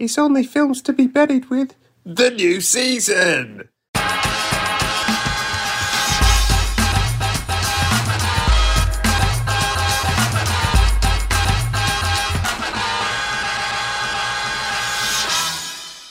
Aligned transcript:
it's 0.00 0.16
only 0.16 0.42
films 0.42 0.80
to 0.80 0.94
be 0.94 1.06
buried 1.06 1.50
with. 1.50 1.76
The 2.06 2.30
new 2.30 2.62
season! 2.62 3.68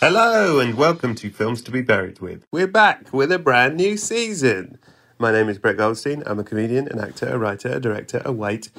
Hello 0.02 0.60
and 0.60 0.76
welcome 0.76 1.16
to 1.16 1.32
Films 1.32 1.62
to 1.64 1.72
be 1.72 1.82
Buried 1.82 2.20
with. 2.20 2.46
We're 2.52 2.68
back 2.68 3.12
with 3.12 3.32
a 3.32 3.40
brand 3.40 3.76
new 3.76 3.98
season. 3.98 4.78
My 5.18 5.32
name 5.32 5.50
is 5.50 5.58
Brett 5.58 5.78
Goldstein. 5.78 6.22
I'm 6.28 6.40
a 6.40 6.44
comedian, 6.44 6.88
an 6.90 7.00
actor, 7.00 7.28
a 7.28 7.40
writer, 7.40 7.70
a 7.70 7.80
director, 7.80 8.22
a 8.24 8.32
wait, 8.32 8.70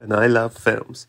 and 0.00 0.12
I 0.12 0.26
love 0.26 0.54
films. 0.54 1.06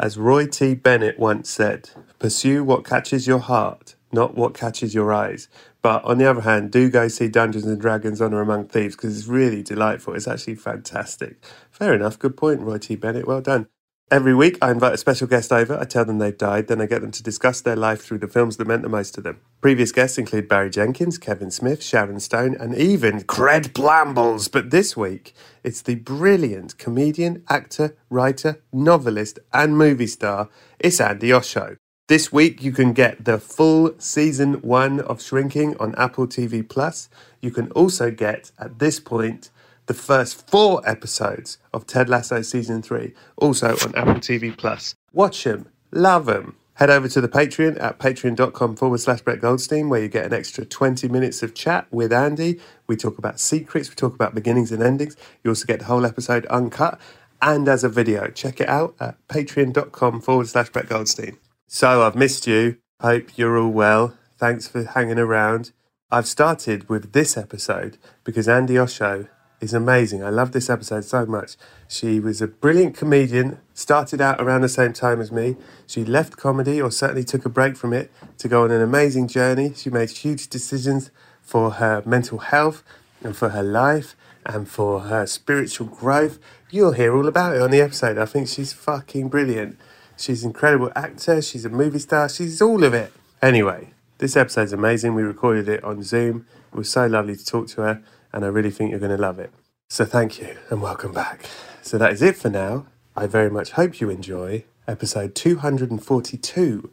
As 0.00 0.16
Roy 0.16 0.46
T. 0.46 0.74
Bennett 0.74 1.18
once 1.18 1.50
said, 1.50 1.90
pursue 2.20 2.62
what 2.62 2.84
catches 2.84 3.26
your 3.26 3.40
heart, 3.40 3.96
not 4.12 4.36
what 4.36 4.54
catches 4.54 4.94
your 4.94 5.12
eyes. 5.12 5.48
But 5.82 6.04
on 6.04 6.18
the 6.18 6.26
other 6.30 6.42
hand, 6.42 6.70
do 6.70 6.88
go 6.88 7.08
see 7.08 7.26
Dungeons 7.28 7.66
and 7.66 7.80
Dragons 7.80 8.20
Honor 8.20 8.40
Among 8.40 8.68
Thieves 8.68 8.94
because 8.94 9.18
it's 9.18 9.26
really 9.26 9.60
delightful. 9.60 10.14
It's 10.14 10.28
actually 10.28 10.54
fantastic. 10.54 11.44
Fair 11.72 11.94
enough. 11.94 12.16
Good 12.16 12.36
point, 12.36 12.60
Roy 12.60 12.78
T. 12.78 12.94
Bennett. 12.94 13.26
Well 13.26 13.40
done. 13.40 13.66
Every 14.10 14.34
week, 14.34 14.56
I 14.62 14.70
invite 14.70 14.94
a 14.94 14.96
special 14.96 15.26
guest 15.26 15.52
over. 15.52 15.78
I 15.78 15.84
tell 15.84 16.06
them 16.06 16.16
they've 16.16 16.36
died, 16.36 16.68
then 16.68 16.80
I 16.80 16.86
get 16.86 17.02
them 17.02 17.10
to 17.10 17.22
discuss 17.22 17.60
their 17.60 17.76
life 17.76 18.00
through 18.00 18.20
the 18.20 18.26
films 18.26 18.56
that 18.56 18.66
meant 18.66 18.80
the 18.80 18.88
most 18.88 19.12
to 19.14 19.20
them. 19.20 19.42
Previous 19.60 19.92
guests 19.92 20.16
include 20.16 20.48
Barry 20.48 20.70
Jenkins, 20.70 21.18
Kevin 21.18 21.50
Smith, 21.50 21.82
Sharon 21.82 22.18
Stone, 22.18 22.56
and 22.58 22.74
even 22.74 23.20
Cred 23.24 23.74
Blambles. 23.74 24.48
But 24.48 24.70
this 24.70 24.96
week, 24.96 25.34
it's 25.62 25.82
the 25.82 25.96
brilliant 25.96 26.78
comedian, 26.78 27.44
actor, 27.50 27.98
writer, 28.08 28.62
novelist, 28.72 29.40
and 29.52 29.76
movie 29.76 30.06
star. 30.06 30.48
It's 30.78 31.00
Andi 31.00 31.30
Osho. 31.30 31.76
This 32.08 32.32
week, 32.32 32.62
you 32.62 32.72
can 32.72 32.94
get 32.94 33.26
the 33.26 33.38
full 33.38 33.94
season 33.98 34.54
one 34.62 35.00
of 35.00 35.20
Shrinking 35.20 35.76
on 35.78 35.94
Apple 35.96 36.26
TV 36.26 36.66
Plus. 36.66 37.10
You 37.42 37.50
can 37.50 37.70
also 37.72 38.10
get, 38.10 38.52
at 38.58 38.78
this 38.78 39.00
point, 39.00 39.50
the 39.88 39.94
first 39.94 40.48
four 40.48 40.88
episodes 40.88 41.58
of 41.74 41.86
Ted 41.86 42.08
Lasso 42.08 42.42
season 42.42 42.82
three, 42.82 43.14
also 43.36 43.70
on 43.84 43.94
Apple 43.96 44.14
TV 44.14 44.56
Plus. 44.56 44.94
Watch 45.12 45.42
them, 45.42 45.66
love 45.90 46.26
them. 46.26 46.54
Head 46.74 46.90
over 46.90 47.08
to 47.08 47.20
the 47.20 47.28
Patreon 47.28 47.82
at 47.82 47.98
patreon.com 47.98 48.76
forward 48.76 49.00
slash 49.00 49.22
Brett 49.22 49.40
Goldstein, 49.40 49.88
where 49.88 50.00
you 50.00 50.06
get 50.06 50.26
an 50.26 50.32
extra 50.32 50.64
20 50.64 51.08
minutes 51.08 51.42
of 51.42 51.52
chat 51.52 51.88
with 51.90 52.12
Andi. 52.12 52.60
We 52.86 52.94
talk 52.94 53.18
about 53.18 53.40
secrets, 53.40 53.88
we 53.88 53.96
talk 53.96 54.14
about 54.14 54.32
beginnings 54.32 54.70
and 54.70 54.80
endings. 54.80 55.16
You 55.42 55.50
also 55.50 55.66
get 55.66 55.80
the 55.80 55.86
whole 55.86 56.06
episode 56.06 56.46
uncut 56.46 57.00
and 57.42 57.66
as 57.66 57.82
a 57.82 57.88
video. 57.88 58.28
Check 58.28 58.60
it 58.60 58.68
out 58.68 58.94
at 59.00 59.16
patreon.com 59.26 60.20
forward 60.20 60.46
slash 60.48 60.70
Brett 60.70 60.88
Goldstein. 60.88 61.38
So 61.66 62.02
I've 62.02 62.14
missed 62.14 62.46
you. 62.46 62.76
Hope 63.00 63.36
you're 63.36 63.58
all 63.58 63.70
well. 63.70 64.16
Thanks 64.36 64.68
for 64.68 64.84
hanging 64.84 65.18
around. 65.18 65.72
I've 66.10 66.28
started 66.28 66.88
with 66.88 67.12
this 67.12 67.36
episode 67.36 67.98
because 68.22 68.46
Andi 68.46 68.80
Osho 68.80 69.26
is 69.60 69.74
amazing. 69.74 70.22
I 70.22 70.30
love 70.30 70.52
this 70.52 70.70
episode 70.70 71.04
so 71.04 71.26
much. 71.26 71.56
She 71.88 72.20
was 72.20 72.40
a 72.40 72.46
brilliant 72.46 72.96
comedian, 72.96 73.58
started 73.74 74.20
out 74.20 74.40
around 74.40 74.60
the 74.60 74.68
same 74.68 74.92
time 74.92 75.20
as 75.20 75.32
me. 75.32 75.56
She 75.86 76.04
left 76.04 76.36
comedy, 76.36 76.80
or 76.80 76.90
certainly 76.90 77.24
took 77.24 77.44
a 77.44 77.48
break 77.48 77.76
from 77.76 77.92
it, 77.92 78.10
to 78.38 78.48
go 78.48 78.64
on 78.64 78.70
an 78.70 78.80
amazing 78.80 79.28
journey. 79.28 79.72
She 79.74 79.90
made 79.90 80.10
huge 80.10 80.48
decisions 80.48 81.10
for 81.42 81.72
her 81.72 82.02
mental 82.04 82.38
health 82.38 82.82
and 83.22 83.36
for 83.36 83.50
her 83.50 83.62
life 83.62 84.14
and 84.46 84.68
for 84.68 85.00
her 85.00 85.26
spiritual 85.26 85.86
growth. 85.86 86.38
You'll 86.70 86.92
hear 86.92 87.16
all 87.16 87.26
about 87.26 87.56
it 87.56 87.62
on 87.62 87.70
the 87.70 87.80
episode. 87.80 88.18
I 88.18 88.26
think 88.26 88.48
she's 88.48 88.72
fucking 88.72 89.28
brilliant. 89.28 89.78
She's 90.16 90.42
an 90.42 90.50
incredible 90.50 90.90
actor, 90.96 91.40
she's 91.40 91.64
a 91.64 91.68
movie 91.68 92.00
star, 92.00 92.28
she's 92.28 92.60
all 92.60 92.82
of 92.82 92.92
it. 92.92 93.12
Anyway, 93.40 93.92
this 94.18 94.36
episode's 94.36 94.72
amazing. 94.72 95.14
We 95.14 95.22
recorded 95.22 95.68
it 95.68 95.84
on 95.84 96.02
Zoom. 96.02 96.44
It 96.72 96.76
was 96.76 96.90
so 96.90 97.06
lovely 97.06 97.36
to 97.36 97.46
talk 97.46 97.68
to 97.68 97.82
her 97.82 98.02
and 98.32 98.44
I 98.44 98.48
really 98.48 98.70
think 98.70 98.90
you're 98.90 99.00
going 99.00 99.16
to 99.16 99.20
love 99.20 99.38
it. 99.38 99.52
So 99.88 100.04
thank 100.04 100.38
you 100.38 100.56
and 100.70 100.82
welcome 100.82 101.12
back. 101.12 101.46
So 101.82 101.96
that 101.98 102.12
is 102.12 102.22
it 102.22 102.36
for 102.36 102.50
now. 102.50 102.86
I 103.16 103.26
very 103.26 103.50
much 103.50 103.72
hope 103.72 104.00
you 104.00 104.10
enjoy 104.10 104.64
episode 104.86 105.34
242 105.34 106.90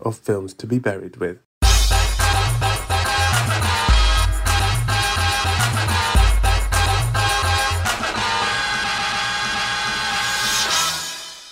of 0.00 0.18
Films 0.18 0.54
to 0.54 0.66
be 0.66 0.78
Buried 0.78 1.16
with. 1.16 1.38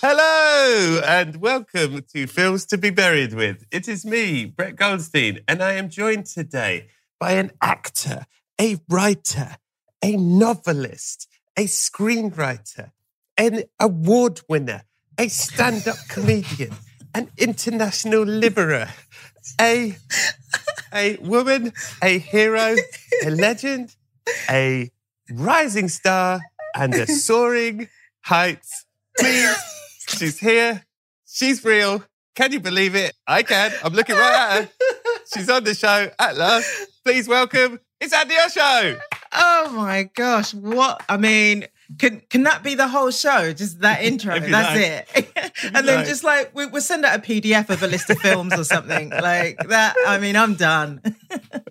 Hello 0.01 1.01
and 1.05 1.37
welcome 1.37 2.03
to 2.13 2.27
Films 2.27 2.65
to 2.67 2.77
be 2.77 2.89
Buried 2.89 3.33
with. 3.33 3.65
It 3.71 3.87
is 3.87 4.05
me, 4.05 4.45
Brett 4.45 4.75
Goldstein, 4.75 5.39
and 5.47 5.61
I 5.61 5.73
am 5.73 5.89
joined 5.89 6.27
today 6.27 6.87
by 7.19 7.33
an 7.33 7.51
actor 7.61 8.25
a 8.59 8.77
writer, 8.89 9.57
a 10.03 10.15
novelist, 10.15 11.27
a 11.57 11.65
screenwriter, 11.65 12.91
an 13.37 13.63
award 13.79 14.41
winner, 14.47 14.83
a 15.17 15.27
stand 15.27 15.87
up 15.87 15.97
comedian, 16.09 16.73
an 17.13 17.29
international 17.37 18.25
liverer, 18.25 18.89
a, 19.59 19.97
a 20.93 21.17
woman, 21.17 21.73
a 22.01 22.17
hero, 22.17 22.75
a 23.23 23.29
legend, 23.29 23.95
a 24.49 24.89
rising 25.31 25.89
star, 25.89 26.39
and 26.75 26.93
a 26.93 27.07
soaring 27.07 27.87
heights. 28.21 28.85
Please, 29.17 29.55
she's 30.07 30.39
here. 30.39 30.83
She's 31.25 31.63
real. 31.63 32.03
Can 32.35 32.51
you 32.51 32.59
believe 32.59 32.95
it? 32.95 33.13
I 33.25 33.43
can. 33.43 33.71
I'm 33.83 33.93
looking 33.93 34.15
right 34.15 34.57
at 34.57 34.63
her. 34.63 34.69
She's 35.33 35.49
on 35.49 35.63
the 35.63 35.73
show 35.73 36.11
at 36.19 36.35
last. 36.35 36.69
Please 37.03 37.27
welcome 37.27 37.79
it's 38.05 38.15
Andi 38.15 38.45
Osho. 38.45 38.99
Oh 39.33 39.71
my 39.75 40.03
gosh. 40.15 40.53
What? 40.53 41.03
I 41.09 41.17
mean, 41.17 41.65
can 41.97 42.21
can 42.29 42.43
that 42.43 42.63
be 42.63 42.75
the 42.75 42.87
whole 42.87 43.11
show? 43.11 43.51
Just 43.53 43.81
that 43.81 44.01
intro. 44.03 44.39
That's 44.39 44.51
like. 44.51 45.27
it. 45.35 45.53
and 45.73 45.87
then 45.87 45.97
like. 45.97 46.05
just 46.05 46.23
like 46.23 46.51
we, 46.53 46.65
will 46.67 46.81
send 46.81 47.05
out 47.05 47.17
a 47.17 47.21
PDF 47.21 47.69
of 47.69 47.81
a 47.83 47.87
list 47.87 48.09
of 48.09 48.19
films 48.19 48.53
or 48.53 48.63
something 48.63 49.09
like 49.21 49.57
that. 49.67 49.95
I 50.05 50.19
mean, 50.19 50.35
I'm 50.35 50.55
done. 50.55 51.01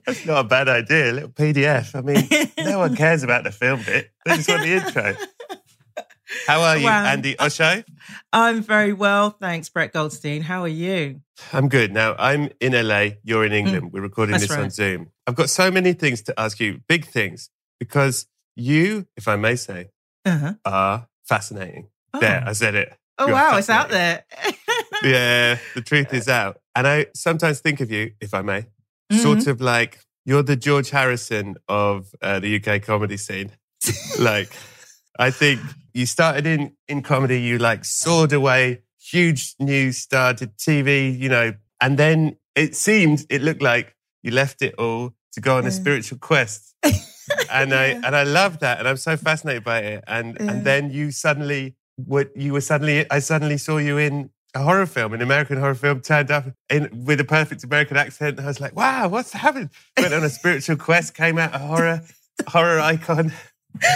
That's 0.07 0.27
not 0.27 0.45
a 0.45 0.49
bad 0.49 0.69
idea. 0.69 1.11
A 1.11 1.13
little 1.13 1.29
PDF. 1.31 1.95
I 1.95 2.01
mean, 2.01 2.69
no 2.69 2.79
one 2.79 2.97
cares 2.97 3.23
about 3.23 3.45
the 3.45 3.53
film 3.53 3.83
bit. 3.85 4.11
They 4.25 4.37
just 4.37 4.49
want 4.49 4.63
the 4.63 4.75
intro. 4.75 5.15
How 6.47 6.61
are 6.61 6.77
you, 6.77 6.85
wow. 6.85 7.15
Andi 7.15 7.37
Osho? 7.41 7.83
I'm 8.33 8.63
very 8.63 8.93
well, 8.93 9.31
thanks, 9.31 9.69
Brett 9.69 9.93
Goldstein. 9.93 10.43
How 10.43 10.63
are 10.63 10.69
you? 10.69 11.21
I'm 11.53 11.69
good. 11.69 11.93
Now, 11.93 12.15
I'm 12.19 12.51
in 12.61 12.73
LA, 12.73 13.17
you're 13.23 13.45
in 13.45 13.53
mm. 13.53 13.57
England. 13.57 13.83
Mm, 13.85 13.93
We're 13.93 14.03
recording 14.03 14.39
this 14.39 14.51
right. 14.51 14.61
on 14.61 14.71
Zoom. 14.71 15.11
I've 15.27 15.35
got 15.35 15.51
so 15.51 15.71
many 15.71 15.93
things 15.93 16.23
to 16.23 16.39
ask 16.39 16.61
you, 16.61 16.81
big 16.89 17.07
things, 17.07 17.51
because 17.81 18.27
you, 18.57 19.07
if 19.17 19.29
I 19.29 19.37
may 19.37 19.57
say, 19.57 19.91
uh-huh. 20.25 20.55
are 20.65 21.09
fascinating. 21.25 21.89
Oh. 22.13 22.21
There, 22.21 22.43
I 22.47 22.53
said 22.53 22.75
it. 22.75 22.97
Oh, 23.19 23.27
You're 23.27 23.37
wow, 23.37 23.57
it's 23.57 23.71
out 23.71 23.91
there. 23.91 24.25
yeah, 25.03 25.59
the 25.75 25.83
truth 25.83 26.13
is 26.13 26.29
out. 26.29 26.61
And 26.75 26.87
I 26.87 27.07
sometimes 27.15 27.61
think 27.61 27.81
of 27.81 27.91
you, 27.91 28.13
if 28.21 28.35
I 28.35 28.43
may, 28.43 28.63
mm-hmm. 28.63 29.19
sort 29.19 29.47
of 29.47 29.61
like 29.61 30.01
you're 30.25 30.43
the 30.43 30.57
George 30.57 30.91
Harrison 30.91 31.57
of 31.69 32.09
uh, 32.23 32.41
the 32.41 32.57
UK 32.57 32.83
comedy 32.83 33.17
scene. 33.17 33.53
like, 34.19 34.51
I 35.19 35.31
think 35.31 35.61
you 35.93 36.07
started 36.07 36.47
in 36.47 36.73
in 36.89 37.03
comedy, 37.03 37.41
you 37.41 37.59
like 37.59 37.85
soared 37.85 38.33
away, 38.33 38.83
huge 39.01 39.55
news 39.59 39.99
star, 39.99 40.35
did 40.35 40.57
TV, 40.59 41.17
you 41.17 41.29
know, 41.29 41.55
and 41.81 41.99
then 41.99 42.37
it 42.55 42.75
seemed, 42.77 43.27
it 43.31 43.43
looked 43.43 43.63
like 43.63 43.95
you 44.23 44.31
left 44.31 44.63
it 44.63 44.75
all 44.79 45.13
to 45.33 45.41
go 45.41 45.57
on 45.57 45.67
a 45.67 45.71
spiritual 45.71 46.19
quest. 46.19 46.75
and 47.51 47.75
I 47.75 47.87
and 48.05 48.15
I 48.17 48.23
love 48.25 48.61
that, 48.61 48.79
and 48.79 48.89
I'm 48.89 48.97
so 48.97 49.17
fascinated 49.17 49.65
by 49.65 49.79
it. 49.81 50.05
And 50.07 50.37
Yeah. 50.39 50.51
and 50.51 50.65
then 50.65 50.91
you 50.91 51.11
suddenly, 51.11 51.75
what 51.97 52.37
you 52.37 52.53
were 52.53 52.61
suddenly, 52.61 53.09
I 53.11 53.19
suddenly 53.21 53.59
saw 53.59 53.79
you 53.79 53.99
in 53.99 54.31
a 54.55 54.63
horror 54.63 54.87
film, 54.87 55.13
an 55.15 55.23
American 55.23 55.59
horror 55.59 55.75
film, 55.75 56.01
turned 56.01 56.31
up 56.31 56.45
in 56.71 57.05
with 57.05 57.21
a 57.21 57.25
perfect 57.25 57.65
American 57.65 57.97
accent. 57.97 58.39
I 58.39 58.47
was 58.47 58.61
like, 58.61 58.77
wow, 58.77 59.09
what's 59.09 59.33
happened? 59.33 59.71
Went 59.99 60.15
on 60.15 60.23
a 60.25 60.29
spiritual 60.31 60.77
quest, 60.77 61.15
came 61.15 61.39
out 61.39 61.55
a 61.55 61.59
horror 61.59 62.03
horror 62.49 62.81
icon. 62.81 63.33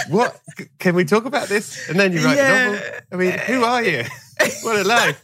What 0.09 0.39
can 0.79 0.95
we 0.95 1.05
talk 1.05 1.25
about 1.25 1.47
this? 1.47 1.89
And 1.89 1.99
then 1.99 2.11
you 2.13 2.23
write 2.23 2.37
Yeah. 2.37 2.67
a 2.67 2.71
novel. 2.73 2.89
I 3.11 3.15
mean, 3.15 3.31
who 3.39 3.63
are 3.63 3.83
you? 3.83 4.03
what 4.63 4.75
a 4.79 4.83
life! 4.83 5.21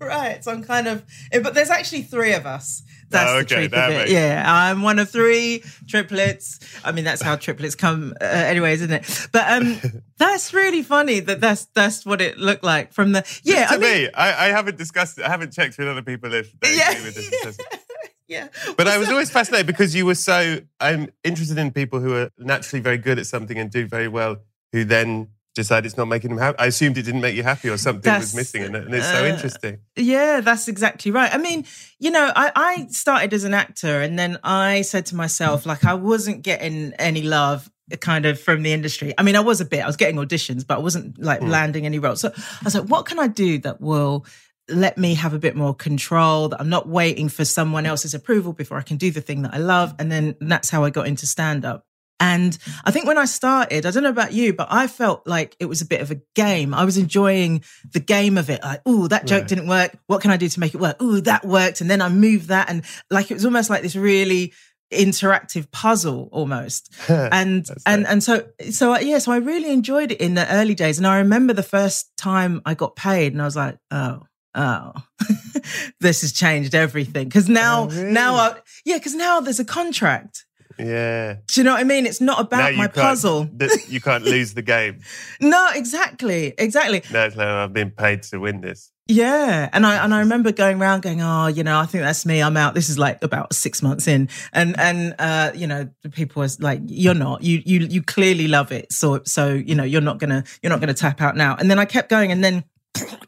right. 0.00 0.42
So 0.44 0.52
I'm 0.52 0.64
kind 0.64 0.86
of, 0.88 1.02
eh, 1.32 1.40
but 1.40 1.54
there's 1.54 1.70
actually 1.70 2.02
three 2.02 2.32
of 2.32 2.46
us. 2.46 2.82
That's 3.10 3.30
Oh, 3.30 3.38
the 3.38 3.44
truth 3.44 3.72
of 3.72 3.90
it. 3.90 3.96
makes- 3.96 4.10
Yeah, 4.10 4.42
I'm 4.46 4.82
one 4.82 4.98
of 4.98 5.08
three 5.10 5.62
triplets. 5.86 6.60
I 6.84 6.92
mean, 6.92 7.04
that's 7.04 7.22
how 7.22 7.36
triplets 7.46 7.74
come, 7.74 8.12
uh, 8.20 8.24
anyways, 8.24 8.82
isn't 8.82 8.92
it? 8.92 9.28
But 9.32 9.50
um, 9.50 9.80
that's 10.18 10.52
really 10.52 10.82
funny 10.82 11.20
that 11.20 11.40
that's 11.40 11.66
that's 11.74 12.04
what 12.04 12.20
it 12.20 12.36
looked 12.38 12.64
like 12.64 12.92
from 12.92 13.12
the. 13.12 13.24
Yeah, 13.44 13.66
to 13.68 13.74
I 13.74 13.78
mean, 13.78 14.02
me, 14.04 14.10
I, 14.14 14.46
I 14.46 14.48
haven't 14.48 14.76
discussed 14.76 15.18
it. 15.18 15.24
I 15.24 15.28
haven't 15.30 15.52
checked 15.52 15.78
with 15.78 15.88
other 15.88 16.02
people 16.02 16.32
if 16.34 16.52
they 16.60 16.76
Yeah. 16.76 16.90
agree 16.92 17.04
with 17.04 17.14
this. 17.14 17.28
assessment. 17.32 17.80
Yeah. 18.28 18.48
But 18.76 18.86
I 18.86 18.98
was 18.98 19.08
always 19.08 19.30
fascinated 19.30 19.66
because 19.66 19.94
you 19.94 20.06
were 20.06 20.14
so. 20.14 20.60
I'm 20.80 21.08
interested 21.24 21.58
in 21.58 21.72
people 21.72 22.00
who 22.00 22.14
are 22.14 22.30
naturally 22.38 22.80
very 22.80 22.98
good 22.98 23.18
at 23.18 23.26
something 23.26 23.58
and 23.58 23.70
do 23.70 23.86
very 23.86 24.08
well, 24.08 24.36
who 24.72 24.84
then 24.84 25.28
decide 25.58 25.84
it's 25.84 25.96
not 25.96 26.06
making 26.06 26.30
them 26.30 26.38
happy. 26.38 26.58
I 26.58 26.66
assumed 26.66 26.96
it 26.98 27.02
didn't 27.02 27.20
make 27.20 27.34
you 27.34 27.42
happy 27.42 27.68
or 27.68 27.76
something 27.76 28.12
was 28.12 28.34
missing 28.34 28.62
in 28.62 28.74
it, 28.74 28.84
and 28.84 28.94
it's 28.94 29.08
so 29.08 29.24
uh, 29.24 29.28
interesting. 29.28 29.78
Yeah, 29.96 30.40
that's 30.40 30.68
exactly 30.68 31.10
right. 31.10 31.32
I 31.34 31.38
mean, 31.38 31.64
you 31.98 32.10
know, 32.10 32.30
I, 32.34 32.52
I 32.54 32.86
started 32.90 33.34
as 33.34 33.44
an 33.44 33.54
actor 33.54 34.00
and 34.00 34.18
then 34.18 34.38
I 34.44 34.82
said 34.82 35.06
to 35.06 35.16
myself, 35.16 35.66
like, 35.66 35.84
I 35.84 35.94
wasn't 35.94 36.42
getting 36.42 36.92
any 36.98 37.22
love 37.22 37.70
uh, 37.92 37.96
kind 37.96 38.24
of 38.24 38.40
from 38.40 38.62
the 38.62 38.72
industry. 38.72 39.12
I 39.18 39.22
mean, 39.22 39.34
I 39.34 39.40
was 39.40 39.60
a 39.60 39.64
bit, 39.64 39.82
I 39.82 39.86
was 39.86 39.96
getting 39.96 40.16
auditions, 40.16 40.64
but 40.66 40.78
I 40.78 40.80
wasn't 40.80 41.18
like 41.18 41.40
hmm. 41.40 41.48
landing 41.48 41.86
any 41.86 41.98
roles. 41.98 42.20
So 42.20 42.28
I 42.28 42.64
was 42.64 42.74
like, 42.76 42.84
what 42.84 43.06
can 43.06 43.18
I 43.18 43.26
do 43.26 43.58
that 43.58 43.80
will 43.80 44.24
let 44.68 44.98
me 44.98 45.14
have 45.14 45.34
a 45.34 45.38
bit 45.38 45.56
more 45.56 45.74
control 45.74 46.48
that 46.50 46.60
I'm 46.60 46.68
not 46.68 46.88
waiting 46.88 47.28
for 47.28 47.44
someone 47.44 47.86
else's 47.86 48.14
approval 48.14 48.52
before 48.52 48.78
I 48.78 48.82
can 48.82 48.96
do 48.96 49.10
the 49.10 49.20
thing 49.20 49.42
that 49.42 49.54
I 49.54 49.58
love. 49.58 49.94
And 49.98 50.10
then 50.12 50.36
that's 50.40 50.70
how 50.70 50.84
I 50.84 50.90
got 50.90 51.06
into 51.06 51.26
stand 51.26 51.64
up. 51.64 51.84
And 52.20 52.58
I 52.84 52.90
think 52.90 53.06
when 53.06 53.16
I 53.16 53.26
started, 53.26 53.86
I 53.86 53.92
don't 53.92 54.02
know 54.02 54.08
about 54.08 54.32
you, 54.32 54.52
but 54.52 54.66
I 54.70 54.88
felt 54.88 55.24
like 55.26 55.54
it 55.60 55.66
was 55.66 55.80
a 55.82 55.86
bit 55.86 56.00
of 56.00 56.10
a 56.10 56.20
game. 56.34 56.74
I 56.74 56.84
was 56.84 56.98
enjoying 56.98 57.62
the 57.92 58.00
game 58.00 58.36
of 58.36 58.50
it. 58.50 58.60
Like, 58.62 58.82
oh, 58.86 59.06
that 59.06 59.24
joke 59.24 59.42
Right. 59.42 59.48
didn't 59.48 59.68
work. 59.68 59.96
What 60.08 60.20
can 60.20 60.32
I 60.32 60.36
do 60.36 60.48
to 60.48 60.60
make 60.60 60.74
it 60.74 60.80
work? 60.80 60.96
Oh, 60.98 61.20
that 61.20 61.44
worked. 61.44 61.80
And 61.80 61.88
then 61.88 62.02
I 62.02 62.08
moved 62.08 62.48
that. 62.48 62.68
And 62.68 62.82
like, 63.08 63.30
it 63.30 63.34
was 63.34 63.44
almost 63.44 63.70
like 63.70 63.82
this 63.82 63.94
really 63.94 64.52
interactive 64.92 65.70
puzzle 65.70 66.28
almost. 66.32 66.92
And, 67.08 67.68
and, 67.86 68.06
and 68.06 68.22
so, 68.22 68.48
so 68.70 68.94
uh, 68.94 68.98
yeah, 68.98 69.18
so 69.18 69.30
I 69.32 69.36
really 69.36 69.70
enjoyed 69.70 70.10
it 70.10 70.20
in 70.20 70.34
the 70.34 70.50
early 70.52 70.74
days. 70.74 70.98
And 70.98 71.06
I 71.06 71.18
remember 71.18 71.52
the 71.52 71.62
first 71.62 72.16
time 72.16 72.62
I 72.64 72.74
got 72.74 72.96
paid 72.96 73.32
and 73.32 73.40
I 73.40 73.44
was 73.44 73.56
like, 73.56 73.78
oh, 73.90 74.22
oh, 74.58 74.92
this 76.00 76.20
has 76.22 76.32
changed 76.32 76.74
everything. 76.74 77.30
Cause 77.30 77.48
now, 77.48 77.84
Oh, 77.84 77.88
really? 77.88 78.12
now, 78.12 78.34
I, 78.34 78.56
yeah, 78.84 78.98
cause 78.98 79.14
now 79.14 79.40
there's 79.40 79.60
a 79.60 79.64
contract. 79.64 80.44
Yeah. 80.78 81.34
Do 81.48 81.60
you 81.60 81.64
know 81.64 81.72
what 81.72 81.80
I 81.80 81.84
mean? 81.84 82.06
It's 82.06 82.20
not 82.20 82.40
about 82.40 82.74
my 82.74 82.86
puzzle. 82.86 83.48
that 83.54 83.86
you 83.88 84.00
can't 84.00 84.24
lose 84.24 84.54
the 84.54 84.62
game. 84.62 85.00
No, 85.40 85.68
exactly, 85.74 86.54
exactly. 86.58 87.02
No, 87.12 87.24
it's 87.24 87.36
like 87.36 87.46
I've 87.48 87.72
been 87.72 87.90
paid 87.90 88.22
to 88.24 88.38
win 88.38 88.60
this. 88.60 88.90
Yeah, 89.06 89.70
and 89.72 89.86
I 89.86 90.04
and 90.04 90.12
I 90.12 90.18
remember 90.20 90.52
going 90.52 90.80
around 90.80 91.02
going, 91.02 91.22
oh, 91.22 91.46
you 91.46 91.64
know, 91.64 91.78
I 91.78 91.86
think 91.86 92.04
that's 92.04 92.26
me. 92.26 92.42
I'm 92.42 92.56
out. 92.56 92.74
This 92.74 92.90
is 92.90 92.98
like 92.98 93.24
about 93.24 93.54
six 93.54 93.82
months 93.82 94.06
in, 94.06 94.28
and 94.52 94.78
and 94.78 95.14
uh, 95.18 95.52
you 95.54 95.66
know, 95.66 95.88
the 96.02 96.10
people 96.10 96.40
was 96.40 96.60
like, 96.60 96.80
you're 96.86 97.14
not. 97.14 97.42
You 97.42 97.62
you 97.64 97.80
you 97.80 98.02
clearly 98.02 98.48
love 98.48 98.70
it. 98.70 98.92
So 98.92 99.22
so 99.24 99.54
you 99.54 99.74
know, 99.74 99.84
you're 99.84 100.02
not 100.02 100.18
gonna 100.18 100.44
you're 100.62 100.70
not 100.70 100.80
gonna 100.80 100.92
tap 100.94 101.20
out 101.22 101.36
now. 101.36 101.56
And 101.58 101.70
then 101.70 101.78
I 101.78 101.86
kept 101.86 102.10
going, 102.10 102.30
and 102.32 102.44
then 102.44 102.64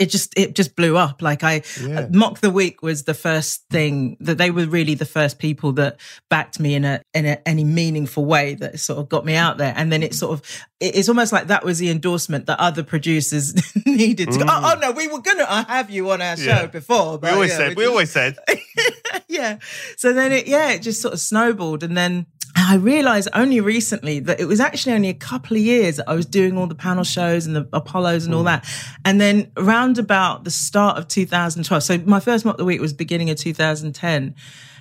it 0.00 0.06
just 0.11 0.32
it 0.37 0.55
just 0.56 0.75
blew 0.75 0.97
up. 0.97 1.20
Like 1.23 1.44
I 1.44 1.62
Yeah. 1.81 2.08
Mock 2.11 2.41
the 2.41 2.50
Week 2.50 2.82
was 2.82 3.05
the 3.05 3.14
first 3.14 3.64
thing 3.70 4.17
that 4.20 4.38
they 4.38 4.50
were 4.50 4.67
really 4.67 4.94
the 4.94 5.05
first 5.05 5.38
people 5.38 5.73
that 5.75 6.00
backed 6.31 6.58
me 6.58 6.75
in 6.75 6.85
a 6.85 7.02
in 7.14 7.26
a, 7.26 7.38
any 7.47 7.62
meaningful 7.64 8.25
way 8.25 8.55
that 8.55 8.81
sort 8.81 8.99
of 8.99 9.08
got 9.08 9.25
me 9.25 9.37
out 9.37 9.58
there. 9.58 9.75
And 9.76 9.93
then 9.93 10.02
it 10.02 10.14
sort 10.14 10.32
of 10.32 10.43
it's 10.81 11.08
almost 11.11 11.32
like 11.32 11.49
that 11.49 11.64
was 11.64 11.79
the 11.79 11.91
endorsement 11.91 12.47
that 12.47 12.58
other 12.58 12.82
producers 12.82 13.55
needed 13.87 14.32
to 14.32 14.38
go. 14.38 14.47
Oh, 14.49 14.73
oh 14.75 14.79
no, 14.81 14.91
we 14.93 15.06
were 15.06 15.20
gonna 15.20 15.44
uh, 15.47 15.64
have 15.67 15.91
you 15.91 16.11
on 16.11 16.23
our 16.23 16.37
show 16.37 16.44
Yeah. 16.44 16.67
before. 16.67 17.19
We 17.19 17.29
always 17.29 17.50
yeah, 17.50 17.56
said. 17.58 17.76
We 17.76 17.82
just- 17.85 17.91
always 17.91 18.11
said. 18.11 18.37
yeah. 19.29 19.58
So 19.97 20.12
then 20.12 20.32
it, 20.32 20.47
yeah, 20.47 20.70
it 20.70 20.81
just 20.82 21.02
sort 21.02 21.14
of 21.14 21.20
snowballed. 21.20 21.82
And 21.82 21.97
then 21.97 22.26
I 22.68 22.76
realized 22.76 23.28
only 23.34 23.60
recently 23.60 24.18
that 24.20 24.40
it 24.40 24.46
was 24.46 24.60
actually 24.60 24.94
only 24.94 25.08
a 25.08 25.14
couple 25.14 25.56
of 25.56 25.62
years 25.62 25.96
that 25.96 26.08
I 26.08 26.14
was 26.14 26.26
doing 26.26 26.56
all 26.56 26.66
the 26.66 26.74
panel 26.74 27.04
shows 27.04 27.46
and 27.46 27.54
the 27.54 27.68
Apollos 27.72 28.24
and 28.24 28.34
all 28.34 28.40
hmm. 28.40 28.46
that. 28.46 28.66
And 29.04 29.20
then 29.20 29.52
around 29.56 29.98
about 29.98 30.44
the 30.44 30.50
start 30.50 30.98
of 30.98 31.06
2012, 31.08 31.82
so 31.82 31.98
my 31.98 32.20
first 32.20 32.44
mock 32.44 32.56
the 32.56 32.64
week 32.64 32.80
was 32.80 32.92
beginning 32.92 33.30
of 33.30 33.36
2010. 33.36 34.34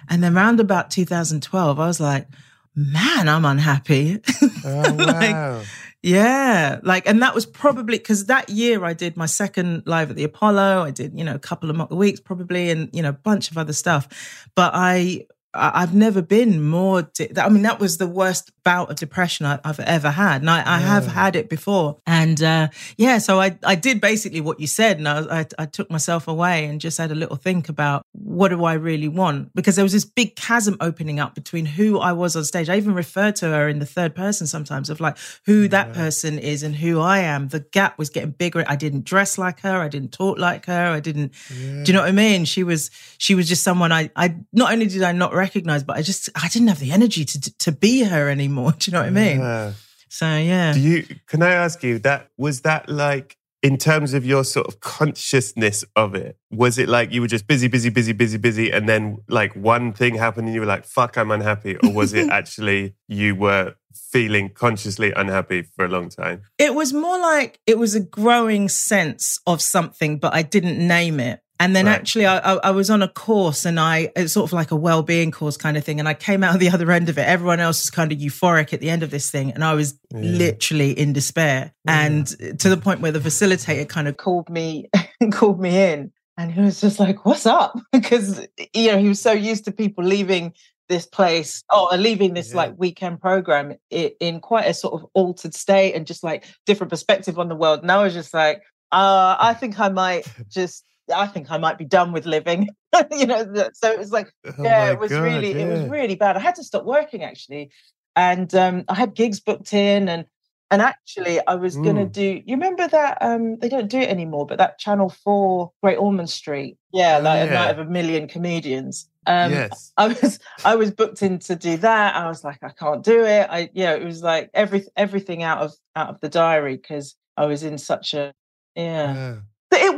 And 0.10 0.24
then 0.24 0.34
round 0.34 0.60
about 0.60 0.90
2012, 0.90 1.80
I 1.80 1.86
was 1.86 2.00
like, 2.00 2.28
man, 2.76 3.28
I'm 3.30 3.46
unhappy. 3.46 4.22
Oh 4.66 4.94
Like, 4.98 5.32
wow. 5.32 5.62
yeah, 6.04 6.80
like, 6.84 7.08
and 7.08 7.22
that 7.22 7.34
was 7.34 7.46
probably 7.46 7.98
because 7.98 8.26
that 8.26 8.50
year 8.50 8.84
I 8.84 8.94
did 8.94 9.16
my 9.16 9.26
second 9.26 9.84
live 9.86 10.10
at 10.10 10.18
the 10.18 10.26
Apollo. 10.26 10.84
I 10.84 10.92
did, 10.92 11.18
you 11.18 11.24
know, 11.24 11.34
a 11.34 11.40
couple 11.40 11.70
of 11.70 11.78
mock 11.78 11.88
the 11.88 11.96
weeks 11.96 12.20
probably, 12.20 12.70
and 12.72 12.90
you 12.92 13.02
know, 13.02 13.10
a 13.10 13.14
bunch 13.14 13.52
of 13.52 13.58
other 13.58 13.72
stuff. 13.72 14.50
But 14.56 14.72
I- 14.74 15.28
I've 15.54 15.96
never 15.96 16.22
been 16.22 16.62
more. 16.62 17.10
I 17.38 17.50
mean, 17.50 17.64
that 17.64 17.80
was 17.80 17.98
the 17.98 18.08
worst 18.08 18.52
bout 18.70 18.92
of 18.92 18.98
depression 18.98 19.48
I, 19.48 19.60
I've 19.66 19.80
ever 19.80 20.12
had, 20.12 20.42
and 20.44 20.50
I, 20.50 20.60
I 20.76 20.78
have 20.78 21.08
had 21.08 21.36
it 21.36 21.50
before. 21.50 21.98
And 22.06 22.40
uh, 22.44 22.68
yeah, 22.98 23.18
so 23.18 23.42
I, 23.42 23.58
I 23.66 23.74
did 23.74 24.00
basically 24.00 24.42
what 24.42 24.60
you 24.60 24.68
said, 24.68 25.00
and 25.00 25.08
I, 25.08 25.40
I, 25.40 25.46
I 25.58 25.66
took 25.66 25.90
myself 25.90 26.28
away 26.28 26.66
and 26.66 26.80
just 26.80 27.00
had 27.00 27.10
a 27.10 27.16
little 27.16 27.36
think 27.36 27.68
about 27.68 28.04
what 28.12 28.50
do 28.50 28.64
I 28.66 28.74
really 28.74 29.08
want 29.08 29.56
because 29.56 29.76
there 29.76 29.84
was 29.84 29.94
this 29.94 30.06
big 30.06 30.36
chasm 30.36 30.78
opening 30.82 31.20
up 31.20 31.34
between 31.34 31.66
who 31.66 31.98
I 31.98 32.12
was 32.12 32.36
on 32.36 32.44
stage. 32.44 32.70
I 32.70 32.78
even 32.78 32.94
refer 32.94 33.32
to 33.32 33.48
her 33.48 33.68
in 33.68 33.80
the 33.80 33.88
third 33.88 34.14
person 34.14 34.46
sometimes 34.46 34.92
of 34.92 35.00
like 35.00 35.18
who 35.48 35.68
that 35.70 35.94
person 35.94 36.38
is 36.38 36.62
and 36.62 36.76
who 36.76 37.00
I 37.00 37.20
am. 37.20 37.48
The 37.48 37.62
gap 37.62 37.98
was 37.98 38.12
getting 38.12 38.32
bigger. 38.32 38.64
I 38.68 38.76
didn't 38.76 39.04
dress 39.04 39.40
like 39.40 39.62
her. 39.62 39.78
I 39.82 39.88
didn't 39.88 40.12
talk 40.12 40.38
like 40.38 40.68
her. 40.68 40.86
I 40.98 41.00
didn't. 41.00 41.34
Do 41.50 41.84
you 41.88 41.94
know 41.94 42.02
what 42.02 42.10
I 42.10 42.12
mean? 42.12 42.46
She 42.46 42.64
was 42.64 42.92
she 43.18 43.34
was 43.34 43.50
just 43.50 43.64
someone 43.64 43.92
I 43.92 44.12
I 44.16 44.36
not 44.54 44.72
only 44.72 44.86
did 44.86 45.02
I 45.02 45.12
not 45.12 45.34
recognize, 45.34 45.84
but 45.84 45.98
I 45.98 46.04
just 46.04 46.30
I 46.36 46.50
didn't 46.50 46.68
have 46.68 46.80
the 46.80 46.92
energy 46.92 47.26
to 47.26 47.58
to 47.66 47.72
be 47.72 48.04
her 48.04 48.30
anymore. 48.30 48.59
Do 48.80 48.92
you 48.92 48.94
know 48.94 49.02
what 49.02 49.08
I 49.08 49.12
mean? 49.12 49.40
Yeah. 49.40 49.74
So 50.10 50.38
yeah. 50.38 50.74
Do 50.74 50.80
you? 50.80 51.06
Can 51.28 51.42
I 51.42 51.52
ask 51.52 51.84
you 51.84 52.00
that? 52.00 52.30
Was 52.38 52.62
that 52.62 52.90
like 52.90 53.38
in 53.62 53.78
terms 53.78 54.14
of 54.14 54.26
your 54.26 54.44
sort 54.44 54.68
of 54.68 54.80
consciousness 54.80 55.84
of 55.96 56.16
it? 56.16 56.38
Was 56.52 56.78
it 56.78 56.90
like 56.90 57.12
you 57.12 57.22
were 57.22 57.28
just 57.28 57.48
busy, 57.48 57.68
busy, 57.68 57.90
busy, 57.90 58.14
busy, 58.14 58.38
busy, 58.38 58.72
and 58.72 58.88
then 58.88 59.20
like 59.28 59.54
one 59.56 59.94
thing 59.94 60.16
happened 60.16 60.48
and 60.48 60.56
you 60.56 60.62
were 60.62 60.68
like, 60.68 60.86
"Fuck, 60.86 61.18
I'm 61.18 61.32
unhappy," 61.32 61.76
or 61.78 61.92
was 61.92 62.14
it 62.14 62.30
actually 62.32 62.96
you 63.08 63.36
were 63.36 63.76
feeling 63.94 64.50
consciously 64.50 65.12
unhappy 65.16 65.62
for 65.62 65.86
a 65.86 65.90
long 65.90 66.10
time? 66.10 66.42
It 66.58 66.74
was 66.74 66.94
more 66.94 67.20
like 67.20 67.60
it 67.68 67.78
was 67.78 67.96
a 67.96 68.00
growing 68.00 68.70
sense 68.70 69.40
of 69.46 69.62
something, 69.62 70.18
but 70.18 70.34
I 70.34 70.42
didn't 70.42 70.86
name 70.86 71.20
it. 71.20 71.42
And 71.62 71.76
then 71.76 71.88
Right. 71.88 71.96
actually, 71.96 72.26
I, 72.26 72.38
I, 72.38 72.72
was 72.72 72.90
on 72.90 73.02
a 73.02 73.08
course 73.10 73.66
and 73.66 73.80
I, 73.80 74.12
it's 74.16 74.32
sort 74.32 74.50
of 74.50 74.54
like 74.54 74.72
a 74.72 74.78
well-being 74.78 75.30
course 75.32 75.58
kind 75.58 75.76
of 75.76 75.84
thing. 75.84 76.00
And 76.00 76.08
I 76.08 76.14
came 76.14 76.42
out 76.42 76.54
of 76.54 76.62
the 76.62 76.70
other 76.70 76.90
end 76.90 77.10
of 77.10 77.18
it. 77.18 77.24
Everyone 77.28 77.60
else 77.60 77.84
was 77.84 77.90
kind 77.90 78.14
of 78.14 78.18
euphoric 78.18 78.72
at 78.74 78.80
the 78.80 78.90
end 78.90 79.04
of 79.04 79.12
this 79.12 79.30
thing. 79.30 79.52
And 79.52 79.62
I 79.64 79.74
was 79.74 80.00
literally 80.14 80.92
in 80.98 81.12
despair. 81.12 81.74
And 81.86 82.28
to 82.60 82.70
the 82.70 82.78
point 82.78 83.02
where 83.02 83.12
the 83.12 83.20
facilitator 83.20 83.88
kind 83.90 84.08
of 84.08 84.16
called 84.16 84.50
me, 84.50 84.90
called 85.32 85.60
me 85.60 85.78
in 85.92 86.14
and 86.38 86.52
he 86.52 86.62
was 86.62 86.80
just 86.80 86.98
like, 87.00 87.26
what's 87.26 87.46
up? 87.46 87.78
Because, 87.92 88.48
you 88.74 88.92
know, 88.94 88.98
he 88.98 89.10
was 89.10 89.20
so 89.20 89.34
used 89.34 89.66
to 89.66 89.72
people 89.74 90.06
leaving 90.06 90.54
this 90.88 91.06
place 91.06 91.62
or 91.76 91.90
leaving 91.98 92.34
this 92.36 92.52
Yeah. 92.52 92.58
like 92.58 92.74
weekend 92.78 93.20
program 93.20 93.76
in 93.92 94.40
quite 94.40 94.66
a 94.66 94.74
sort 94.74 94.94
of 94.94 95.10
altered 95.14 95.54
state 95.54 95.94
and 95.94 96.08
just 96.08 96.24
like 96.24 96.46
different 96.66 96.90
perspective 96.90 97.38
on 97.38 97.50
the 97.50 97.56
world. 97.56 97.82
And 97.82 97.92
I 97.92 98.02
was 98.02 98.14
just 98.14 98.34
like, 98.34 98.62
uh, 98.94 99.36
I 99.40 99.54
think 99.54 99.78
I 99.80 99.90
might 99.90 100.26
just, 100.50 100.86
I 101.14 101.28
think 101.28 101.52
I 101.52 101.58
might 101.58 101.78
be 101.78 101.86
done 101.86 102.12
with 102.12 102.26
living. 102.26 102.70
you 103.12 103.26
know, 103.26 103.70
so 103.74 103.92
it 103.92 104.00
was 104.00 104.12
like, 104.12 104.34
Oh 104.46 104.54
yeah, 104.64 104.92
it 104.92 105.00
was 105.00 105.12
God, 105.12 105.22
really, 105.24 105.52
it 105.52 105.68
was 105.68 105.90
really 105.90 106.16
bad. 106.16 106.38
I 106.38 106.40
had 106.40 106.56
to 106.56 106.64
stop 106.64 106.86
working 106.86 107.24
actually, 107.24 107.72
and 108.16 108.54
um, 108.56 108.86
I 108.88 108.96
had 108.96 109.14
gigs 109.14 109.40
booked 109.40 109.74
in, 109.74 110.10
and 110.10 110.26
and 110.72 110.82
actually 110.82 111.40
I 111.48 111.56
was 111.56 111.76
gonna 111.76 112.06
Mm. 112.06 112.12
do. 112.12 112.42
You 112.46 112.56
remember 112.56 112.88
that? 112.88 113.18
Um, 113.22 113.58
they 113.58 113.70
don't 113.70 113.90
do 113.90 114.00
it 114.00 114.10
anymore, 114.10 114.46
but 114.46 114.58
that 114.60 114.78
Channel 114.80 115.10
Four 115.10 115.72
Great 115.82 115.98
Ormond 115.98 116.30
Street, 116.30 116.78
yeah, 116.94 117.18
Oh, 117.20 117.24
like 117.24 117.50
a 117.50 117.54
night 117.54 117.72
of 117.72 117.80
a 117.80 117.90
million 117.90 118.28
comedians. 118.28 119.10
Um, 119.28 119.52
yes. 119.52 119.92
I 119.98 120.08
was 120.08 120.40
I 120.66 120.76
was 120.76 120.92
booked 120.92 121.22
in 121.22 121.40
to 121.40 121.56
do 121.56 121.78
that. 121.78 122.16
I 122.16 122.28
was 122.28 122.44
like, 122.44 122.60
I 122.64 122.70
can't 122.70 123.04
do 123.04 123.24
it. 123.26 123.48
I 123.50 123.70
yeah, 123.74 123.94
it 123.94 124.04
was 124.04 124.24
like 124.24 124.50
every 124.54 124.86
everything 124.96 125.44
out 125.44 125.60
of 125.60 125.74
out 125.96 126.10
of 126.10 126.20
the 126.22 126.30
diary 126.30 126.78
because 126.78 127.16
I 127.38 127.46
was 127.46 127.64
in 127.64 127.78
such 127.78 128.14
a 128.14 128.34
yeah. 128.76 129.38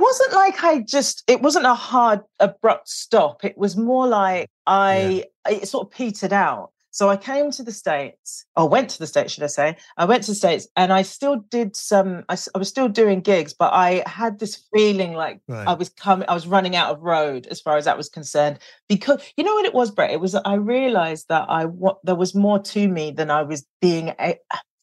Yeah. 0.01 0.07
But 0.07 0.07
it 0.07 0.07
wasn't 0.07 0.33
like 0.33 0.63
I 0.63 0.79
just, 0.81 1.23
it 1.27 1.41
wasn't 1.41 1.65
a 1.65 1.75
hard, 1.75 2.21
abrupt 2.39 2.89
stop. 2.89 3.45
It 3.45 3.57
was 3.57 3.77
more 3.77 4.07
like 4.07 4.49
I, 4.65 5.25
yeah. 5.47 5.53
it 5.53 5.67
sort 5.67 5.87
of 5.87 5.91
petered 5.91 6.33
out. 6.33 6.71
So 6.93 7.07
I 7.07 7.15
came 7.15 7.51
to 7.51 7.63
the 7.63 7.71
States, 7.71 8.45
or 8.57 8.67
went 8.67 8.89
to 8.89 8.99
the 8.99 9.07
States, 9.07 9.31
should 9.31 9.45
I 9.45 9.47
say? 9.47 9.77
I 9.95 10.03
went 10.03 10.23
to 10.23 10.31
the 10.31 10.35
States 10.35 10.67
and 10.75 10.91
I 10.91 11.03
still 11.03 11.37
did 11.37 11.73
some, 11.73 12.25
I, 12.27 12.37
I 12.53 12.57
was 12.57 12.67
still 12.67 12.89
doing 12.89 13.21
gigs, 13.21 13.53
but 13.53 13.71
I 13.71 14.03
had 14.05 14.39
this 14.39 14.67
feeling 14.73 15.13
like 15.13 15.39
right. 15.47 15.65
I 15.65 15.73
was 15.73 15.87
coming, 15.87 16.27
I 16.27 16.33
was 16.33 16.47
running 16.47 16.75
out 16.75 16.91
of 16.91 17.01
road 17.01 17.47
as 17.47 17.61
far 17.61 17.77
as 17.77 17.85
that 17.85 17.95
was 17.95 18.09
concerned. 18.09 18.59
Because 18.89 19.21
you 19.37 19.45
know 19.45 19.53
what 19.53 19.63
it 19.63 19.73
was, 19.73 19.89
Brett? 19.89 20.11
It 20.11 20.19
was, 20.19 20.35
I 20.35 20.55
realized 20.55 21.29
that 21.29 21.45
I, 21.49 21.63
what, 21.63 21.99
there 22.03 22.15
was 22.15 22.35
more 22.35 22.59
to 22.59 22.87
me 22.89 23.11
than 23.11 23.31
I 23.31 23.43
was 23.43 23.65
being, 23.79 24.09
a, 24.19 24.37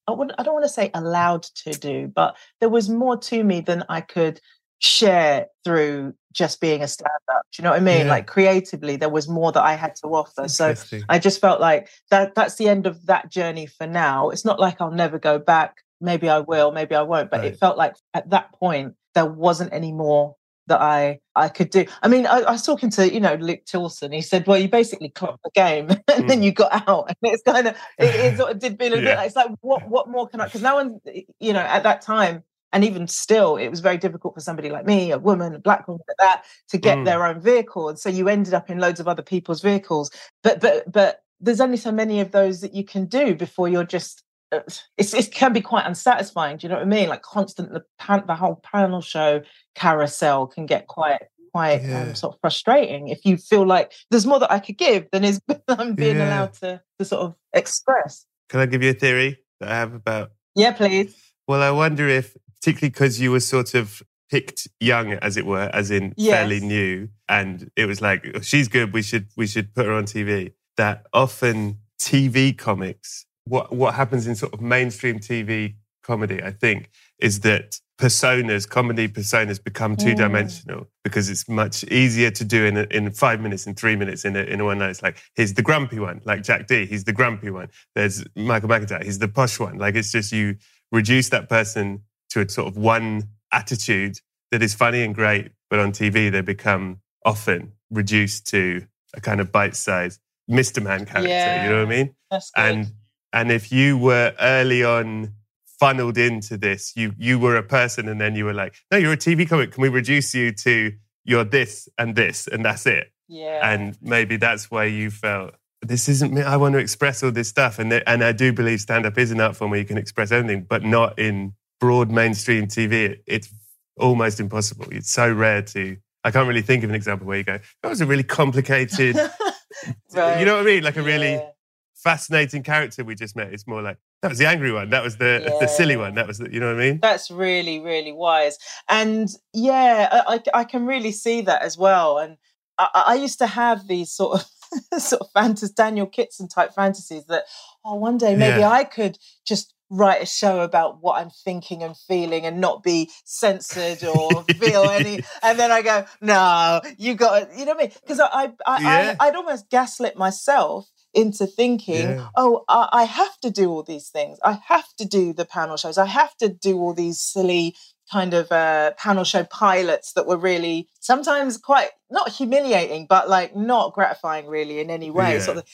I, 0.06 0.12
would, 0.12 0.32
I 0.38 0.42
don't 0.42 0.54
want 0.54 0.64
to 0.64 0.70
say 0.70 0.90
allowed 0.94 1.42
to 1.42 1.72
do, 1.72 2.08
but 2.08 2.38
there 2.60 2.70
was 2.70 2.88
more 2.88 3.18
to 3.18 3.44
me 3.44 3.60
than 3.60 3.84
I 3.90 4.00
could 4.00 4.40
share 4.78 5.46
through 5.64 6.14
just 6.32 6.60
being 6.60 6.82
a 6.82 6.88
stand 6.88 7.10
up. 7.34 7.42
Do 7.52 7.60
you 7.60 7.64
know 7.64 7.70
what 7.70 7.80
I 7.80 7.84
mean? 7.84 8.06
Yeah. 8.06 8.12
Like 8.12 8.26
creatively, 8.26 8.96
there 8.96 9.08
was 9.08 9.28
more 9.28 9.52
that 9.52 9.62
I 9.62 9.74
had 9.74 9.96
to 9.96 10.08
offer. 10.08 10.48
So 10.48 10.74
I 11.08 11.18
just 11.18 11.40
felt 11.40 11.60
like 11.60 11.88
that 12.10 12.34
that's 12.34 12.56
the 12.56 12.68
end 12.68 12.86
of 12.86 13.06
that 13.06 13.30
journey 13.30 13.66
for 13.66 13.86
now. 13.86 14.30
It's 14.30 14.44
not 14.44 14.60
like 14.60 14.80
I'll 14.80 14.90
never 14.90 15.18
go 15.18 15.38
back. 15.38 15.78
Maybe 16.00 16.28
I 16.28 16.38
will, 16.38 16.70
maybe 16.70 16.94
I 16.94 17.02
won't. 17.02 17.30
But 17.30 17.40
right. 17.40 17.52
it 17.52 17.58
felt 17.58 17.76
like 17.76 17.96
at 18.14 18.30
that 18.30 18.52
point 18.52 18.94
there 19.14 19.26
wasn't 19.26 19.72
any 19.72 19.92
more 19.92 20.36
that 20.68 20.80
I 20.80 21.18
I 21.34 21.48
could 21.48 21.70
do. 21.70 21.86
I 22.02 22.08
mean, 22.08 22.26
I, 22.26 22.40
I, 22.40 22.52
was 22.52 22.62
talking 22.62 22.90
to 22.90 23.12
you 23.12 23.20
know 23.20 23.34
Luke 23.34 23.64
Toulson. 23.64 24.14
He 24.14 24.20
said, 24.20 24.46
"Well, 24.46 24.58
you 24.58 24.68
basically 24.68 25.08
clocked 25.08 25.42
the 25.42 25.50
game, 25.54 25.88
and 25.90 26.24
mm. 26.24 26.28
then 26.28 26.42
you 26.42 26.52
got 26.52 26.88
out." 26.88 27.08
And 27.08 27.16
it's 27.22 27.42
kind 27.42 27.66
of 27.66 27.74
it, 27.98 28.14
it 28.14 28.36
sort 28.38 28.52
of 28.52 28.58
did 28.58 28.78
feel 28.78 28.92
a 28.92 28.96
yeah. 28.96 29.02
bit. 29.02 29.16
Like, 29.16 29.26
it's 29.26 29.36
like 29.36 29.50
what 29.60 29.88
what 29.88 30.08
more 30.08 30.28
can 30.28 30.40
I? 30.40 30.44
Because 30.44 30.62
no 30.62 30.74
one, 30.74 31.00
you 31.40 31.52
know, 31.52 31.60
at 31.60 31.82
that 31.82 32.02
time 32.02 32.44
and 32.72 32.84
even 32.84 33.06
still 33.06 33.56
it 33.56 33.68
was 33.68 33.80
very 33.80 33.96
difficult 33.96 34.34
for 34.34 34.40
somebody 34.40 34.70
like 34.70 34.86
me 34.86 35.10
a 35.10 35.18
woman 35.18 35.54
a 35.54 35.58
black 35.58 35.86
woman 35.88 36.02
like 36.08 36.16
that 36.18 36.44
to 36.68 36.78
get 36.78 36.98
mm. 36.98 37.04
their 37.04 37.26
own 37.26 37.40
vehicle 37.40 37.88
and 37.88 37.98
so 37.98 38.08
you 38.08 38.28
ended 38.28 38.54
up 38.54 38.70
in 38.70 38.78
loads 38.78 39.00
of 39.00 39.08
other 39.08 39.22
people's 39.22 39.60
vehicles 39.60 40.10
but 40.42 40.60
but 40.60 40.90
but 40.90 41.22
there's 41.40 41.60
only 41.60 41.76
so 41.76 41.92
many 41.92 42.20
of 42.20 42.32
those 42.32 42.60
that 42.60 42.74
you 42.74 42.84
can 42.84 43.06
do 43.06 43.34
before 43.34 43.68
you're 43.68 43.84
just 43.84 44.22
uh, 44.50 44.60
it's, 44.96 45.12
it 45.12 45.30
can 45.30 45.52
be 45.52 45.60
quite 45.60 45.86
unsatisfying 45.86 46.56
do 46.56 46.66
you 46.66 46.68
know 46.68 46.76
what 46.76 46.82
i 46.82 46.88
mean 46.88 47.08
like 47.08 47.22
constant 47.22 47.72
the 47.72 47.84
pan, 47.98 48.22
the 48.26 48.34
whole 48.34 48.56
panel 48.56 49.00
show 49.00 49.40
carousel 49.74 50.46
can 50.46 50.66
get 50.66 50.86
quite 50.86 51.22
quite 51.52 51.80
um, 51.80 51.90
yeah. 51.90 52.02
um, 52.02 52.14
sort 52.14 52.34
of 52.34 52.40
frustrating 52.40 53.08
if 53.08 53.24
you 53.24 53.36
feel 53.36 53.66
like 53.66 53.92
there's 54.10 54.26
more 54.26 54.38
that 54.38 54.52
i 54.52 54.58
could 54.58 54.78
give 54.78 55.06
than 55.12 55.24
is 55.24 55.40
i'm 55.68 55.94
being 55.94 56.16
yeah. 56.16 56.28
allowed 56.28 56.52
to 56.52 56.80
to 56.98 57.04
sort 57.04 57.22
of 57.22 57.34
express 57.52 58.26
can 58.48 58.60
i 58.60 58.66
give 58.66 58.82
you 58.82 58.90
a 58.90 58.94
theory 58.94 59.38
that 59.60 59.70
i 59.70 59.74
have 59.74 59.94
about 59.94 60.30
yeah 60.54 60.72
please 60.72 61.14
well 61.46 61.62
i 61.62 61.70
wonder 61.70 62.08
if 62.08 62.36
particularly 62.60 62.90
because 62.90 63.20
you 63.20 63.30
were 63.30 63.40
sort 63.40 63.74
of 63.74 64.02
picked 64.30 64.68
young, 64.80 65.12
as 65.12 65.36
it 65.36 65.46
were, 65.46 65.70
as 65.72 65.90
in 65.90 66.14
yes. 66.16 66.34
fairly 66.34 66.60
new, 66.60 67.08
and 67.28 67.70
it 67.76 67.86
was 67.86 68.00
like 68.00 68.26
oh, 68.34 68.40
she's 68.40 68.68
good. 68.68 68.92
We 68.92 69.02
should 69.02 69.28
we 69.36 69.46
should 69.46 69.74
put 69.74 69.86
her 69.86 69.92
on 69.92 70.04
TV. 70.04 70.52
That 70.76 71.06
often 71.12 71.78
TV 72.00 72.56
comics, 72.56 73.26
what 73.44 73.74
what 73.74 73.94
happens 73.94 74.26
in 74.26 74.34
sort 74.34 74.54
of 74.54 74.60
mainstream 74.60 75.18
TV 75.18 75.74
comedy, 76.02 76.42
I 76.42 76.52
think, 76.52 76.90
is 77.18 77.40
that 77.40 77.78
personas, 77.98 78.68
comedy 78.68 79.08
personas, 79.08 79.62
become 79.62 79.96
two 79.96 80.14
dimensional 80.14 80.82
mm. 80.82 80.86
because 81.02 81.28
it's 81.28 81.48
much 81.48 81.84
easier 81.84 82.30
to 82.30 82.44
do 82.44 82.64
in 82.64 82.76
a, 82.76 82.86
in 82.90 83.10
five 83.10 83.40
minutes, 83.40 83.66
in 83.66 83.74
three 83.74 83.96
minutes, 83.96 84.24
in 84.24 84.36
a, 84.36 84.40
in 84.40 84.60
a 84.60 84.64
one 84.64 84.78
night. 84.78 84.90
It's 84.90 85.02
like 85.02 85.18
here's 85.34 85.54
the 85.54 85.62
grumpy 85.62 85.98
one, 85.98 86.20
like 86.24 86.42
Jack 86.42 86.66
Dee. 86.66 86.86
He's 86.86 87.04
the 87.04 87.12
grumpy 87.12 87.50
one. 87.50 87.68
There's 87.94 88.24
Michael 88.36 88.68
McIntyre. 88.68 89.02
He's 89.02 89.18
the 89.18 89.28
posh 89.28 89.58
one. 89.58 89.78
Like 89.78 89.96
it's 89.96 90.12
just 90.12 90.32
you 90.32 90.56
reduce 90.92 91.28
that 91.30 91.48
person 91.48 92.02
to 92.30 92.40
a 92.40 92.48
sort 92.48 92.68
of 92.68 92.76
one 92.76 93.28
attitude 93.52 94.18
that 94.50 94.62
is 94.62 94.74
funny 94.74 95.02
and 95.02 95.14
great, 95.14 95.52
but 95.70 95.78
on 95.78 95.92
TV 95.92 96.30
they 96.30 96.40
become 96.40 97.00
often 97.24 97.72
reduced 97.90 98.46
to 98.48 98.86
a 99.14 99.20
kind 99.20 99.40
of 99.40 99.50
bite-sized 99.50 100.20
Mr. 100.50 100.82
Man 100.82 101.04
character. 101.04 101.28
Yeah, 101.28 101.64
you 101.64 101.70
know 101.70 101.84
what 101.84 101.92
I 101.92 101.96
mean? 101.96 102.14
And 102.56 102.92
and 103.32 103.52
if 103.52 103.70
you 103.70 103.98
were 103.98 104.34
early 104.40 104.82
on 104.84 105.34
funneled 105.78 106.18
into 106.18 106.56
this, 106.56 106.94
you 106.96 107.12
you 107.18 107.38
were 107.38 107.56
a 107.56 107.62
person, 107.62 108.08
and 108.08 108.20
then 108.20 108.34
you 108.34 108.44
were 108.44 108.54
like, 108.54 108.76
no, 108.90 108.98
you're 108.98 109.12
a 109.12 109.18
TV 109.18 109.48
comic. 109.48 109.72
Can 109.72 109.82
we 109.82 109.88
reduce 109.88 110.34
you 110.34 110.52
to 110.52 110.92
you're 111.24 111.44
this 111.44 111.88
and 111.98 112.16
this 112.16 112.46
and 112.46 112.64
that's 112.64 112.86
it? 112.86 113.12
Yeah. 113.28 113.60
And 113.70 113.98
maybe 114.00 114.36
that's 114.36 114.70
why 114.70 114.84
you 114.84 115.10
felt 115.10 115.54
this 115.82 116.08
isn't 116.08 116.32
me. 116.32 116.42
I 116.42 116.56
want 116.56 116.72
to 116.72 116.78
express 116.78 117.22
all 117.22 117.30
this 117.30 117.48
stuff, 117.48 117.78
and 117.78 117.92
and 117.92 118.24
I 118.24 118.32
do 118.32 118.52
believe 118.52 118.80
stand 118.80 119.06
up 119.06 119.18
is 119.18 119.30
an 119.30 119.40
art 119.40 119.56
form 119.56 119.70
where 119.70 119.80
you 119.80 119.86
can 119.86 119.98
express 119.98 120.32
anything, 120.32 120.66
but 120.68 120.82
not 120.82 121.18
in 121.18 121.54
broad 121.80 122.10
mainstream 122.10 122.66
TV, 122.66 123.18
it's 123.26 123.52
almost 123.98 124.40
impossible. 124.40 124.86
It's 124.90 125.10
so 125.10 125.32
rare 125.32 125.62
to. 125.62 125.96
I 126.24 126.30
can't 126.30 126.48
really 126.48 126.62
think 126.62 126.84
of 126.84 126.90
an 126.90 126.96
example 126.96 127.26
where 127.26 127.38
you 127.38 127.44
go, 127.44 127.58
that 127.82 127.88
was 127.88 128.00
a 128.00 128.06
really 128.06 128.24
complicated. 128.24 129.16
right. 130.14 130.40
You 130.40 130.46
know 130.46 130.56
what 130.56 130.62
I 130.62 130.64
mean? 130.64 130.82
Like 130.82 130.96
a 130.96 131.02
really 131.02 131.34
yeah. 131.34 131.50
fascinating 131.94 132.62
character 132.62 133.04
we 133.04 133.14
just 133.14 133.36
met. 133.36 133.52
It's 133.52 133.66
more 133.66 133.82
like 133.82 133.98
that 134.22 134.28
was 134.28 134.38
the 134.38 134.46
angry 134.46 134.72
one. 134.72 134.90
That 134.90 135.02
was 135.02 135.16
the 135.16 135.42
yeah. 135.44 135.58
the 135.60 135.68
silly 135.68 135.96
one. 135.96 136.14
That 136.14 136.26
was 136.26 136.38
the, 136.38 136.52
you 136.52 136.60
know 136.60 136.74
what 136.74 136.82
I 136.82 136.86
mean? 136.86 136.98
That's 137.00 137.30
really 137.30 137.78
really 137.78 138.12
wise. 138.12 138.58
And 138.88 139.28
yeah, 139.52 140.22
I 140.26 140.42
I 140.52 140.64
can 140.64 140.86
really 140.86 141.12
see 141.12 141.42
that 141.42 141.62
as 141.62 141.78
well. 141.78 142.18
And 142.18 142.36
I, 142.78 142.88
I 142.94 143.14
used 143.14 143.38
to 143.38 143.46
have 143.46 143.86
these 143.86 144.10
sort 144.10 144.40
of 144.40 145.00
sort 145.02 145.22
of 145.22 145.30
fantasy 145.32 145.72
Daniel 145.76 146.06
Kitson 146.06 146.48
type 146.48 146.74
fantasies 146.74 147.26
that 147.26 147.44
oh 147.84 147.94
one 147.94 148.18
day 148.18 148.34
maybe 148.34 148.60
yeah. 148.60 148.70
I 148.70 148.84
could 148.84 149.18
just 149.46 149.74
write 149.90 150.22
a 150.22 150.26
show 150.26 150.60
about 150.60 151.02
what 151.02 151.20
I'm 151.20 151.30
thinking 151.30 151.82
and 151.82 151.96
feeling 151.96 152.44
and 152.44 152.60
not 152.60 152.82
be 152.82 153.10
censored 153.24 154.04
or 154.04 154.44
feel 154.44 154.84
any. 154.84 155.20
And 155.42 155.58
then 155.58 155.70
I 155.70 155.82
go, 155.82 156.04
no, 156.20 156.80
you 156.98 157.14
got 157.14 157.56
you 157.56 157.64
know 157.64 157.72
what 157.72 157.80
I 157.80 157.86
mean? 157.86 157.92
Because 158.02 158.20
I, 158.20 158.52
I, 158.66 158.82
yeah. 158.82 159.16
I, 159.18 159.26
would 159.26 159.36
almost 159.36 159.70
gaslit 159.70 160.16
myself 160.16 160.90
into 161.14 161.46
thinking, 161.46 162.08
yeah. 162.10 162.28
oh, 162.36 162.64
I, 162.68 162.88
I 162.92 163.04
have 163.04 163.38
to 163.40 163.50
do 163.50 163.70
all 163.70 163.82
these 163.82 164.08
things. 164.08 164.38
I 164.44 164.60
have 164.66 164.86
to 164.98 165.04
do 165.04 165.32
the 165.32 165.44
panel 165.44 165.76
shows. 165.76 165.96
I 165.96 166.06
have 166.06 166.36
to 166.38 166.48
do 166.48 166.78
all 166.78 166.92
these 166.92 167.20
silly 167.20 167.74
kind 168.10 168.34
of 168.34 168.50
uh, 168.50 168.92
panel 168.92 169.24
show 169.24 169.44
pilots 169.44 170.12
that 170.14 170.26
were 170.26 170.36
really 170.36 170.88
sometimes 171.00 171.56
quite 171.58 171.90
not 172.10 172.30
humiliating, 172.30 173.06
but 173.08 173.28
like 173.28 173.54
not 173.54 173.92
gratifying 173.92 174.46
really 174.46 174.80
in 174.80 174.90
any 174.90 175.10
way. 175.10 175.34
Yeah. 175.34 175.40
Sort 175.40 175.58
of 175.58 175.64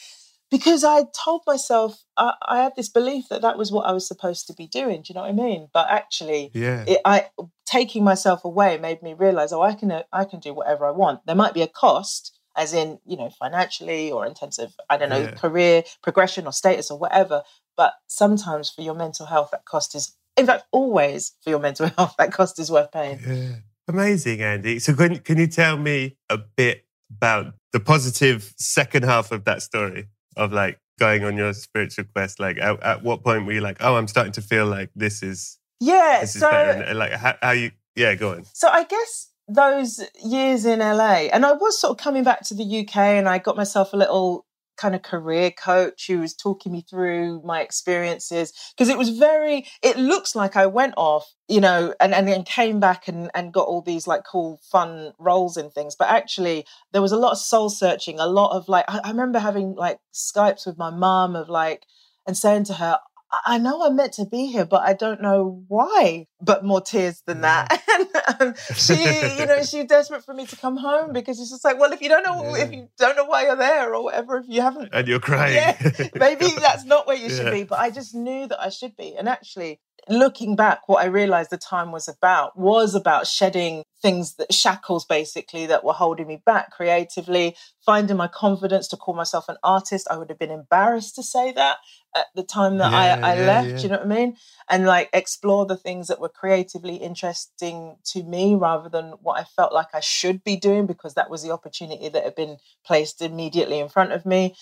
because 0.50 0.84
I 0.84 1.04
told 1.24 1.42
myself 1.46 2.04
I, 2.16 2.34
I, 2.46 2.62
had 2.62 2.72
this 2.76 2.88
belief 2.88 3.28
that 3.30 3.42
that 3.42 3.58
was 3.58 3.72
what 3.72 3.86
I 3.86 3.92
was 3.92 4.06
supposed 4.06 4.46
to 4.46 4.54
be 4.54 4.66
doing. 4.66 5.02
Do 5.02 5.06
you 5.08 5.14
know 5.14 5.22
what 5.22 5.30
I 5.30 5.32
mean? 5.32 5.68
But 5.72 5.90
actually, 5.90 6.50
yeah, 6.54 6.84
it, 6.86 7.00
I 7.04 7.28
taking 7.66 8.04
myself 8.04 8.44
away 8.44 8.78
made 8.78 9.02
me 9.02 9.14
realize, 9.14 9.52
oh, 9.52 9.62
I 9.62 9.74
can 9.74 9.90
uh, 9.90 10.02
I 10.12 10.24
can 10.24 10.40
do 10.40 10.54
whatever 10.54 10.86
I 10.86 10.90
want. 10.90 11.20
There 11.26 11.34
might 11.34 11.54
be 11.54 11.62
a 11.62 11.68
cost, 11.68 12.38
as 12.56 12.72
in 12.72 12.98
you 13.04 13.16
know 13.16 13.30
financially 13.30 14.10
or 14.10 14.26
in 14.26 14.34
terms 14.34 14.58
of 14.58 14.72
I 14.88 14.96
don't 14.96 15.08
know 15.08 15.22
yeah. 15.22 15.34
career 15.34 15.82
progression 16.02 16.46
or 16.46 16.52
status 16.52 16.90
or 16.90 16.98
whatever. 16.98 17.42
But 17.76 17.94
sometimes 18.06 18.70
for 18.70 18.82
your 18.82 18.94
mental 18.94 19.26
health, 19.26 19.50
that 19.50 19.64
cost 19.64 19.96
is, 19.96 20.14
in 20.36 20.46
fact, 20.46 20.64
always 20.70 21.32
for 21.42 21.50
your 21.50 21.58
mental 21.58 21.88
health, 21.96 22.14
that 22.18 22.32
cost 22.32 22.58
is 22.58 22.70
worth 22.70 22.92
paying. 22.92 23.18
Yeah. 23.26 23.56
Amazing, 23.88 24.38
Andi. 24.38 24.80
So 24.80 24.94
can 24.94 25.18
can 25.18 25.38
you 25.38 25.46
tell 25.46 25.76
me 25.76 26.16
a 26.30 26.38
bit 26.38 26.86
about 27.10 27.54
the 27.72 27.80
positive 27.80 28.54
second 28.56 29.04
half 29.04 29.32
of 29.32 29.44
that 29.44 29.62
story? 29.62 30.08
Of 30.36 30.52
like 30.52 30.78
going 30.98 31.24
on 31.24 31.36
your 31.36 31.52
spiritual 31.52 32.04
quest? 32.14 32.40
Like, 32.40 32.58
at, 32.58 32.82
at 32.82 33.02
what 33.02 33.22
point 33.22 33.46
were 33.46 33.52
you 33.52 33.60
like, 33.60 33.78
oh, 33.80 33.96
I'm 33.96 34.08
starting 34.08 34.32
to 34.32 34.42
feel 34.42 34.66
like 34.66 34.90
this 34.94 35.22
is 35.22 35.58
yeah, 35.80 36.18
this 36.20 36.34
is 36.34 36.40
so, 36.40 36.50
better? 36.50 36.82
And, 36.82 36.98
like, 36.98 37.12
how, 37.12 37.36
how 37.42 37.50
you? 37.50 37.70
Yeah, 37.96 38.14
go 38.14 38.32
on. 38.32 38.44
So 38.52 38.68
I 38.68 38.84
guess 38.84 39.30
those 39.48 40.00
years 40.24 40.64
in 40.64 40.80
LA, 40.80 41.28
and 41.32 41.44
I 41.44 41.52
was 41.52 41.78
sort 41.78 41.92
of 41.92 42.02
coming 42.02 42.24
back 42.24 42.42
to 42.44 42.54
the 42.54 42.80
UK, 42.80 42.96
and 42.96 43.28
I 43.28 43.38
got 43.38 43.56
myself 43.56 43.92
a 43.92 43.96
little 43.96 44.46
kind 44.76 44.94
of 44.94 45.02
career 45.02 45.50
coach 45.50 46.06
who 46.06 46.20
was 46.20 46.34
talking 46.34 46.72
me 46.72 46.84
through 46.88 47.42
my 47.44 47.60
experiences 47.60 48.52
because 48.76 48.88
it 48.88 48.98
was 48.98 49.10
very 49.10 49.66
it 49.82 49.96
looks 49.96 50.34
like 50.34 50.56
i 50.56 50.66
went 50.66 50.94
off 50.96 51.34
you 51.48 51.60
know 51.60 51.94
and, 52.00 52.14
and 52.14 52.26
then 52.26 52.42
came 52.42 52.80
back 52.80 53.06
and, 53.08 53.30
and 53.34 53.52
got 53.52 53.66
all 53.66 53.82
these 53.82 54.06
like 54.06 54.22
cool 54.24 54.60
fun 54.62 55.12
roles 55.18 55.56
and 55.56 55.72
things. 55.72 55.94
But 55.96 56.08
actually 56.08 56.64
there 56.92 57.02
was 57.02 57.12
a 57.12 57.16
lot 57.16 57.32
of 57.32 57.38
soul 57.38 57.68
searching 57.70 58.18
a 58.18 58.26
lot 58.26 58.56
of 58.56 58.68
like 58.68 58.84
i, 58.88 59.00
I 59.04 59.08
remember 59.10 59.38
having 59.38 59.74
like 59.74 59.98
skypes 60.12 60.66
with 60.66 60.78
my 60.78 60.90
mom 60.90 61.36
of 61.36 61.48
like 61.48 61.84
and 62.26 62.36
saying 62.36 62.64
to 62.64 62.74
her 62.74 62.98
I 63.46 63.58
know 63.58 63.82
I'm 63.82 63.96
meant 63.96 64.14
to 64.14 64.24
be 64.24 64.46
here, 64.46 64.64
but 64.64 64.82
I 64.82 64.92
don't 64.92 65.20
know 65.20 65.62
why. 65.68 66.26
But 66.40 66.64
more 66.64 66.80
tears 66.80 67.22
than 67.26 67.40
that. 67.40 67.82
and 68.40 68.48
um, 68.50 68.54
she, 68.74 68.94
you 69.38 69.46
know, 69.46 69.62
she's 69.62 69.84
desperate 69.88 70.24
for 70.24 70.34
me 70.34 70.46
to 70.46 70.56
come 70.56 70.76
home 70.76 71.12
because 71.12 71.40
it's 71.40 71.50
just 71.50 71.64
like, 71.64 71.78
well, 71.78 71.92
if 71.92 72.02
you 72.02 72.08
don't 72.08 72.22
know, 72.22 72.54
yeah. 72.56 72.64
if 72.64 72.72
you 72.72 72.88
don't 72.98 73.16
know 73.16 73.24
why 73.24 73.44
you're 73.44 73.56
there 73.56 73.94
or 73.94 74.04
whatever, 74.04 74.36
if 74.38 74.46
you 74.48 74.60
haven't, 74.60 74.90
and 74.92 75.08
you're 75.08 75.20
crying, 75.20 75.54
yeah, 75.54 75.76
maybe 76.14 76.48
that's 76.60 76.84
not 76.84 77.06
where 77.06 77.16
you 77.16 77.30
should 77.30 77.50
be. 77.50 77.64
But 77.64 77.78
I 77.78 77.90
just 77.90 78.14
knew 78.14 78.46
that 78.46 78.60
I 78.60 78.68
should 78.68 78.96
be. 78.96 79.16
And 79.16 79.28
actually, 79.28 79.80
looking 80.08 80.56
back, 80.56 80.88
what 80.88 81.02
I 81.02 81.06
realized 81.06 81.50
the 81.50 81.58
time 81.58 81.92
was 81.92 82.08
about 82.08 82.58
was 82.58 82.94
about 82.94 83.26
shedding 83.26 83.84
things 84.02 84.34
that 84.34 84.52
shackles 84.52 85.04
basically 85.06 85.66
that 85.66 85.82
were 85.82 85.94
holding 85.94 86.26
me 86.26 86.42
back 86.44 86.70
creatively, 86.70 87.56
finding 87.84 88.16
my 88.16 88.28
confidence 88.28 88.86
to 88.88 88.96
call 88.96 89.14
myself 89.14 89.48
an 89.48 89.56
artist. 89.62 90.06
I 90.10 90.18
would 90.18 90.28
have 90.28 90.38
been 90.38 90.50
embarrassed 90.50 91.14
to 91.16 91.22
say 91.22 91.52
that 91.52 91.78
at 92.14 92.26
the 92.34 92.42
time 92.42 92.78
that 92.78 92.92
yeah, 92.92 93.26
I, 93.26 93.32
I 93.32 93.34
yeah, 93.34 93.46
left, 93.46 93.68
yeah. 93.68 93.78
you 93.78 93.88
know 93.88 93.96
what 93.96 94.06
I 94.06 94.08
mean? 94.08 94.36
And 94.68 94.84
like 94.84 95.08
explore 95.12 95.66
the 95.66 95.76
things 95.76 96.08
that 96.08 96.20
were 96.20 96.28
creatively 96.28 96.96
interesting 96.96 97.96
to 98.12 98.22
me 98.22 98.54
rather 98.54 98.88
than 98.88 99.12
what 99.22 99.40
I 99.40 99.44
felt 99.44 99.72
like 99.72 99.88
I 99.94 100.00
should 100.00 100.44
be 100.44 100.56
doing 100.56 100.86
because 100.86 101.14
that 101.14 101.30
was 101.30 101.42
the 101.42 101.50
opportunity 101.50 102.08
that 102.08 102.24
had 102.24 102.34
been 102.34 102.58
placed 102.84 103.22
immediately 103.22 103.78
in 103.78 103.88
front 103.88 104.12
of 104.12 104.26
me 104.26 104.54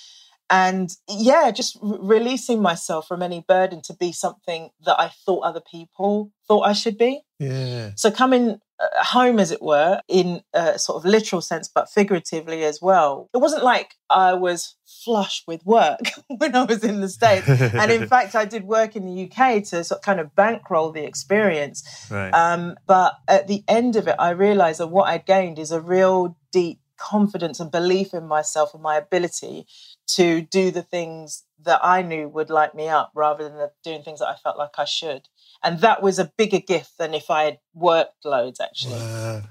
and 0.53 0.97
yeah 1.09 1.51
just 1.51 1.79
r- 1.83 1.99
releasing 2.01 2.61
myself 2.61 3.09
from 3.09 3.23
any 3.23 3.45
burden 3.49 3.81
to 3.81 3.95
be 3.95 4.13
something 4.13 4.69
that 4.85 5.01
i 5.01 5.09
thought 5.09 5.41
other 5.41 5.63
people 5.69 6.31
thought 6.47 6.63
i 6.63 6.73
should 6.73 6.99
be. 6.99 7.23
Yeah. 7.39 7.91
So 7.97 8.13
coming 8.13 8.61
uh, 8.79 9.05
home 9.05 9.41
as 9.41 9.51
it 9.51 9.63
were 9.63 10.01
in 10.07 10.43
a 10.53 10.79
sort 10.79 10.99
of 11.03 11.05
literal 11.09 11.41
sense 11.41 11.69
but 11.75 11.89
figuratively 11.89 12.63
as 12.65 12.81
well 12.81 13.29
it 13.35 13.39
wasn't 13.39 13.65
like 13.65 13.95
i 14.11 14.35
was 14.35 14.77
flush 15.05 15.43
with 15.47 15.65
work 15.65 16.01
when 16.29 16.55
i 16.55 16.65
was 16.65 16.85
in 16.85 17.01
the 17.01 17.09
states. 17.09 17.49
And 17.49 17.91
in 17.91 18.07
fact 18.15 18.35
i 18.35 18.45
did 18.45 18.65
work 18.65 18.95
in 18.95 19.07
the 19.07 19.25
uk 19.25 19.65
to 19.65 19.83
sort 19.83 20.01
of 20.01 20.03
kind 20.03 20.21
of 20.21 20.35
bankroll 20.37 20.93
the 20.93 21.05
experience. 21.05 21.83
Right. 22.11 22.31
um, 22.31 22.77
but 22.87 23.15
at 23.27 23.49
the 23.49 23.65
end 23.67 23.97
of 23.97 24.07
it 24.07 24.17
i 24.19 24.31
realized 24.31 24.81
that 24.81 24.89
what 24.89 25.09
i'd 25.09 25.27
gained 25.27 25.59
is 25.59 25.73
a 25.73 25.81
real 25.81 26.37
deep 26.53 26.79
confidence 26.99 27.61
and 27.61 27.71
belief 27.71 28.15
in 28.15 28.27
myself 28.27 28.75
and 28.75 28.83
my 28.83 28.97
ability 28.97 29.67
to 30.07 30.43
do 30.43 30.71
the 30.71 30.83
things 30.83 31.45
that 31.65 31.81
I 31.83 32.03
knew 32.03 32.29
would 32.29 32.51
light 32.51 32.75
me 32.75 32.89
up 32.89 33.13
rather 33.15 33.49
than 33.49 33.69
doing 33.85 34.03
things 34.03 34.19
that 34.19 34.29
I 34.29 34.37
felt 34.37 34.59
like 34.59 34.79
I 34.79 34.85
should. 34.85 35.29
And 35.63 35.81
that 35.81 36.03
was 36.03 36.19
a 36.19 36.33
bigger 36.37 36.61
gift 36.61 36.99
than 36.99 37.15
if 37.15 37.31
I 37.31 37.45
had 37.45 37.59
worked 37.75 38.25
loads, 38.25 38.61
actually. 38.61 38.99
Uh, 38.99 39.43